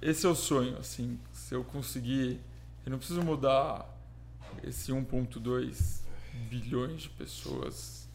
[0.00, 2.40] esse é o sonho, assim, se eu conseguir,
[2.84, 3.88] eu não preciso mudar
[4.62, 6.00] esse 1.2
[6.48, 8.06] bilhões de pessoas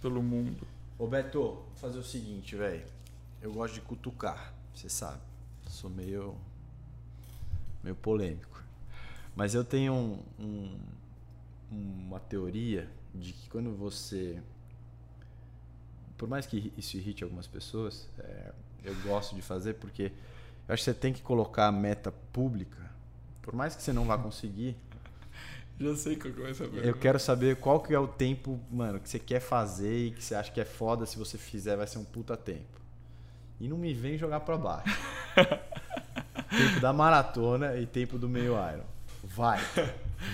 [0.00, 0.66] pelo mundo.
[0.98, 2.84] Ô Beto, vou fazer o seguinte, velho.
[3.42, 5.20] Eu gosto de cutucar, você sabe.
[5.68, 6.34] Sou meio.
[7.82, 8.60] meio polêmico.
[9.36, 10.78] Mas eu tenho um- um-
[11.70, 14.42] uma teoria de que quando você.
[16.16, 18.52] Por mais que isso irrite algumas pessoas, é,
[18.84, 20.10] eu gosto de fazer porque
[20.66, 22.90] eu acho que você tem que colocar a meta pública.
[23.42, 24.76] Por mais que você não vá conseguir,
[25.78, 28.98] Já sei que eu começo a eu quero saber qual que é o tempo, mano,
[28.98, 31.86] que você quer fazer e que você acha que é foda, se você fizer vai
[31.86, 32.80] ser um puta tempo.
[33.60, 34.98] E não me vem jogar pra baixo.
[36.50, 38.84] tempo da maratona e tempo do meio Iron.
[39.22, 39.60] Vai.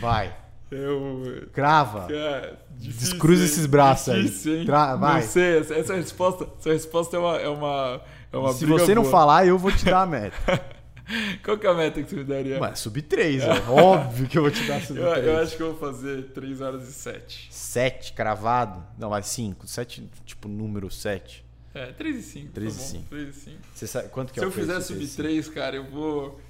[0.00, 0.36] Vai.
[0.70, 1.48] Eu.
[1.52, 2.06] Crava.
[2.08, 4.22] Cara, difícil, Descruza esses braços aí.
[4.22, 4.64] Difícil, hein?
[4.66, 5.20] Tra- vai.
[5.20, 7.36] Não sei, essa, resposta, essa resposta é uma.
[7.36, 8.00] É uma,
[8.32, 9.12] é uma Se você não boa.
[9.12, 10.36] falar, eu vou te dar a meta.
[11.44, 12.58] Qual que é a meta que você me daria?
[12.60, 13.72] Mas sub 3, ó.
[13.72, 15.26] óbvio que eu vou te dar sub eu, 3.
[15.26, 17.48] eu acho que eu vou fazer 3 horas e 7.
[17.50, 18.84] 7 cravado?
[18.98, 19.66] Não, vai 5.
[19.66, 21.44] 7, tipo número 7.
[21.74, 22.52] É, 3 e 5.
[22.52, 23.04] 3 e tá bom, 5.
[23.08, 23.56] 3 e 5.
[23.74, 25.48] Você sabe quanto que Se é eu o peso fizer de sub 3 e 3,
[25.48, 26.40] cara, eu vou.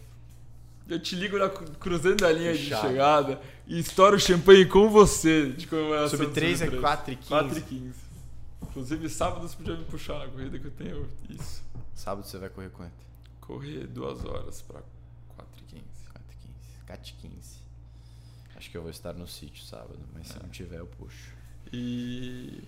[0.88, 2.88] Eu te ligo na, cru- cruzando a linha de Fechado.
[2.88, 7.12] chegada e estouro o champanhe com você de comemoração Sub do 3 é sub 4
[7.12, 7.28] e 15.
[7.28, 7.92] 4 e 15.
[8.62, 11.62] Inclusive, sábado você podia me puxar na corrida que eu tenho isso.
[11.94, 12.92] Sábado você vai correr quanto?
[13.42, 14.80] Correr 2 horas pra
[15.36, 15.84] 4 e 15.
[16.10, 16.86] 4 e 15.
[16.86, 17.58] 4 e 15.
[18.56, 20.32] Acho que eu vou estar no sítio sábado, mas É.
[20.34, 21.32] se não tiver eu puxo.
[21.72, 22.62] E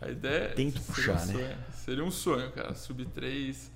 [0.00, 1.32] a ideia Tento seria puxar, um né?
[1.32, 1.58] sonho.
[1.72, 2.74] Seria um sonho, cara.
[2.74, 3.70] Sub 3.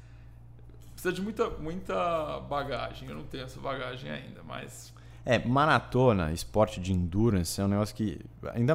[0.92, 3.08] Precisa de muita, muita bagagem.
[3.08, 4.92] Eu não tenho essa bagagem ainda, mas.
[5.24, 8.20] É, maratona, esporte de endurance, é um negócio que
[8.54, 8.74] ainda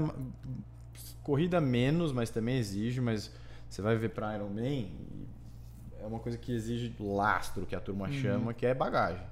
[1.24, 3.32] corrida menos, mas também exige, mas
[3.68, 4.92] você vai ver para Ironman,
[6.04, 9.24] é uma coisa que exige lastro, que a turma chama, que é bagagem.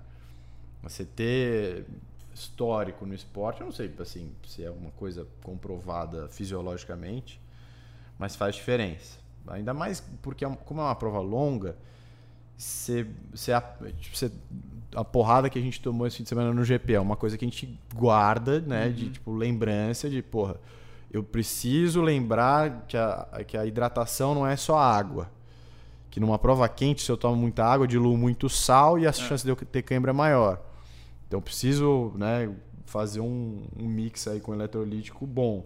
[0.84, 1.86] Você ter
[2.34, 7.40] histórico no esporte, eu não sei assim, se é uma coisa comprovada fisiologicamente,
[8.18, 9.20] mas faz diferença.
[9.48, 11.76] Ainda mais porque é como é uma prova longa,
[13.54, 13.64] a-
[14.00, 14.32] tipo,
[14.96, 17.38] a porrada que a gente tomou esse fim de semana no GP é uma coisa
[17.38, 18.90] que a gente guarda, né?
[18.90, 20.56] De tipo lembrança de, porra,
[21.12, 25.30] eu preciso lembrar que a, que a hidratação não é só água.
[26.12, 29.12] Que numa prova quente, se eu tomo muita água, eu diluo muito sal e a
[29.14, 30.62] chance de eu ter cãibra é maior.
[31.26, 32.54] Então eu preciso, né,
[32.86, 35.66] fazer um, um mix aí com eletrolítico bom.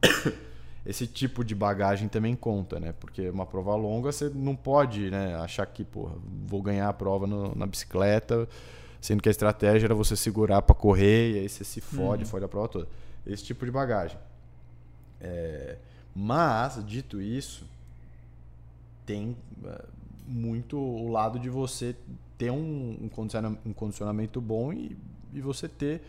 [0.86, 2.92] Esse tipo de bagagem também conta, né?
[3.00, 6.14] Porque uma prova longa você não pode né, achar que, porra,
[6.46, 8.46] vou ganhar a prova no- na bicicleta,
[9.00, 12.44] sendo que a estratégia era você segurar para correr e aí você se fode, fode
[12.44, 12.88] a prova toda.
[13.26, 14.18] Esse tipo de bagagem.
[15.20, 15.78] É,
[16.14, 17.64] mas, dito isso,
[19.06, 19.84] tem é,
[20.26, 21.94] muito o lado de você
[22.38, 24.96] ter um, um condiciona- condicionamento bom e,
[25.32, 26.02] e você ter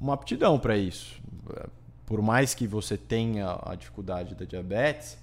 [0.00, 1.20] uma aptidão para isso.
[1.56, 1.66] É,
[2.06, 5.18] Por mais que você tenha a dificuldade da diabetes,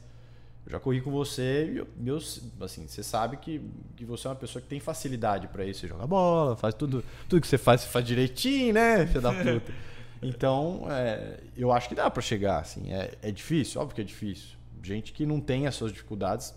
[0.65, 2.18] eu já corri com você e eu, eu,
[2.61, 3.61] assim, você sabe que,
[3.95, 5.80] que você é uma pessoa que tem facilidade para isso.
[5.81, 9.31] Você joga bola, faz tudo, tudo que você faz, você faz direitinho, né, filho da
[9.34, 9.73] puta.
[10.22, 12.91] Então, é, eu acho que dá para chegar, assim.
[12.91, 14.57] É, é difícil, óbvio que é difícil.
[14.84, 16.53] Gente que não tem as suas dificuldades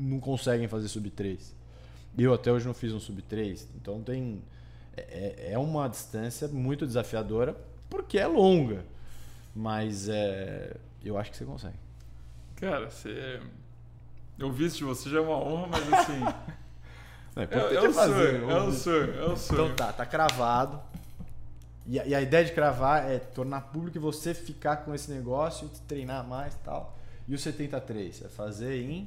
[0.00, 1.54] não conseguem fazer sub 3.
[2.18, 3.68] Eu até hoje não fiz um sub 3.
[3.76, 4.42] Então tem.
[4.96, 7.56] É, é uma distância muito desafiadora
[7.88, 8.84] porque é longa.
[9.54, 11.76] Mas é, eu acho que você consegue.
[12.56, 13.40] Cara, você.
[14.38, 16.20] Eu vi isso de você já é uma honra, mas assim.
[17.36, 19.64] É, importante é um fazer, sonho, é um sonho, é um sonho.
[19.64, 20.82] Então tá, tá cravado.
[21.86, 25.10] E a, e a ideia de cravar é tornar público e você ficar com esse
[25.12, 26.98] negócio, treinar mais e tal.
[27.28, 28.22] E o 73?
[28.22, 29.06] É fazer em.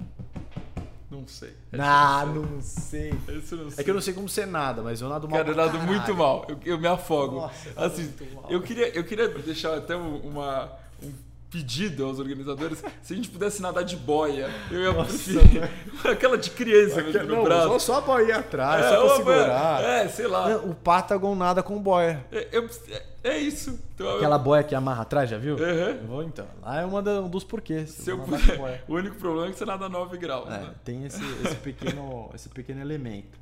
[1.13, 1.53] Não sei.
[1.77, 3.13] Ah, não sei.
[3.27, 3.81] Esse eu não sei.
[3.81, 5.37] É que eu não sei como ser nada, mas eu nado mal.
[5.37, 5.87] Cara, eu nado caralho.
[5.91, 6.45] muito mal.
[6.49, 7.35] Eu, eu me afogo.
[7.41, 8.45] Nossa, assim, muito mal.
[8.49, 10.71] eu queria, eu queria deixar até um- uma,
[11.03, 11.11] um
[11.53, 12.83] pedido aos organizadores.
[13.03, 15.69] Se a gente pudesse nadar de boia, eu ia Nossa, preferir.
[16.03, 17.67] Aquela de criança mesmo no Não, braço.
[17.67, 19.77] só, só a boia atrás, É, só pra segurar.
[19.81, 20.49] boia- É, sei lá.
[20.49, 22.25] Não, O Patagon nada com boia.
[22.31, 23.03] É, eu- é-
[23.35, 23.79] é isso.
[23.93, 25.55] Então, eu- Aquela boia que amarra atrás, já viu?
[25.55, 25.61] Uhum.
[25.61, 26.47] Eu vou então.
[26.61, 27.91] Lá é uma da- um dos porquês.
[27.91, 30.47] se eu puder, o único problema é que você nada 9 graus.
[30.47, 30.73] É, né?
[30.83, 33.37] tem esse, esse pequeno, esse pequeno elemento.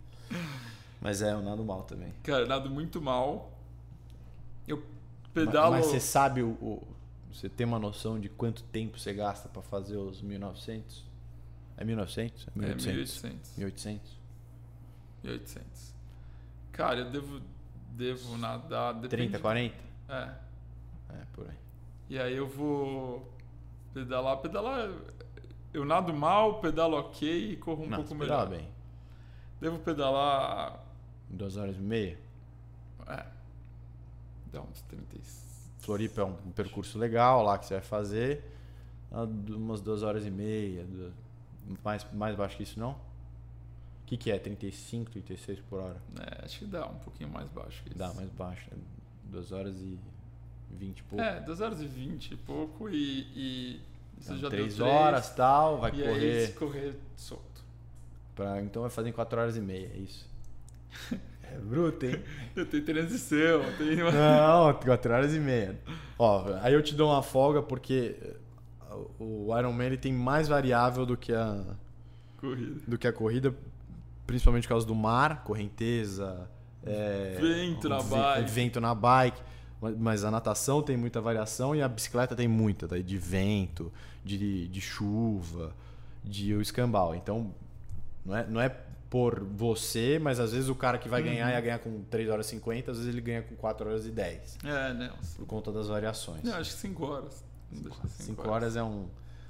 [1.00, 2.14] Mas é, eu nado mal também.
[2.24, 3.50] Cara, eu nado muito mal.
[4.68, 4.84] Eu
[5.34, 5.72] pedalo.
[5.72, 6.88] Mas você sabe o, o-
[7.34, 11.06] Você tem uma noção de quanto tempo você gasta pra fazer os 1900?
[11.78, 12.48] É 1900?
[12.48, 13.22] É É 1800?
[13.58, 13.58] 1800.
[13.58, 14.18] 1800?
[15.24, 15.94] 1800.
[16.72, 17.42] Cara, eu devo,
[17.92, 18.94] devo nadar.
[18.94, 19.76] Depende, 30, 40?
[20.10, 20.14] É.
[21.10, 21.56] É, por aí.
[22.10, 23.32] E aí eu vou
[23.94, 24.38] pedalar.
[24.38, 24.90] Pedalar.
[25.74, 28.50] Eu nado mal, pedalo ok e corro um Não, pouco melhor.
[28.50, 28.68] bem.
[29.60, 30.84] Devo pedalar.
[31.32, 32.20] Em duas horas e meia.
[33.08, 33.26] É.
[34.52, 35.41] Dá uns 36.
[35.82, 38.44] Floripa é um, um percurso legal lá que você vai fazer.
[39.12, 40.84] Ah, Umas duas horas e meia.
[40.86, 41.12] du-
[41.84, 42.92] Mais, mais baixo que isso, não?
[42.92, 42.98] O
[44.06, 44.38] que, que é?
[44.40, 45.98] 35, 36 por hora?
[46.20, 47.98] É, acho que dá um pouquinho mais baixo que isso.
[47.98, 48.68] Dá mais baixo.
[48.72, 48.76] É
[49.32, 49.98] duas horas e
[50.72, 51.24] 20 e pouco.
[51.24, 53.22] É, 2 horas e 20 e pouco e.
[53.36, 53.82] e
[54.20, 56.46] isso Então, já três deu horas tal, vai e correr.
[56.48, 57.64] aí correr solto.
[58.36, 60.30] Pra, então vai fazer em 4 horas e meia, é isso.
[61.52, 62.22] É bruto, hein?
[62.70, 64.12] Tem transição, tem uma.
[64.12, 65.78] Não, 4 horas e meia.
[66.18, 68.16] Ó, aí eu te dou uma folga porque
[69.20, 71.64] o Ironman ele tem mais variável do que a,
[72.40, 72.82] corrida.
[72.88, 73.56] do que a corrida,
[74.28, 76.50] principalmente por causa do mar, correnteza,
[76.86, 78.52] é, Vento na ve- bike.
[78.52, 79.42] vento na bike.
[79.82, 83.92] Mas- Mas a natação tem muita variação e a bicicleta tem muita, daí de vento,
[84.24, 85.74] de, de chuva,
[86.24, 87.16] de o escambau.
[87.16, 87.52] Então,
[88.26, 88.76] não é, não é
[89.12, 92.46] por você, mas às vezes o cara que vai ganhar ia ganhar com 3 horas
[92.46, 95.14] e 50, às vezes ele ganha com 4 horas e 10, É, não.
[95.36, 96.42] por conta das variações.
[96.44, 97.44] Não, acho que 5 horas.
[97.70, 99.08] Não deixa 5 horas é um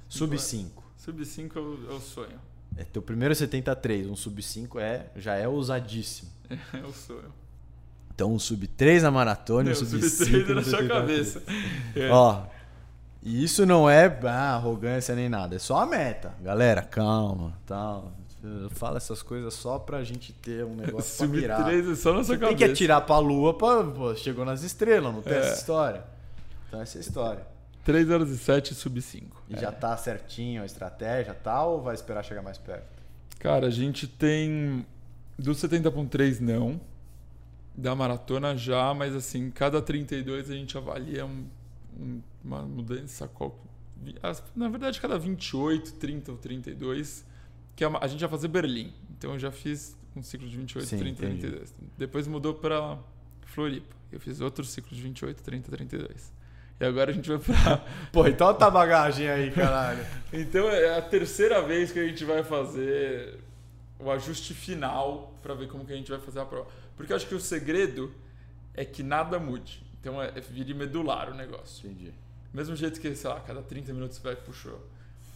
[0.08, 0.42] sub horas.
[0.42, 0.82] 5.
[0.96, 2.40] Sub 5 é o, é o sonho.
[2.76, 6.28] É, teu primeiro 73, um sub 5 é, já é ousadíssimo.
[6.74, 7.32] É o sonho.
[8.12, 10.54] Então, um sub 3 na maratona e Não, um sub sub 5 3 é no
[10.56, 10.88] na sua 73.
[10.88, 11.42] cabeça.
[11.94, 12.10] É.
[12.10, 12.46] Ó,
[13.22, 16.34] e isso não é ah, arrogância nem nada, é só a meta.
[16.42, 18.12] Galera, calma, tal.
[18.70, 21.64] Fala essas coisas só pra gente ter um negócio pra Sub mirar.
[21.64, 22.56] 3 é só na sua Você tem cabeça.
[22.56, 25.38] que atirar pra lua, pra, pô, chegou nas estrelas, não tem É.
[25.38, 26.04] essa história.
[26.68, 27.46] Então essa é a história.
[27.84, 29.42] 3 horas e 7 sub 5.
[29.48, 32.86] E já tá certinho a estratégia tal, ou vai esperar chegar mais perto?
[33.38, 34.84] Cara, a gente tem.
[35.38, 36.80] Do 70.3 não.
[37.76, 41.46] Da maratona já, mas assim, cada 32 a gente avalia um-
[41.98, 43.26] um- uma mudança.
[43.28, 43.58] Qual,
[44.54, 47.24] na verdade, cada 28, 30 ou 32,
[47.76, 48.92] que é uma- a gente vai fazer Berlim.
[49.10, 51.40] Então eu já fiz um ciclo de 28, Sim, 30, entendi.
[51.40, 51.74] 32.
[51.96, 52.98] Depois mudou para
[53.46, 53.94] Floripa.
[54.10, 56.32] Eu fiz outro ciclo de 28, 30, 32.
[56.80, 57.78] E agora a gente vai pra.
[58.12, 60.04] Pô, então a bagagem aí, caralho.
[60.32, 63.38] Então é a terceira vez que a gente vai fazer
[63.98, 66.68] o ajuste final para ver como que a gente vai fazer a prova.
[66.96, 68.12] Porque eu acho que o segredo
[68.74, 69.82] é que nada mude.
[70.00, 71.88] Então é, é vire medular o negócio.
[71.88, 72.12] Entendi.
[72.52, 74.70] Mesmo jeito que, sei lá, cada 30 minutos você vai puxa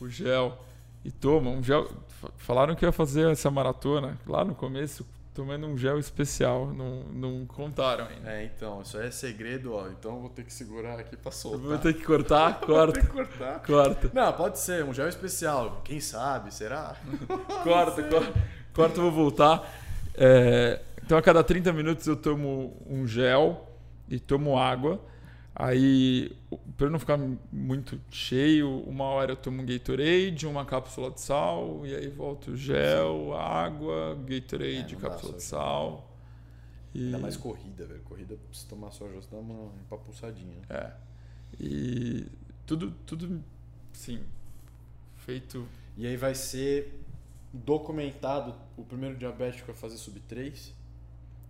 [0.00, 0.62] o gel
[1.06, 1.88] e toma um gel.
[2.20, 6.66] Fa- Falaram que ia fazer essa maratona lá no começo tomando um gel especial.
[6.72, 8.30] Não, não contaram ainda.
[8.32, 9.86] É, então, isso aí é segredo, ó.
[9.88, 11.60] Então eu vou ter que segurar aqui pra soltar.
[11.60, 12.58] vou ter que cortar?
[12.66, 12.92] Vou Corta.
[12.94, 13.62] ter que cortar.
[13.62, 14.10] Corta.
[14.14, 15.82] Não, pode ser, um gel especial.
[15.84, 16.96] Quem sabe, será?
[17.62, 18.32] Corta, corta.
[18.74, 19.62] Corta, vou voltar.
[20.14, 23.70] É, então, a cada 30 minutos eu tomo um gel
[24.08, 25.00] e tomo água.
[25.58, 26.36] Aí,
[26.76, 27.18] para não ficar
[27.50, 32.54] muito cheio, uma hora eu tomo um Gatorade, uma cápsula de sal, e aí volto
[32.54, 36.14] gel, água, Gatorade, É, cápsula de sal.
[36.94, 38.02] E, Ainda mais corrida, velho.
[38.02, 40.58] Corrida, se tomar só você dá uma empapulsadinha.
[40.68, 40.92] é,
[41.58, 42.26] e
[42.66, 43.42] tudo, tudo,
[43.94, 44.20] sim,
[45.16, 45.66] feito
[45.96, 47.00] E aí vai ser
[47.50, 50.74] documentado o primeiro diabético a fazer sub 3.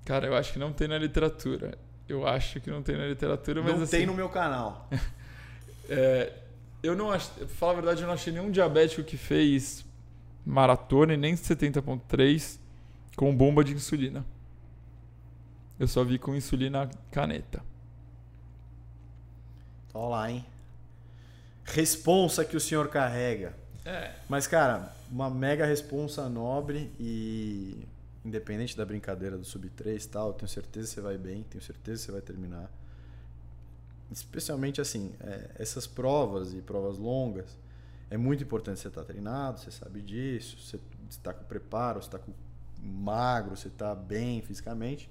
[0.05, 1.77] Cara, eu acho que não tem na literatura.
[2.09, 4.89] Eu acho que não tem na literatura, mas Não assim, tem no meu canal.
[5.89, 6.33] é,
[6.83, 9.85] eu não acho, pra falar a verdade, eu não achei nenhum diabético que fez
[10.45, 12.59] maratona e nem 70.3
[13.17, 14.25] com bomba de insulina.
[15.79, 17.63] Eu só vi com insulina caneta.
[19.93, 20.45] Tá lá, hein?
[21.65, 23.55] Responsa que o senhor carrega.
[23.85, 24.13] É.
[24.29, 27.77] Mas, cara, uma mega responsa nobre e
[28.27, 31.45] independente da brincadeira do sub 3 e tal, eu tenho certeza que você vai bem,
[31.45, 32.71] tenho certeza que você vai terminar.
[34.11, 37.57] Especialmente assim, é, essas provas e provas longas,
[38.11, 40.79] é muito importante você estar treinado, você sabe disso, você
[41.09, 42.33] está com preparo, você está com
[42.83, 45.09] magro, você está bem fisicamente.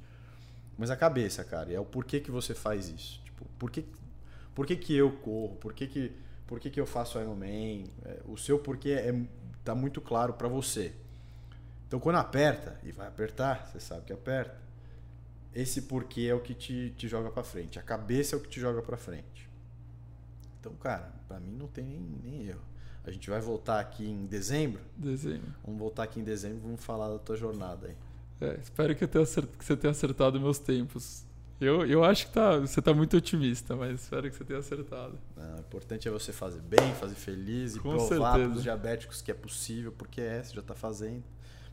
[0.78, 3.22] Mas a cabeça, cara, é o porquê que você faz isso.
[3.24, 3.86] Tipo, por que,
[4.54, 5.56] por que, que eu corro?
[5.56, 6.12] Por que, que,
[6.46, 7.86] por que, que eu faço Ironman?
[8.04, 9.26] É, o seu porquê é,
[9.64, 10.94] tá muito claro para você.
[11.88, 14.58] Então, quando aperta, e vai apertar, você sabe que aperta,
[15.54, 17.80] esse porquê é o que te, te joga para frente.
[17.80, 19.50] A cabeça é o que te joga para frente.
[20.60, 22.62] Então, cara, para mim não tem nem, nem erro.
[23.06, 24.82] A gente vai voltar aqui em dezembro.
[24.98, 25.44] Desenho.
[25.64, 27.96] Vamos voltar aqui em dezembro e vamos falar da tua jornada aí.
[28.42, 31.24] É, espero que, eu tenha acert- que você tenha acertado meus tempos.
[31.62, 35.18] Eu, eu acho que tá, você tá muito otimista, mas espero que você tenha acertado.
[35.38, 39.22] Não, o importante é você fazer bem, fazer feliz e Com provar para os diabéticos
[39.22, 41.24] que é possível, porque é, você já tá fazendo.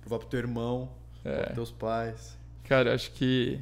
[0.05, 0.91] Pro teu irmão,
[1.24, 1.47] É.
[1.55, 3.61] teus pais Cara, eu acho que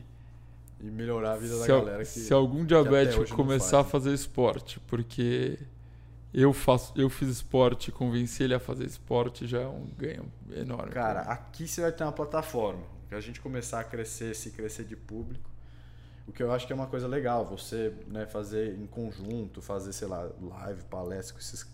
[0.80, 3.86] e melhorar a vida da se, al- galera que se algum diabético começar a faz,
[3.86, 3.90] né?
[3.92, 5.58] fazer esporte, porque
[6.32, 10.92] eu faço, eu fiz esporte, convenci ele a fazer esporte já é um ganho enorme.
[10.92, 12.82] Cara, aqui você vai ter uma plataforma.
[13.08, 15.50] Que a gente começar a crescer, se crescer de público.
[16.28, 19.92] O que eu acho que é uma coisa legal, você né, fazer em conjunto, fazer,
[19.92, 21.66] sei lá, live, palestra com esses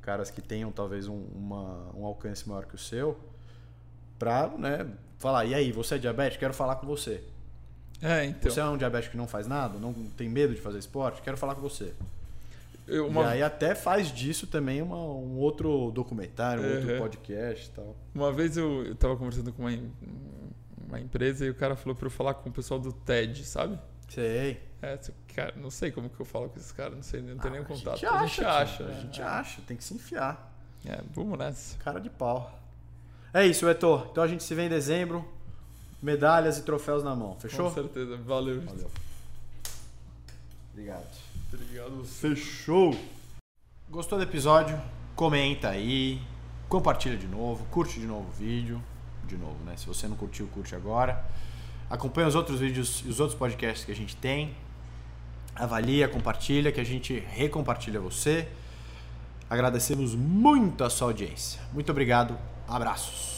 [0.00, 3.18] caras que tenham talvez um, uma- um alcance maior que o seu,
[4.18, 4.86] pra né,
[5.18, 6.40] falar, e aí, você é diabético?
[6.40, 7.22] Quero falar com você.
[8.00, 8.50] É, então.
[8.50, 11.20] Você é um diabético que não faz nada, não tem medo de fazer esporte?
[11.22, 11.92] Quero falar com você.
[12.86, 16.98] eu- E uma, aí até faz disso também uma- um outro documentário, um outro Uhum.
[17.00, 17.94] podcast e tal.
[18.14, 19.78] uma vez eu, eu tava conversando com uma,
[20.86, 23.78] uma empresa e o cara falou pra eu falar com o pessoal do TED, sabe?
[24.08, 24.58] Sei.
[24.80, 27.36] É, se- cara, não sei como que eu falo com esses caras, não sei, não
[27.36, 27.94] tenho nenhum Ah, contato.
[27.94, 28.92] A gente acha, a gente acha, tio, né?
[28.96, 30.54] A gente acha, tem que se enfiar.
[30.86, 31.76] É, vamos nessa.
[31.78, 32.57] Cara de pau.
[33.32, 34.08] É isso, Etor.
[34.10, 35.24] Então a gente se vê em dezembro.
[36.02, 37.36] Medalhas e troféus na mão.
[37.40, 37.68] Fechou?
[37.68, 38.16] Com certeza.
[38.18, 38.60] Valeu.
[38.62, 38.90] Valeu.
[40.72, 41.06] Obrigado.
[41.52, 42.04] Obrigado.
[42.04, 42.96] Fechou.
[43.90, 44.80] Gostou do episódio?
[45.16, 46.20] Comenta aí,
[46.68, 48.80] compartilha de novo, curte de novo o vídeo.
[49.26, 49.76] De novo, né?
[49.76, 51.24] Se você não curtiu, curte agora.
[51.90, 54.54] Acompanha os outros vídeos e os outros podcasts que a gente tem.
[55.54, 58.46] Avalia, compartilha, que a gente recompartilha você.
[59.50, 61.60] Agradecemos muito a sua audiência.
[61.72, 62.38] Muito obrigado.
[62.68, 63.37] Abraços.